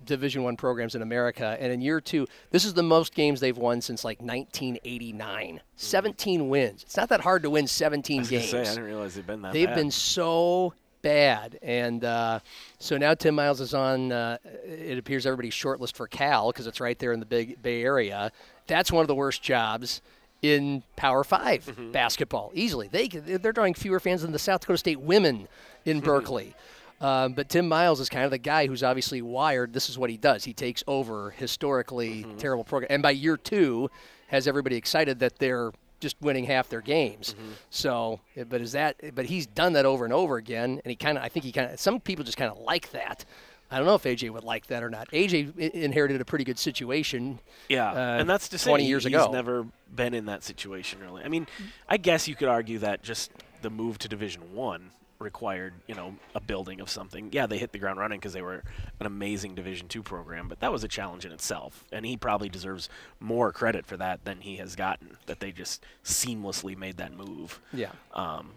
Division 0.08 0.44
One 0.44 0.58
programs 0.58 0.96
in 0.96 1.02
America. 1.02 1.56
And 1.60 1.72
in 1.72 1.82
year 1.82 2.02
two, 2.02 2.28
this 2.52 2.66
is 2.66 2.74
the 2.74 2.84
most 2.84 3.14
games 3.14 3.40
they've 3.40 3.58
won 3.58 3.82
since 3.82 4.04
like 4.04 4.20
1989. 4.22 5.62
17 5.76 6.50
wins. 6.50 6.84
It's 6.84 6.98
not 6.98 7.10
that 7.10 7.22
hard 7.22 7.44
to 7.44 7.50
win 7.50 7.68
17 7.68 8.22
Mm-hmm. 8.24 8.26
I 8.28 8.30
games. 8.38 8.50
say, 8.50 8.62
I 8.62 8.64
didn't 8.64 8.84
realize 8.84 9.16
they'd 9.16 9.28
been 9.28 9.42
that 9.44 9.54
They've 9.54 9.68
bad. 9.68 9.76
been 9.76 9.92
so 9.92 10.74
bad, 11.02 11.60
and 11.62 12.04
uh, 12.04 12.40
so 12.80 12.98
now 12.98 13.14
Tim 13.14 13.36
Miles 13.36 13.62
is 13.62 13.74
on. 13.74 14.12
Uh, 14.12 14.38
it 14.66 14.98
appears 14.98 15.26
everybody's 15.26 15.54
shortlist 15.54 15.96
for 15.96 16.08
Cal 16.08 16.52
because 16.52 16.68
it's 16.68 16.80
right 16.80 16.98
there 17.00 17.14
in 17.14 17.20
the 17.20 17.26
Big 17.26 17.62
Bay 17.62 17.84
Area. 17.84 18.32
That's 18.66 18.92
one 18.92 19.02
of 19.02 19.08
the 19.08 19.16
worst 19.16 19.42
jobs 19.42 20.02
in 20.42 20.84
Power 20.96 21.24
5 21.24 21.66
Mm-hmm. 21.66 21.92
basketball. 21.92 22.52
Easily, 22.54 22.88
they 22.88 23.08
they're 23.08 23.52
drawing 23.52 23.74
fewer 23.74 24.00
fans 24.00 24.22
than 24.24 24.32
the 24.32 24.40
South 24.40 24.62
Dakota 24.62 24.78
State 24.78 25.00
women 25.00 25.48
in 25.86 26.00
Berkeley. 26.02 26.56
Um, 27.00 27.34
but 27.34 27.50
Tim 27.50 27.68
Miles 27.68 28.00
is 28.00 28.10
kind 28.10 28.26
of 28.26 28.32
the 28.32 28.38
guy 28.40 28.66
who's 28.68 28.82
obviously 28.84 29.22
wired. 29.22 29.74
This 29.74 29.90
is 29.90 29.98
what 29.98 30.10
he 30.10 30.18
does. 30.18 30.44
He 30.46 30.54
takes 30.54 30.84
over 30.88 31.32
historically 31.32 32.24
Mm-hmm. 32.24 32.38
terrible 32.38 32.64
program, 32.64 32.88
and 32.92 33.04
by 33.04 33.12
year 33.12 33.38
two, 33.38 33.90
has 34.28 34.48
everybody 34.48 34.76
excited 34.76 35.20
that 35.20 35.38
they're 35.40 35.72
just 36.00 36.16
winning 36.22 36.46
half 36.46 36.70
their 36.70 36.82
games. 36.82 37.34
Mm-hmm. 37.34 37.52
So, 37.70 38.20
eh, 38.36 38.44
but 38.48 38.62
is 38.62 38.72
that? 38.74 38.96
But 39.16 39.26
he's 39.26 39.46
done 39.48 39.74
that 39.74 39.86
over 39.86 40.06
and 40.06 40.14
over 40.14 40.38
again, 40.38 40.82
and 40.84 40.90
he 40.90 40.96
kind 40.96 41.18
of. 41.18 41.24
I 41.24 41.30
think 41.30 41.46
he 41.46 41.52
kind 41.52 41.72
of. 41.72 41.80
Some 41.80 42.00
people 42.00 42.24
just 42.26 42.38
kind 42.38 42.52
of 42.52 42.58
like 42.60 42.92
that. 42.92 43.26
I 43.70 43.78
don't 43.78 43.86
know 43.86 43.96
if 43.96 44.04
AJ 44.04 44.30
would 44.30 44.46
like 44.46 44.68
that 44.68 44.82
or 44.82 44.90
not. 44.90 45.10
AJ 45.12 45.58
inherited 45.58 46.22
a 46.22 46.26
pretty 46.26 46.46
good 46.46 46.58
situation. 46.58 47.40
Yeah, 47.68 47.92
uh, 47.92 48.18
and 48.20 48.30
that's 48.30 48.48
to 48.50 48.58
say 48.58 48.70
20 48.72 48.86
years 48.86 49.04
he's 49.04 49.14
ago. 49.14 49.30
never 49.32 49.66
been 49.94 50.14
in 50.14 50.26
that 50.28 50.44
situation 50.44 51.00
really. 51.02 51.24
I 51.24 51.28
mean, 51.28 51.48
I 51.90 51.98
guess 51.98 52.28
you 52.30 52.36
could 52.36 52.48
argue 52.48 52.80
that 52.80 53.04
just 53.04 53.30
the 53.62 53.70
move 53.70 53.98
to 54.00 54.08
Division 54.08 54.54
One 54.54 54.92
required, 55.20 55.74
you 55.88 55.96
know, 55.96 56.16
a 56.36 56.40
building 56.40 56.80
of 56.80 56.90
something. 56.90 57.30
Yeah, 57.32 57.48
they 57.48 57.58
hit 57.58 57.72
the 57.72 57.80
ground 57.80 58.00
running 58.00 58.20
because 58.20 58.34
they 58.34 58.42
were 58.42 58.64
an 59.00 59.06
amazing 59.06 59.56
Division 59.56 59.88
Two 59.88 60.04
program, 60.04 60.48
but 60.48 60.60
that 60.60 60.72
was 60.72 60.84
a 60.84 60.88
challenge 60.88 61.26
in 61.26 61.32
itself, 61.32 61.84
and 61.92 62.06
he 62.06 62.18
probably 62.18 62.50
deserves 62.50 62.90
more 63.20 63.52
credit 63.52 63.86
for 63.86 63.98
that 63.98 64.26
than 64.26 64.42
he 64.42 64.58
has 64.58 64.76
gotten. 64.76 65.18
That 65.26 65.40
they 65.40 65.52
just 65.52 65.86
seamlessly 66.04 66.78
made 66.78 66.98
that 66.98 67.14
move. 67.14 67.60
Yeah. 67.74 67.92
Um, 68.14 68.52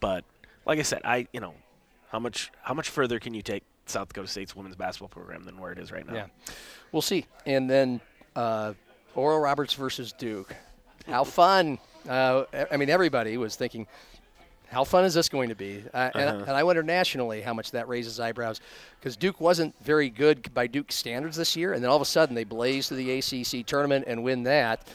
but 0.00 0.24
like 0.66 0.78
I 0.78 0.82
said, 0.82 1.02
I 1.04 1.28
you 1.32 1.40
know, 1.40 1.54
how 2.10 2.18
much 2.18 2.50
how 2.62 2.74
much 2.74 2.88
further 2.88 3.18
can 3.18 3.34
you 3.34 3.42
take 3.42 3.62
South 3.86 4.08
Dakota 4.08 4.28
State's 4.28 4.56
women's 4.56 4.76
basketball 4.76 5.08
program 5.08 5.44
than 5.44 5.58
where 5.58 5.72
it 5.72 5.78
is 5.78 5.92
right 5.92 6.06
now? 6.06 6.14
Yeah, 6.14 6.26
we'll 6.92 7.02
see. 7.02 7.26
And 7.46 7.68
then 7.68 8.00
uh, 8.36 8.74
Oral 9.14 9.40
Roberts 9.40 9.74
versus 9.74 10.12
Duke. 10.12 10.54
How 11.06 11.24
fun! 11.24 11.78
Uh, 12.08 12.44
I 12.70 12.76
mean, 12.76 12.90
everybody 12.90 13.36
was 13.36 13.56
thinking, 13.56 13.86
how 14.72 14.84
fun 14.84 15.04
is 15.04 15.12
this 15.14 15.28
going 15.28 15.50
to 15.50 15.54
be? 15.54 15.84
Uh, 15.92 16.10
and, 16.14 16.28
Uh-huh. 16.28 16.44
and 16.48 16.56
I 16.56 16.62
wonder 16.64 16.82
nationally 16.82 17.42
how 17.42 17.52
much 17.52 17.70
that 17.72 17.88
raises 17.88 18.18
eyebrows, 18.18 18.60
because 18.98 19.16
Duke 19.16 19.40
wasn't 19.40 19.74
very 19.84 20.08
good 20.08 20.52
by 20.54 20.66
Duke 20.66 20.90
standards 20.90 21.36
this 21.36 21.54
year, 21.54 21.74
and 21.74 21.82
then 21.84 21.90
all 21.90 21.96
of 21.96 22.02
a 22.02 22.06
sudden 22.06 22.34
they 22.34 22.44
blaze 22.44 22.88
to 22.88 22.94
the 22.94 23.18
ACC 23.18 23.66
tournament 23.66 24.06
and 24.08 24.24
win 24.24 24.42
that. 24.44 24.88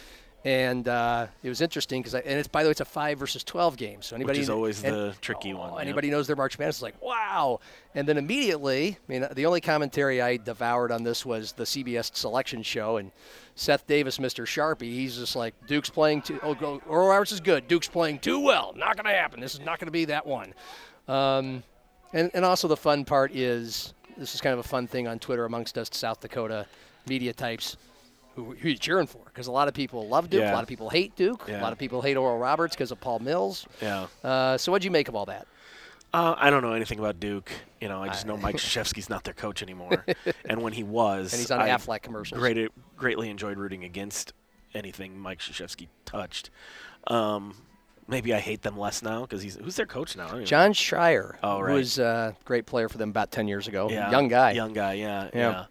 And 0.48 0.88
uh, 0.88 1.28
it 1.44 1.50
was 1.50 1.60
interesting 1.60 2.02
because, 2.02 2.14
and 2.14 2.40
it's 2.40 2.48
by 2.48 2.64
the 2.64 2.68
way, 2.68 2.72
it's 2.72 2.80
a 2.80 2.86
five 2.86 3.20
versus 3.20 3.44
twelve 3.44 3.76
game. 3.76 4.02
So 4.02 4.16
anybody 4.16 4.40
is 4.40 4.50
always 4.50 4.82
and- 4.82 4.96
the 4.96 5.16
tricky 5.20 5.54
one, 5.54 5.72
oh, 5.72 5.74
yep. 5.74 5.82
Anybody 5.82 6.10
knows 6.10 6.26
their 6.26 6.38
March 6.38 6.58
Madness 6.58 6.78
is 6.78 6.82
like, 6.82 7.02
wow. 7.02 7.60
And 7.96 8.08
then 8.08 8.18
immediately, 8.18 8.98
I 9.10 9.12
mean, 9.12 9.28
the 9.34 9.46
only 9.46 9.60
commentary 9.60 10.22
I 10.22 10.38
devoured 10.38 10.94
on 10.94 11.04
this 11.04 11.26
was 11.26 11.52
the 11.52 11.66
CBS 11.66 12.16
selection 12.16 12.64
show, 12.64 12.96
and 12.96 13.12
Seth 13.56 13.86
Davis, 13.88 14.20
Mr. 14.20 14.46
Sharpie, 14.46 14.84
he's 14.84 15.18
just 15.18 15.36
like, 15.36 15.54
Duke's 15.68 15.90
playing 15.90 16.22
too. 16.22 16.40
Oh, 16.42 16.54
go, 16.56 16.82
Oral 16.88 17.10
Roberts 17.10 17.34
is 17.34 17.42
good. 17.42 17.68
Duke's 17.68 17.90
playing 17.90 18.20
too 18.20 18.40
well. 18.40 18.74
Not 18.78 18.96
going 18.96 19.14
to 19.14 19.20
happen. 19.20 19.42
This 19.42 19.54
is 19.54 19.60
not 19.60 19.80
going 19.80 19.88
to 19.88 19.92
be 19.92 20.06
that 20.06 20.26
one. 20.26 20.54
Um, 21.10 21.62
and 22.14 22.32
and 22.34 22.46
also 22.46 22.70
the 22.70 22.78
fun 22.78 23.04
part 23.04 23.36
is 23.36 23.94
this 24.16 24.34
is 24.34 24.40
kind 24.40 24.54
of 24.54 24.60
a 24.60 24.68
fun 24.68 24.88
thing 24.88 25.10
on 25.10 25.20
Twitter 25.20 25.44
amongst 25.44 25.78
us 25.78 25.90
South 25.92 26.22
Dakota 26.22 26.68
media 27.06 27.34
types. 27.34 27.76
Who, 28.38 28.54
who 28.54 28.74
cheering 28.76 29.08
for? 29.08 29.24
Because 29.26 29.48
a 29.48 29.52
lot 29.52 29.68
of 29.68 29.74
people 29.74 30.08
love 30.08 30.30
Duke, 30.30 30.44
a 30.44 30.54
lot 30.54 30.62
of 30.62 30.70
people 30.70 30.90
hate 30.92 31.16
Duke, 31.16 31.48
a 31.50 31.54
lot 31.60 31.74
of 31.74 31.80
people 31.80 32.04
hate 32.04 32.16
Oral 32.18 32.38
Roberts 32.38 32.76
because 32.76 32.92
of 32.92 33.02
Paul 33.02 33.18
Mills. 33.20 33.66
Yeah. 33.82 34.06
Uh, 34.24 34.58
so 34.60 34.72
what'd 34.72 34.86
you 34.86 34.92
make 34.92 35.08
of 35.08 35.16
all 35.16 35.26
that? 35.26 35.48
Uh, 36.14 36.36
I 36.38 36.52
don't 36.52 36.62
know 36.62 36.74
anything 36.74 37.00
about 37.00 37.20
Duke. 37.20 37.52
You 37.82 37.90
know, 37.90 38.02
I 38.04 38.08
just 38.10 38.28
know 38.28 38.38
Mike 38.48 38.58
Krzyzewski's 38.58 39.10
not 39.10 39.24
their 39.24 39.34
coach 39.34 39.62
anymore. 39.64 40.06
and 40.46 40.62
when 40.62 40.72
he 40.72 40.84
was, 40.84 41.34
And 41.34 41.40
he's 41.40 41.50
on 41.52 41.62
I 41.62 41.70
Aflac 41.70 42.04
commercials. 42.04 42.40
Great, 42.40 42.70
greatly 42.96 43.30
enjoyed 43.30 43.58
rooting 43.58 43.84
against 43.84 44.34
anything 44.76 45.18
Mike 45.18 45.40
Krzyzewski 45.40 45.88
touched. 46.06 46.52
Um, 47.08 47.56
maybe 48.08 48.34
I 48.34 48.40
hate 48.40 48.62
them 48.62 48.78
less 48.78 49.02
now 49.02 49.22
because 49.22 49.42
he's 49.42 49.56
who's 49.56 49.76
their 49.76 49.86
coach 49.86 50.16
now? 50.16 50.26
I 50.26 50.28
don't 50.28 50.36
even 50.38 50.46
Jon 50.46 50.74
Scheyer, 50.74 51.38
Oh, 51.44 51.60
right. 51.60 51.72
who 51.72 51.76
was 51.78 51.98
a 52.00 52.36
great 52.46 52.66
player 52.68 52.88
for 52.88 52.98
them 53.00 53.10
about 53.10 53.32
10 53.32 53.48
years 53.48 53.68
ago. 53.68 53.90
yeah, 53.90 54.12
Young 54.12 54.28
guy. 54.28 54.52
Young 54.52 54.74
guy. 54.74 54.94
Yeah. 54.94 55.30
Yeah. 55.34 55.40
Yeah. 55.40 55.66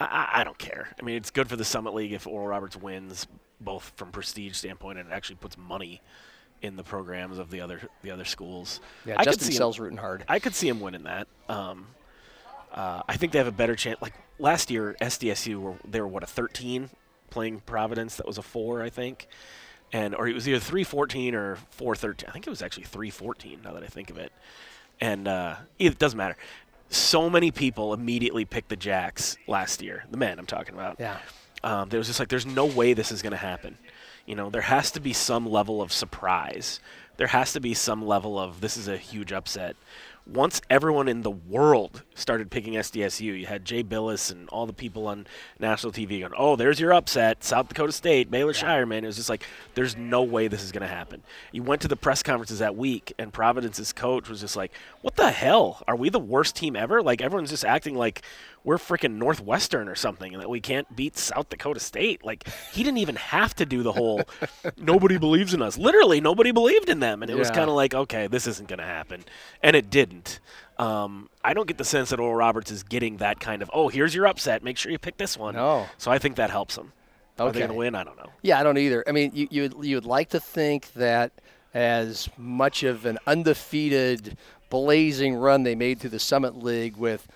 I, 0.00 0.30
I, 0.34 0.44
don't 0.44 0.58
care. 0.58 0.88
I 0.98 1.02
mean, 1.02 1.16
it's 1.16 1.30
good 1.30 1.48
for 1.48 1.56
the 1.56 1.64
Summit 1.64 1.94
League 1.94 2.12
if 2.12 2.26
Oral 2.26 2.46
Roberts 2.46 2.76
wins, 2.76 3.26
both 3.60 3.92
from 3.96 4.10
prestige 4.10 4.56
standpoint 4.56 4.98
and 4.98 5.10
it 5.10 5.12
actually 5.12 5.36
puts 5.36 5.56
money 5.56 6.00
in 6.62 6.76
the 6.76 6.84
programs 6.84 7.38
of 7.38 7.50
the 7.50 7.60
other 7.60 7.80
the 8.02 8.10
other 8.10 8.24
schools. 8.24 8.80
Yeah, 9.04 9.14
I 9.14 9.18
could 9.18 9.32
Justin 9.32 9.46
see 9.46 9.52
him- 9.52 9.58
Sells 9.58 9.78
rooting 9.78 9.98
hard. 9.98 10.24
I 10.28 10.38
could 10.38 10.54
see 10.54 10.68
him 10.68 10.80
winning 10.80 11.04
that. 11.04 11.26
Um, 11.48 11.88
uh, 12.72 13.02
I 13.06 13.16
think 13.16 13.32
they 13.32 13.38
have 13.38 13.48
a 13.48 13.52
better 13.52 13.76
chance. 13.76 14.00
Like 14.00 14.14
last 14.38 14.70
year, 14.70 14.96
SDSU 15.00 15.60
were 15.60 15.74
they 15.86 16.00
were 16.00 16.08
what 16.08 16.22
a 16.22 16.26
13 16.26 16.88
playing 17.30 17.60
Providence. 17.60 18.16
That 18.16 18.26
was 18.26 18.38
a 18.38 18.42
four, 18.42 18.82
I 18.82 18.90
think, 18.90 19.26
and 19.92 20.14
or 20.14 20.28
it 20.28 20.34
was 20.34 20.48
either 20.48 20.60
314 20.60 21.34
or 21.34 21.56
413. 21.70 22.28
I 22.28 22.32
think 22.32 22.46
it 22.46 22.50
was 22.50 22.62
actually 22.62 22.84
314. 22.84 23.60
Now 23.62 23.72
that 23.74 23.82
I 23.82 23.86
think 23.86 24.10
of 24.10 24.18
it, 24.18 24.32
and 25.00 25.26
uh, 25.26 25.56
it 25.78 25.98
doesn't 25.98 26.16
matter. 26.16 26.36
So 26.92 27.30
many 27.30 27.50
people 27.50 27.94
immediately 27.94 28.44
picked 28.44 28.68
the 28.68 28.76
Jacks 28.76 29.38
last 29.46 29.80
year. 29.80 30.04
The 30.10 30.18
men 30.18 30.38
I'm 30.38 30.46
talking 30.46 30.74
about. 30.74 30.96
Yeah. 31.00 31.18
Um, 31.64 31.88
there 31.88 31.98
was 31.98 32.06
just 32.06 32.20
like, 32.20 32.28
there's 32.28 32.44
no 32.44 32.66
way 32.66 32.92
this 32.92 33.10
is 33.10 33.22
going 33.22 33.30
to 33.30 33.36
happen. 33.38 33.78
You 34.26 34.34
know, 34.34 34.50
there 34.50 34.62
has 34.62 34.90
to 34.92 35.00
be 35.00 35.14
some 35.14 35.48
level 35.48 35.80
of 35.80 35.90
surprise. 35.90 36.80
There 37.16 37.28
has 37.28 37.54
to 37.54 37.60
be 37.60 37.72
some 37.72 38.06
level 38.06 38.38
of 38.38 38.60
this 38.60 38.76
is 38.76 38.88
a 38.88 38.98
huge 38.98 39.32
upset. 39.32 39.74
Once 40.24 40.60
everyone 40.70 41.08
in 41.08 41.22
the 41.22 41.30
world 41.30 42.04
started 42.14 42.48
picking 42.50 42.74
SDSU, 42.74 43.40
you 43.40 43.46
had 43.46 43.64
Jay 43.64 43.82
Bilas 43.82 44.30
and 44.30 44.48
all 44.50 44.66
the 44.66 44.72
people 44.72 45.08
on 45.08 45.26
national 45.58 45.92
TV 45.92 46.20
going, 46.20 46.32
"Oh, 46.36 46.54
there's 46.54 46.78
your 46.78 46.92
upset, 46.92 47.42
South 47.42 47.68
Dakota 47.68 47.92
State, 47.92 48.30
Baylor 48.30 48.52
Scheierman." 48.52 48.88
Man, 48.88 49.04
it 49.04 49.08
was 49.08 49.16
just 49.16 49.28
like, 49.28 49.44
there's 49.74 49.96
no 49.96 50.22
way 50.22 50.46
this 50.46 50.62
is 50.62 50.70
going 50.70 50.82
to 50.82 50.94
happen. 50.94 51.22
You 51.50 51.64
went 51.64 51.82
to 51.82 51.88
the 51.88 51.96
press 51.96 52.22
conferences 52.22 52.60
that 52.60 52.76
week, 52.76 53.12
and 53.18 53.32
Providence's 53.32 53.92
coach 53.92 54.28
was 54.28 54.40
just 54.40 54.54
like, 54.54 54.70
"What 55.00 55.16
the 55.16 55.30
hell? 55.32 55.82
Are 55.88 55.96
we 55.96 56.08
the 56.08 56.20
worst 56.20 56.54
team 56.54 56.76
ever?" 56.76 57.02
Like 57.02 57.20
everyone's 57.20 57.50
just 57.50 57.64
acting 57.64 57.96
like 57.96 58.22
we're 58.64 58.76
freaking 58.76 59.14
Northwestern 59.14 59.88
or 59.88 59.94
something, 59.94 60.32
and 60.32 60.42
that 60.42 60.48
we 60.48 60.60
can't 60.60 60.94
beat 60.94 61.16
South 61.16 61.48
Dakota 61.48 61.80
State. 61.80 62.24
Like 62.24 62.46
he 62.72 62.82
didn't 62.82 62.98
even 62.98 63.16
have 63.16 63.54
to 63.56 63.66
do 63.66 63.82
the 63.82 63.92
whole 63.92 64.22
nobody 64.76 65.18
believes 65.18 65.54
in 65.54 65.62
us. 65.62 65.76
Literally, 65.78 66.20
nobody 66.20 66.52
believed 66.52 66.88
in 66.88 67.00
them, 67.00 67.22
and 67.22 67.30
it 67.30 67.36
was 67.36 67.50
kind 67.50 67.68
of 67.68 67.76
like, 67.76 67.94
okay, 67.94 68.26
this 68.26 68.46
isn't 68.46 68.68
going 68.68 68.78
to 68.78 68.84
happen, 68.84 69.24
and 69.62 69.76
it 69.76 69.90
didn't. 69.90 70.40
Um, 70.78 71.28
I 71.44 71.54
don't 71.54 71.66
get 71.66 71.78
the 71.78 71.84
sense 71.84 72.10
that 72.10 72.20
Oral 72.20 72.34
Roberts 72.34 72.70
is 72.70 72.82
getting 72.82 73.18
that 73.18 73.40
kind 73.40 73.62
of 73.62 73.70
oh, 73.72 73.88
here's 73.88 74.14
your 74.14 74.26
upset. 74.26 74.62
Make 74.62 74.76
sure 74.76 74.92
you 74.92 74.98
pick 74.98 75.16
this 75.16 75.36
one. 75.36 75.54
No. 75.54 75.86
So 75.98 76.10
I 76.10 76.18
think 76.18 76.36
that 76.36 76.50
helps 76.50 76.76
them. 76.76 76.92
Are 77.38 77.50
they 77.50 77.60
going 77.60 77.70
to 77.70 77.76
win? 77.76 77.94
I 77.94 78.04
don't 78.04 78.16
know. 78.16 78.30
Yeah, 78.42 78.60
I 78.60 78.62
don't 78.62 78.78
either. 78.78 79.02
I 79.06 79.12
mean, 79.12 79.32
you 79.34 79.48
you 79.50 79.70
you 79.80 79.96
would 79.96 80.06
like 80.06 80.30
to 80.30 80.40
think 80.40 80.92
that 80.94 81.32
as 81.74 82.28
much 82.36 82.82
of 82.82 83.06
an 83.06 83.18
undefeated, 83.26 84.36
blazing 84.70 85.34
run 85.34 85.62
they 85.62 85.74
made 85.74 85.98
through 86.00 86.10
the 86.10 86.18
Summit 86.18 86.56
League 86.62 86.96
with 86.96 87.26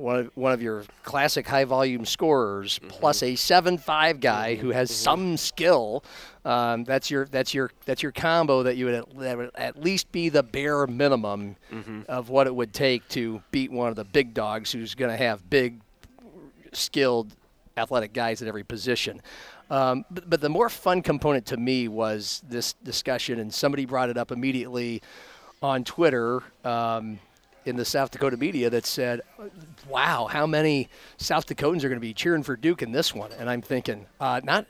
one 0.00 0.16
of, 0.18 0.30
one 0.34 0.52
of 0.52 0.62
your 0.62 0.84
classic 1.04 1.46
high 1.46 1.64
volume 1.64 2.04
scorers 2.04 2.80
plus 2.88 3.22
a 3.22 3.36
seven 3.36 3.78
five 3.78 4.20
guy 4.20 4.54
who 4.56 4.70
has 4.70 4.90
some 4.90 5.36
skill. 5.36 6.02
Um, 6.44 6.84
that's 6.84 7.10
your 7.10 7.26
that's 7.26 7.52
your 7.52 7.70
that's 7.84 8.02
your 8.02 8.12
combo 8.12 8.62
that 8.62 8.76
you 8.76 8.86
would 8.86 8.94
at, 8.94 9.18
that 9.18 9.36
would 9.36 9.50
at 9.54 9.80
least 9.80 10.10
be 10.10 10.28
the 10.30 10.42
bare 10.42 10.86
minimum 10.86 11.56
of 12.08 12.30
what 12.30 12.46
it 12.46 12.54
would 12.54 12.72
take 12.72 13.06
to 13.10 13.42
beat 13.50 13.70
one 13.70 13.88
of 13.88 13.96
the 13.96 14.04
big 14.04 14.32
dogs 14.34 14.72
who's 14.72 14.94
going 14.94 15.10
to 15.10 15.16
have 15.16 15.48
big 15.50 15.80
skilled 16.72 17.34
athletic 17.76 18.12
guys 18.12 18.42
at 18.42 18.48
every 18.48 18.64
position. 18.64 19.20
Um, 19.70 20.04
but, 20.10 20.28
but 20.28 20.40
the 20.40 20.48
more 20.48 20.68
fun 20.68 21.00
component 21.02 21.46
to 21.46 21.56
me 21.56 21.86
was 21.88 22.42
this 22.48 22.72
discussion, 22.84 23.38
and 23.38 23.52
somebody 23.54 23.84
brought 23.84 24.10
it 24.10 24.16
up 24.16 24.32
immediately 24.32 25.00
on 25.62 25.84
Twitter 25.84 26.42
um, 26.64 27.18
in 27.64 27.76
the 27.76 27.84
South 27.84 28.10
Dakota 28.10 28.36
media 28.36 28.70
that 28.70 28.86
said, 28.86 29.20
"Wow, 29.88 30.26
how 30.26 30.46
many 30.46 30.88
South 31.18 31.46
Dakotans 31.46 31.78
are 31.84 31.88
going 31.88 31.94
to 31.94 32.00
be 32.00 32.14
cheering 32.14 32.42
for 32.42 32.56
Duke 32.56 32.82
in 32.82 32.92
this 32.92 33.14
one?" 33.14 33.30
And 33.38 33.48
I'm 33.50 33.62
thinking, 33.62 34.06
uh, 34.20 34.40
not 34.44 34.66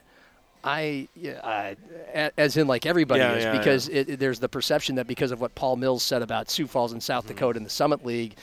I, 0.63 1.07
yeah, 1.15 1.73
a- 2.13 2.31
as 2.39 2.55
in 2.55 2.67
like 2.67 2.85
everybody 2.85 3.21
Yeah, 3.21 3.33
is, 3.35 3.43
yeah, 3.45 3.57
because 3.57 3.87
It, 3.89 4.09
it- 4.09 4.19
there's 4.19 4.39
the 4.39 4.49
perception 4.49 4.95
that 4.95 5.07
because 5.07 5.31
of 5.31 5.41
what 5.41 5.55
Paul 5.55 5.75
Mills 5.75 6.03
said 6.03 6.21
about 6.21 6.51
Sioux 6.51 6.67
Falls 6.67 6.91
and 6.91 7.01
Mm-hmm. 7.01 7.05
South 7.07 7.27
Dakota 7.27 7.57
in 7.57 7.63
the 7.63 7.69
Summit 7.69 8.05
League, 8.05 8.35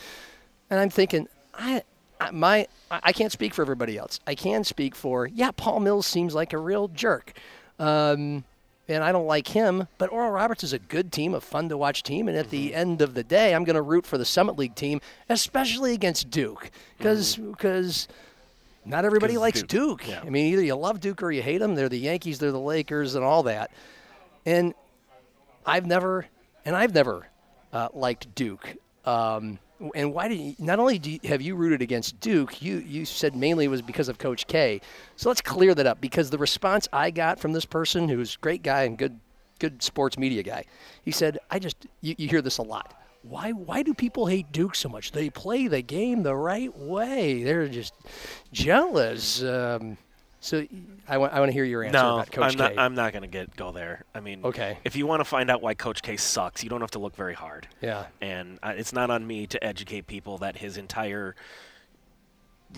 and 0.70 0.80
I'm 0.80 0.90
thinking, 0.90 1.28
I, 1.54 1.82
I 2.20 2.30
my, 2.32 2.66
I 2.90 3.00
I 3.04 3.12
can't 3.12 3.30
speak 3.30 3.54
for 3.54 3.62
everybody 3.62 3.96
else. 3.96 4.18
I 4.26 4.34
can 4.34 4.64
speak 4.64 4.96
for, 4.96 5.26
yeah, 5.28 5.52
Paul 5.52 5.78
Mills 5.80 6.06
seems 6.06 6.34
like 6.34 6.52
a 6.52 6.58
real 6.58 6.88
jerk. 6.88 7.34
Um, 7.78 8.42
and 8.88 9.04
I 9.04 9.12
don't 9.12 9.26
like 9.26 9.48
him, 9.48 9.86
but 9.98 10.10
Oral 10.10 10.30
Roberts 10.30 10.64
is 10.64 10.72
a 10.72 10.78
good 10.78 11.12
team, 11.12 11.34
a 11.34 11.40
fun 11.40 11.68
to 11.68 11.76
watch 11.76 12.02
team. 12.02 12.26
And 12.28 12.36
at 12.36 12.50
the 12.50 12.68
Mm-hmm. 12.68 12.78
end 12.78 13.02
of 13.02 13.14
the 13.14 13.22
day, 13.22 13.54
I'm 13.54 13.64
going 13.64 13.76
to 13.76 13.82
root 13.82 14.06
for 14.06 14.16
the 14.18 14.24
Summit 14.24 14.56
League 14.58 14.74
team, 14.74 15.00
especially 15.28 15.92
against 15.94 16.30
Duke, 16.30 16.70
because 16.96 17.36
because 17.36 18.08
not 18.84 19.04
everybody 19.04 19.36
likes 19.36 19.58
Mm-hmm. 19.60 19.66
Duke, 19.76 20.00
Duke. 20.00 20.08
yeah. 20.08 20.20
I 20.24 20.30
mean, 20.30 20.52
either 20.52 20.62
you 20.62 20.74
love 20.74 21.00
Duke 21.00 21.22
or 21.22 21.30
you 21.30 21.42
hate 21.42 21.58
them. 21.58 21.74
They're 21.74 21.88
the 21.90 21.98
Yankees, 21.98 22.38
they're 22.38 22.52
the 22.52 22.58
Lakers, 22.58 23.14
and 23.14 23.24
all 23.24 23.42
that. 23.44 23.70
And 24.46 24.72
I've 25.66 25.84
never, 25.86 26.26
and 26.64 26.74
I've 26.74 26.94
never 26.94 27.26
uh, 27.72 27.88
liked 27.92 28.34
Duke. 28.34 28.76
Um, 29.04 29.58
and 29.94 30.12
why 30.12 30.28
did 30.28 30.38
you, 30.38 30.54
not 30.58 30.78
only 30.78 31.00
you, 31.02 31.20
have 31.24 31.40
you 31.40 31.54
rooted 31.54 31.82
against 31.82 32.18
Duke, 32.20 32.60
you 32.60 32.78
you 32.78 33.04
said 33.04 33.36
mainly 33.36 33.66
it 33.66 33.68
was 33.68 33.82
because 33.82 34.08
of 34.08 34.18
Coach 34.18 34.46
K. 34.46 34.80
So 35.16 35.28
let's 35.28 35.40
clear 35.40 35.74
that 35.74 35.86
up 35.86 36.00
because 36.00 36.30
the 36.30 36.38
response 36.38 36.88
I 36.92 37.10
got 37.10 37.38
from 37.38 37.52
this 37.52 37.64
person, 37.64 38.08
who's 38.08 38.34
a 38.34 38.38
great 38.38 38.62
guy 38.62 38.82
and 38.82 38.98
good 38.98 39.18
good 39.58 39.82
sports 39.82 40.18
media 40.18 40.42
guy, 40.42 40.64
he 41.02 41.10
said, 41.10 41.38
"I 41.50 41.58
just 41.58 41.76
you, 42.00 42.14
you 42.18 42.28
hear 42.28 42.42
this 42.42 42.58
a 42.58 42.62
lot." 42.62 42.94
Why, 43.22 43.50
why 43.50 43.82
do 43.82 43.94
people 43.94 44.26
hate 44.26 44.52
Duke 44.52 44.76
so 44.76 44.88
much? 44.88 45.10
They 45.10 45.28
play 45.28 45.66
the 45.66 45.82
game 45.82 46.22
the 46.22 46.36
right 46.36 46.74
way. 46.78 47.42
They're 47.42 47.68
just 47.68 47.92
jealous. 48.52 49.42
Um, 49.42 49.98
so 50.40 50.64
I 51.08 51.18
want, 51.18 51.32
I 51.32 51.40
want 51.40 51.48
to 51.48 51.52
hear 51.52 51.64
your 51.64 51.82
answer 51.82 51.98
No, 51.98 52.14
about 52.16 52.30
Coach 52.30 52.52
I'm 52.52 52.58
not. 52.58 52.72
K. 52.72 52.78
I'm 52.78 52.94
not 52.94 53.12
going 53.12 53.22
to 53.22 53.28
get 53.28 53.56
go 53.56 53.72
there. 53.72 54.04
I 54.14 54.20
mean, 54.20 54.44
Okay. 54.44 54.78
If 54.84 54.94
you 54.96 55.06
want 55.06 55.20
to 55.20 55.24
find 55.24 55.50
out 55.50 55.62
why 55.62 55.74
Coach 55.74 56.02
K 56.02 56.16
sucks, 56.16 56.62
you 56.62 56.70
don't 56.70 56.80
have 56.80 56.92
to 56.92 56.98
look 56.98 57.16
very 57.16 57.34
hard. 57.34 57.66
Yeah. 57.80 58.06
And 58.20 58.58
uh, 58.62 58.74
it's 58.76 58.92
not 58.92 59.10
on 59.10 59.26
me 59.26 59.46
to 59.48 59.62
educate 59.64 60.06
people 60.06 60.38
that 60.38 60.56
his 60.58 60.76
entire 60.76 61.34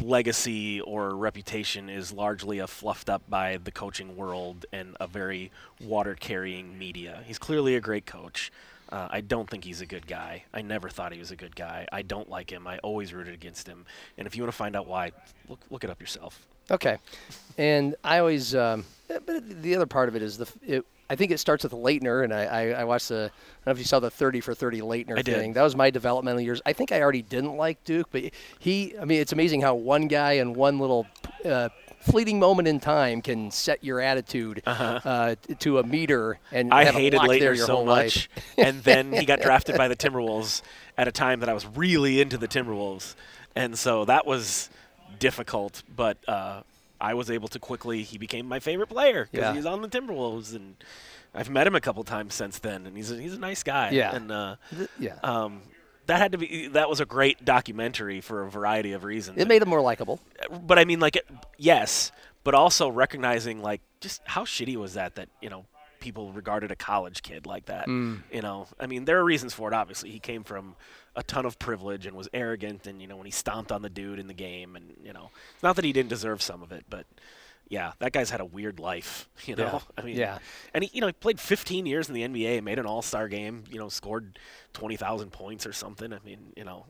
legacy 0.01 0.81
or 0.81 1.17
reputation 1.17 1.91
is 1.91 2.13
largely 2.13 2.61
a 2.61 2.67
fluffed 2.67 3.11
up 3.11 3.23
by 3.29 3.59
the 3.63 3.73
coaching 3.73 4.17
world 4.17 4.65
and 4.73 4.97
a 5.01 5.07
very 5.07 5.51
water 5.81 6.15
carrying 6.15 6.79
media. 6.79 7.23
He's 7.27 7.39
clearly 7.39 7.75
a 7.75 7.81
great 7.81 8.07
coach. 8.07 8.53
Uh, 8.89 9.09
I 9.11 9.21
don't 9.21 9.49
think 9.49 9.65
he's 9.65 9.81
a 9.81 9.87
good 9.87 10.07
guy. 10.07 10.45
I 10.53 10.63
never 10.63 10.89
thought 10.89 11.13
he 11.13 11.19
was 11.19 11.31
a 11.31 11.37
good 11.37 11.55
guy. 11.55 11.87
I 11.93 12.03
don't 12.03 12.29
like 12.29 12.51
him. 12.51 12.67
I 12.67 12.79
always 12.79 13.13
rooted 13.13 13.35
against 13.35 13.67
him. 13.69 13.85
And 14.19 14.27
if 14.27 14.37
you 14.37 14.43
want 14.43 14.53
to 14.53 14.57
find 14.57 14.75
out 14.75 14.87
why, 14.87 15.13
look 15.49 15.61
look 15.71 15.85
it 15.85 15.91
up 15.91 16.01
yourself. 16.01 16.47
Okay, 16.71 16.97
and 17.59 17.97
I 18.05 18.19
always, 18.19 18.55
um, 18.55 18.85
but 19.09 19.63
the 19.63 19.75
other 19.75 19.87
part 19.87 20.09
of 20.09 20.17
it 20.17 20.23
is 20.23 20.39
the. 20.39 20.49
It, 20.67 20.85
I 21.09 21.17
think 21.17 21.33
it 21.33 21.41
starts 21.41 21.65
with 21.65 21.73
Laettner, 21.73 22.23
and 22.23 22.33
I, 22.33 22.45
I, 22.45 22.69
I 22.81 22.85
watched 22.85 23.09
the. 23.09 23.17
I 23.17 23.19
don't 23.19 23.67
know 23.67 23.73
if 23.73 23.79
you 23.79 23.85
saw 23.85 23.99
the 23.99 24.11
thirty 24.11 24.41
for 24.41 24.55
thirty 24.55 24.81
Laettner 24.81 25.19
I 25.19 25.23
did. 25.23 25.55
That 25.55 25.63
was 25.63 25.75
my 25.75 25.91
developmental 25.91 26.41
years. 26.41 26.63
I 26.65 26.73
think 26.73 26.93
I 26.93 27.03
already 27.03 27.23
didn't 27.23 27.57
like 27.57 27.83
Duke, 27.85 28.09
but 28.13 28.23
he. 28.61 28.97
I 28.97 29.05
mean, 29.05 29.21
it's 29.21 29.33
amazing 29.33 29.63
how 29.63 29.75
one 29.75 30.07
guy 30.09 30.35
and 30.35 30.55
one 30.55 30.79
little. 30.79 31.07
Uh, 31.45 31.69
Fleeting 32.03 32.39
moment 32.39 32.67
in 32.67 32.81
time 32.81 33.21
can 33.21 33.51
set 33.51 33.85
your 33.85 34.01
attitude 34.01 34.63
uh, 34.65 35.35
t- 35.47 35.55
to 35.57 35.81
a 35.81 35.83
meter, 35.83 36.39
and 36.51 36.73
I 36.73 36.87
hated 36.87 37.21
Laettner 37.21 37.59
so 37.59 37.85
much, 37.85 38.31
and 38.57 38.83
then 38.83 39.13
he 39.13 39.27
got 39.27 39.41
drafted 39.43 39.77
by 39.77 39.87
the 39.87 39.95
Timberwolves 39.95 40.63
at 40.97 41.09
a 41.09 41.13
time 41.13 41.41
that 41.41 41.51
I 41.51 41.53
was 41.53 41.67
really 41.67 42.23
into 42.23 42.39
the 42.39 42.49
Timberwolves, 42.49 43.17
and 43.55 43.79
so 43.79 44.07
that 44.07 44.25
was 44.27 44.71
difficult. 45.21 45.85
But 45.95 46.19
uh, 46.29 46.63
I 47.01 47.15
was 47.15 47.31
able 47.31 47.47
to 47.49 47.61
quickly. 47.61 48.03
He 48.03 48.19
became 48.19 48.47
my 48.49 48.59
favorite 48.59 48.89
player 48.89 49.29
because 49.31 49.45
Yeah. 49.45 49.55
he's 49.55 49.67
on 49.67 49.83
the 49.83 49.89
Timberwolves, 49.89 50.55
and 50.57 50.75
I've 51.33 51.49
met 51.49 51.67
him 51.67 51.77
a 51.77 51.81
couple 51.81 52.03
times 52.03 52.35
since 52.35 52.59
then, 52.59 52.87
and 52.87 52.97
he's 52.97 53.13
a, 53.13 53.17
he's 53.21 53.35
a 53.35 53.39
nice 53.39 53.63
guy. 53.63 53.91
Yeah. 53.91 54.15
and 54.17 54.33
uh, 54.33 54.57
yeah, 54.99 55.15
um, 55.23 55.63
that 56.07 56.19
had 56.19 56.33
to 56.33 56.39
be 56.39 56.67
that 56.69 56.89
was 56.91 56.99
a 56.99 57.05
great 57.07 57.45
documentary 57.45 58.21
for 58.21 58.43
a 58.45 58.51
variety 58.51 58.93
of 58.93 59.05
reasons. 59.05 59.39
it 59.39 59.47
made 59.47 59.63
him 59.63 59.69
more 59.69 59.81
likable. 59.81 60.19
but 60.63 60.77
I 60.79 60.85
mean, 60.85 60.99
like, 60.99 61.15
it, 61.17 61.27
yes, 61.57 62.11
but 62.43 62.55
also 62.55 62.89
recognizing 62.89 63.63
like 63.63 63.81
just 64.01 64.21
how 64.25 64.45
shitty 64.45 64.77
was 64.77 64.95
that 64.95 65.15
that 65.15 65.29
you 65.41 65.51
know 65.51 65.67
people 66.01 66.33
regarded 66.33 66.73
a 66.73 66.77
college 66.77 67.23
kid 67.23 67.45
like 67.47 67.67
that. 67.67 67.87
Mm. 67.87 68.23
You 68.33 68.41
know, 68.41 68.67
I 68.81 68.87
mean, 68.87 69.05
there 69.05 69.19
are 69.19 69.25
reasons 69.25 69.53
for 69.55 69.69
it. 69.71 69.75
Obviously, 69.75 70.11
he 70.11 70.19
came 70.19 70.43
from 70.45 70.75
a 71.17 71.23
ton 71.23 71.45
of 71.47 71.59
privilege 71.59 72.07
and 72.07 72.17
was 72.17 72.29
arrogant, 72.33 72.87
and 72.87 73.01
you 73.01 73.07
know, 73.09 73.17
when 73.17 73.27
he 73.27 73.33
stomped 73.33 73.73
on 73.73 73.83
the 73.83 73.91
dude 73.91 74.19
in 74.19 74.27
the 74.29 74.35
game, 74.35 74.77
and 74.77 74.95
you 75.05 75.13
know, 75.13 75.31
not 75.63 75.77
that 75.77 75.85
he 75.85 75.93
didn't 75.93 76.11
deserve 76.11 76.43
some 76.43 76.63
of 76.63 76.73
it, 76.73 76.85
but. 76.89 77.07
Yeah, 77.73 77.93
that 78.01 78.11
guy's 78.11 78.31
had 78.31 78.41
a 78.41 78.45
weird 78.45 78.81
life, 78.81 79.29
you 79.45 79.55
know. 79.55 79.65
Yeah. 79.65 79.81
I 79.97 80.03
mean, 80.03 80.17
Yeah. 80.17 80.39
and 80.75 80.83
he, 80.83 80.91
you 80.93 81.01
know, 81.01 81.07
he 81.07 81.13
played 81.13 81.39
15 81.39 81.87
years 81.87 82.09
in 82.09 82.17
the 82.17 82.23
NBA, 82.23 82.65
made 82.65 82.81
an 82.81 82.87
All-Star 82.87 83.29
game, 83.29 83.63
you 83.71 83.79
know, 83.79 83.89
scored 83.89 84.41
20,000 84.73 85.31
points 85.31 85.65
or 85.67 85.73
something. 85.73 86.13
I 86.13 86.19
mean, 86.25 86.53
you 86.57 86.65
know, 86.65 86.87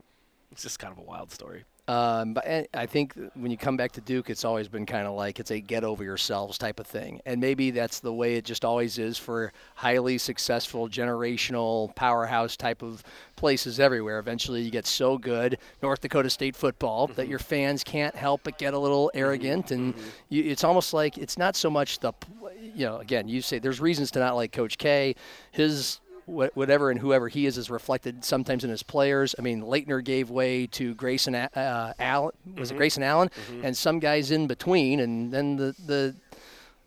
it's 0.51 0.63
just 0.63 0.79
kind 0.79 0.91
of 0.91 0.97
a 0.97 1.03
wild 1.03 1.31
story. 1.31 1.65
Um, 1.87 2.33
but 2.35 2.43
eh, 2.45 2.65
I 2.73 2.85
think 2.85 3.15
when 3.33 3.51
you 3.51 3.57
come 3.57 3.75
back 3.75 3.91
to 3.93 4.01
Duke, 4.01 4.29
it's 4.29 4.45
always 4.45 4.67
been 4.67 4.85
kind 4.85 5.07
of 5.07 5.13
like 5.13 5.39
it's 5.39 5.51
a 5.51 5.59
get 5.59 5.83
over 5.83 6.03
yourselves 6.03 6.57
type 6.57 6.79
of 6.79 6.87
thing. 6.87 7.21
And 7.25 7.41
maybe 7.41 7.71
that's 7.71 7.99
the 7.99 8.13
way 8.13 8.35
it 8.35 8.45
just 8.45 8.63
always 8.63 8.97
is 8.97 9.17
for 9.17 9.51
highly 9.75 10.17
successful, 10.17 10.87
generational, 10.87 11.93
powerhouse 11.95 12.55
type 12.55 12.83
of 12.83 13.03
places 13.35 13.79
everywhere. 13.79 14.19
Eventually, 14.19 14.61
you 14.61 14.71
get 14.71 14.85
so 14.85 15.17
good, 15.17 15.57
North 15.81 16.01
Dakota 16.01 16.29
State 16.29 16.55
football, 16.55 17.07
that 17.07 17.23
mm-hmm. 17.23 17.29
your 17.31 17.39
fans 17.39 17.83
can't 17.83 18.15
help 18.15 18.41
but 18.43 18.57
get 18.57 18.73
a 18.73 18.79
little 18.79 19.07
mm-hmm. 19.07 19.19
arrogant. 19.19 19.71
And 19.71 19.95
mm-hmm. 19.95 20.09
you, 20.29 20.43
it's 20.43 20.63
almost 20.63 20.93
like 20.93 21.17
it's 21.17 21.37
not 21.37 21.55
so 21.55 21.69
much 21.69 21.99
the, 21.99 22.13
you 22.61 22.85
know, 22.85 22.97
again, 22.97 23.27
you 23.27 23.41
say 23.41 23.59
there's 23.59 23.81
reasons 23.81 24.11
to 24.11 24.19
not 24.19 24.35
like 24.35 24.51
Coach 24.51 24.77
K. 24.77 25.15
His 25.51 25.99
whatever 26.31 26.89
and 26.89 26.99
whoever 26.99 27.27
he 27.27 27.45
is 27.45 27.57
is 27.57 27.69
reflected 27.69 28.23
sometimes 28.23 28.63
in 28.63 28.69
his 28.69 28.83
players. 28.83 29.35
I 29.37 29.41
mean, 29.41 29.61
Laettner 29.61 30.03
gave 30.03 30.29
way 30.29 30.67
to 30.67 30.93
Grayson 30.95 31.35
uh, 31.35 31.93
Allen. 31.99 32.33
Was 32.57 32.71
it 32.71 32.77
Grayson 32.77 33.03
Allen? 33.03 33.29
And 33.63 33.75
some 33.75 33.99
guys 33.99 34.31
in 34.31 34.47
between, 34.47 34.99
and 34.99 35.31
then 35.31 35.57
the 35.57 35.75
the 35.85 36.15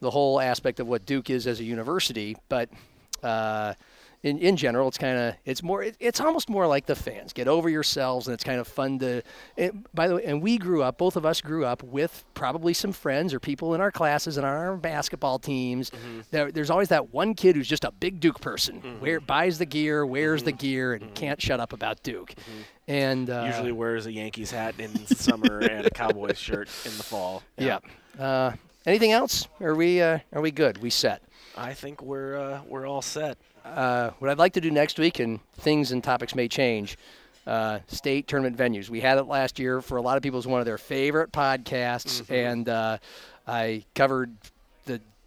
the 0.01 0.11
whole 0.11 0.41
aspect 0.41 0.81
of 0.81 0.87
what 0.87 1.07
Duke 1.07 1.31
is 1.31 1.47
as 1.47 1.61
a 1.61 1.65
university. 1.65 2.37
But 2.49 2.69
uh, 3.23 3.75
in 4.25 4.39
in 4.39 4.57
general, 4.57 4.89
it's 4.89 4.99
kind 4.99 5.19
of 5.19 5.35
it's 5.45 5.63
more 5.63 5.83
it, 5.85 5.97
it's 6.01 6.19
almost 6.19 6.49
more 6.49 6.67
like 6.67 6.87
the 6.87 6.97
fans 6.97 7.33
get 7.33 7.47
over 7.47 7.69
yourselves, 7.69 8.27
and 8.27 8.35
it's 8.35 8.43
kind 8.43 8.59
of 8.59 8.67
fun 8.67 8.99
to. 9.01 9.23
It, 9.57 9.75
by 9.95 10.09
the 10.09 10.17
way, 10.17 10.25
and 10.25 10.43
we 10.43 10.57
grew 10.59 10.83
up, 10.83 10.99
both 10.99 11.15
of 11.17 11.25
us 11.27 11.41
grew 11.43 11.65
up 11.65 11.83
with 11.83 12.25
probably 12.35 12.73
some 12.75 12.91
friends 12.93 13.33
or 13.35 13.39
people 13.39 13.75
in 13.75 13.81
our 13.81 13.93
classes 13.93 14.37
and 14.39 14.47
on 14.47 14.53
our 14.57 14.77
basketball 14.77 15.39
teams. 15.39 15.91
There, 16.31 16.51
there's 16.51 16.71
always 16.71 16.89
that 16.89 17.13
one 17.13 17.35
kid 17.35 17.55
who's 17.55 17.69
just 17.69 17.85
a 17.85 17.93
big 17.93 18.19
Duke 18.19 18.41
person, 18.41 18.99
wear, 19.01 19.21
buys 19.21 19.59
the 19.59 19.67
gear, 19.67 20.05
wears 20.07 20.43
the 20.43 20.53
gear, 20.53 20.95
and 20.95 21.15
can't 21.15 21.41
shut 21.41 21.61
up 21.61 21.73
about 21.75 22.03
Duke. 22.03 22.35
And 22.89 23.29
uh, 23.31 23.45
Usually 23.47 23.73
wears 23.73 24.07
a 24.07 24.13
Yankees 24.13 24.51
hat 24.51 24.75
in 24.79 25.07
summer 25.07 25.59
and 25.61 25.87
a 25.87 25.91
Cowboys 25.91 26.39
shirt 26.39 26.69
in 26.85 26.97
the 26.97 27.03
fall. 27.03 27.43
yeah. 27.59 27.79
Uh, 28.19 28.53
anything 28.87 29.13
else? 29.13 29.49
Are 29.61 29.75
we 29.75 30.01
uh, 30.01 30.19
are 30.33 30.41
we 30.41 30.51
good? 30.51 30.79
We 30.79 30.89
set. 30.89 31.23
I 31.57 31.75
think 31.75 32.01
we're 32.03 32.37
uh, 32.39 32.61
we're 32.67 32.87
all 32.87 33.03
set. 33.03 33.37
Uh, 33.65 34.11
what 34.19 34.31
I'd 34.31 34.39
like 34.39 34.53
to 34.55 34.61
do 34.61 34.71
next 34.71 34.99
week, 34.99 35.19
and 35.19 35.41
things 35.55 35.93
and 35.93 36.03
topics 36.03 36.35
may 36.35 36.49
change. 36.49 36.97
Uh, 37.47 37.81
state 37.89 38.27
tournament 38.27 38.57
venues. 38.57 38.89
We 38.89 39.01
had 39.01 39.19
it 39.19 39.25
last 39.25 39.59
year 39.59 39.83
for 39.83 39.97
a 39.97 40.03
lot 40.03 40.17
of 40.17 40.23
people. 40.23 40.39
Was 40.39 40.47
one 40.47 40.61
of 40.61 40.67
their 40.67 40.79
favorite 40.79 41.31
podcasts, 41.33 42.29
and 42.31 42.69
uh, 42.69 42.99
I 43.47 43.85
covered 43.95 44.35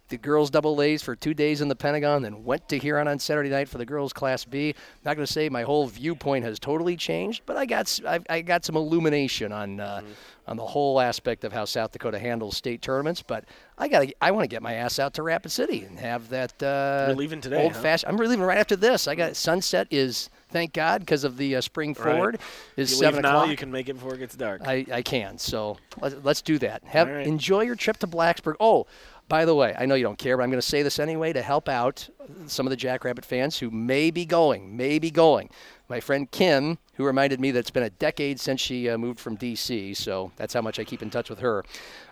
the 0.08 0.16
girls 0.18 0.50
double 0.50 0.80
A's 0.80 1.02
for 1.02 1.14
two 1.14 1.34
days 1.34 1.60
in 1.60 1.68
the 1.68 1.76
Pentagon, 1.76 2.22
then 2.22 2.44
went 2.44 2.68
to 2.70 2.78
Huron 2.78 3.08
on 3.08 3.18
Saturday 3.18 3.50
night 3.50 3.68
for 3.68 3.78
the 3.78 3.84
girls 3.86 4.12
Class 4.12 4.44
B. 4.44 4.74
Not 5.04 5.16
going 5.16 5.26
to 5.26 5.32
say 5.32 5.48
my 5.48 5.62
whole 5.62 5.86
viewpoint 5.86 6.44
has 6.44 6.58
totally 6.58 6.96
changed, 6.96 7.42
but 7.46 7.56
I 7.56 7.66
got 7.66 7.80
s- 7.80 8.00
I, 8.06 8.20
I 8.30 8.40
got 8.40 8.64
some 8.64 8.76
illumination 8.76 9.52
on 9.52 9.80
uh, 9.80 10.00
on 10.46 10.56
the 10.56 10.64
whole 10.64 10.98
aspect 11.00 11.44
of 11.44 11.52
how 11.52 11.66
South 11.66 11.92
Dakota 11.92 12.18
handles 12.18 12.56
state 12.56 12.80
tournaments. 12.80 13.22
But 13.22 13.44
I 13.76 13.88
got 13.88 14.06
I 14.20 14.30
want 14.30 14.44
to 14.44 14.48
get 14.48 14.62
my 14.62 14.74
ass 14.74 14.98
out 14.98 15.12
to 15.14 15.22
Rapid 15.22 15.50
City 15.52 15.84
and 15.84 15.98
have 15.98 16.30
that 16.30 16.62
uh, 16.62 17.04
You're 17.08 17.16
leaving 17.16 17.40
today, 17.40 17.62
old 17.62 17.72
huh? 17.74 17.82
fashioned. 17.82 18.10
I'm 18.10 18.16
leaving 18.18 18.40
right 18.40 18.58
after 18.58 18.76
this. 18.76 19.06
I 19.08 19.14
got 19.14 19.36
sunset 19.36 19.88
is 19.90 20.30
thank 20.50 20.72
God 20.72 21.00
because 21.00 21.24
of 21.24 21.36
the 21.36 21.56
uh, 21.56 21.60
spring 21.60 21.90
Right. 21.90 21.98
forward 22.14 22.38
is 22.78 22.90
you 22.92 22.96
seven 22.96 23.16
leave 23.16 23.22
now, 23.24 23.30
o'clock. 23.36 23.50
you 23.50 23.56
can 23.56 23.70
make 23.70 23.88
it 23.90 23.94
before 23.94 24.14
it 24.14 24.18
gets 24.18 24.34
dark. 24.36 24.62
I, 24.66 24.86
I 24.90 25.02
can. 25.02 25.36
So 25.36 25.76
let's, 26.00 26.16
let's 26.22 26.40
do 26.42 26.58
that. 26.60 26.82
Have 26.84 27.08
right. 27.08 27.26
enjoy 27.26 27.60
your 27.62 27.74
trip 27.76 27.98
to 27.98 28.06
Blacksburg. 28.06 28.54
Oh, 28.58 28.86
by 29.28 29.44
the 29.44 29.54
way, 29.54 29.74
I 29.78 29.86
know 29.86 29.94
you 29.94 30.04
don't 30.04 30.18
care, 30.18 30.36
but 30.36 30.42
I'm 30.42 30.50
going 30.50 30.60
to 30.60 30.66
say 30.66 30.82
this 30.82 30.98
anyway 30.98 31.32
to 31.32 31.42
help 31.42 31.68
out 31.68 32.08
some 32.46 32.66
of 32.66 32.70
the 32.70 32.76
Jackrabbit 32.76 33.24
fans 33.24 33.58
who 33.58 33.70
may 33.70 34.10
be 34.10 34.24
going, 34.24 34.76
may 34.76 34.98
be 34.98 35.10
going. 35.10 35.50
My 35.88 36.00
friend 36.00 36.30
Kim, 36.30 36.78
who 36.94 37.04
reminded 37.04 37.40
me 37.40 37.50
that 37.50 37.60
it's 37.60 37.70
been 37.70 37.82
a 37.82 37.90
decade 37.90 38.40
since 38.40 38.60
she 38.60 38.88
uh, 38.88 38.98
moved 38.98 39.20
from 39.20 39.36
D.C., 39.36 39.94
so 39.94 40.32
that's 40.36 40.54
how 40.54 40.60
much 40.60 40.78
I 40.78 40.84
keep 40.84 41.02
in 41.02 41.10
touch 41.10 41.30
with 41.30 41.38
her. 41.38 41.64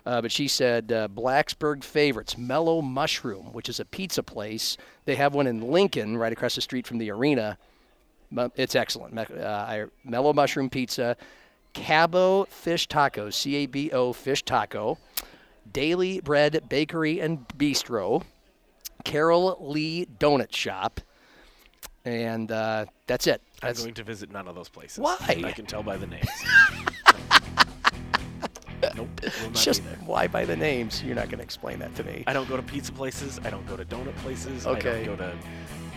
Uh, 0.05 0.23
but 0.23 0.33
she 0.33 0.49
said 0.49 0.93
uh, 0.93 1.09
Blacksburg 1.09 1.85
favorites, 1.85 2.39
Mellow 2.39 2.81
Mushroom, 2.81 3.53
which 3.53 3.69
is 3.69 3.81
a 3.81 3.85
pizza 3.85 4.23
place. 4.23 4.77
They 5.05 5.17
have 5.17 5.35
one 5.35 5.47
in 5.47 5.61
Lincoln, 5.61 6.17
right 6.17 6.33
across 6.33 6.55
the 6.55 6.61
street 6.61 6.87
from 6.87 6.99
the 6.99 7.11
arena. 7.11 7.59
It's 8.57 8.75
excellent. 8.75 9.19
Uh, 9.19 9.87
mellow 10.05 10.33
mushroom 10.33 10.69
pizza, 10.69 11.17
Cabo 11.75 12.45
fish 12.47 12.89
tacos, 12.89 13.35
C 13.35 13.55
A 13.57 13.67
B 13.67 13.91
O 13.93 14.13
fish 14.13 14.43
taco. 14.43 14.99
Daily 15.73 16.21
Bread 16.21 16.69
Bakery 16.69 17.21
and 17.21 17.47
Bistro, 17.49 18.23
Carol 19.05 19.57
Lee 19.61 20.07
Donut 20.19 20.55
Shop, 20.55 21.01
and 22.05 22.51
uh, 22.53 22.87
that's 23.07 23.27
it. 23.27 23.43
I'm 23.63 23.69
That's 23.69 23.83
going 23.83 23.95
to 23.95 24.05
visit 24.05 24.31
none 24.31 24.49
of 24.49 24.55
those 24.55 24.69
places. 24.69 24.99
Why? 24.99 25.17
I 25.29 25.53
can 25.53 25.67
tell 25.67 25.83
by 25.83 25.97
the 25.97 26.07
names. 26.07 26.29
nope. 28.95 29.09
Just 29.53 29.83
why 30.05 30.27
by 30.27 30.45
the 30.45 30.57
names. 30.57 31.03
You're 31.03 31.15
not 31.15 31.27
going 31.27 31.39
to 31.39 31.45
explain 31.45 31.79
that 31.79 31.95
to 31.97 32.05
me. 32.05 32.23
I 32.27 32.33
don't 32.33 32.49
go 32.49 32.57
to 32.57 32.63
pizza 32.63 32.93
places. 32.93 33.41
I 33.45 33.51
don't 33.51 33.67
go 33.67 33.77
to 33.77 33.85
donut 33.85 34.15
places. 34.17 34.67
Okay. 34.67 35.03
I 35.03 35.05
don't 35.05 35.17
go 35.17 35.25
to 35.25 35.37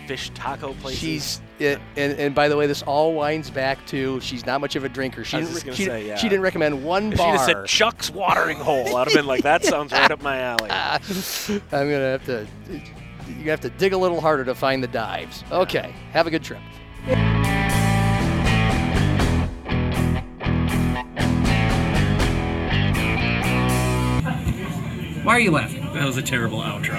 fish 0.06 0.30
taco 0.34 0.72
places. 0.74 1.00
She's 1.00 1.40
it, 1.58 1.78
and 1.96 2.18
and 2.18 2.34
by 2.34 2.48
the 2.48 2.56
way, 2.56 2.66
this 2.66 2.82
all 2.82 3.14
winds 3.14 3.50
back 3.50 3.84
to 3.88 4.20
she's 4.20 4.46
not 4.46 4.60
much 4.60 4.76
of 4.76 4.84
a 4.84 4.88
drinker. 4.88 5.24
She 5.24 5.36
I 5.36 5.40
was 5.40 5.48
didn't 5.48 5.54
just 5.54 5.66
re- 5.66 5.86
gonna 5.86 6.00
she, 6.00 6.04
say, 6.04 6.08
yeah. 6.08 6.16
she 6.16 6.28
didn't 6.28 6.42
recommend 6.42 6.84
one 6.84 7.12
If 7.12 7.18
bar. 7.18 7.32
she'd 7.32 7.38
have 7.38 7.46
said 7.46 7.66
Chuck's 7.66 8.10
watering 8.10 8.58
hole, 8.58 8.96
I'd 8.96 9.08
have 9.08 9.14
been 9.14 9.26
like, 9.26 9.42
that 9.42 9.64
sounds 9.66 9.92
right 9.92 10.10
up 10.10 10.22
my 10.22 10.38
alley. 10.38 10.70
I'm 10.70 11.60
gonna 11.70 12.18
have 12.18 12.24
to. 12.26 12.46
You 13.38 13.50
have 13.50 13.60
to 13.60 13.70
dig 13.70 13.92
a 13.92 13.98
little 13.98 14.20
harder 14.20 14.44
to 14.44 14.54
find 14.54 14.82
the 14.82 14.88
dives. 14.88 15.44
Okay, 15.52 15.94
have 16.12 16.26
a 16.26 16.30
good 16.30 16.42
trip. 16.42 16.60
Why 25.22 25.34
are 25.36 25.40
you 25.40 25.50
laughing? 25.50 25.82
That 25.92 26.06
was 26.06 26.16
a 26.16 26.22
terrible 26.22 26.58
outro. 26.60 26.98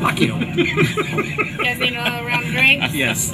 Fuck 0.00 0.20
you. 0.20 0.38
Guys 0.38 1.78
need 1.78 1.94
another 1.94 2.24
round 2.26 2.44
of 2.46 2.50
drinks? 2.52 2.94
Yes. 2.94 3.32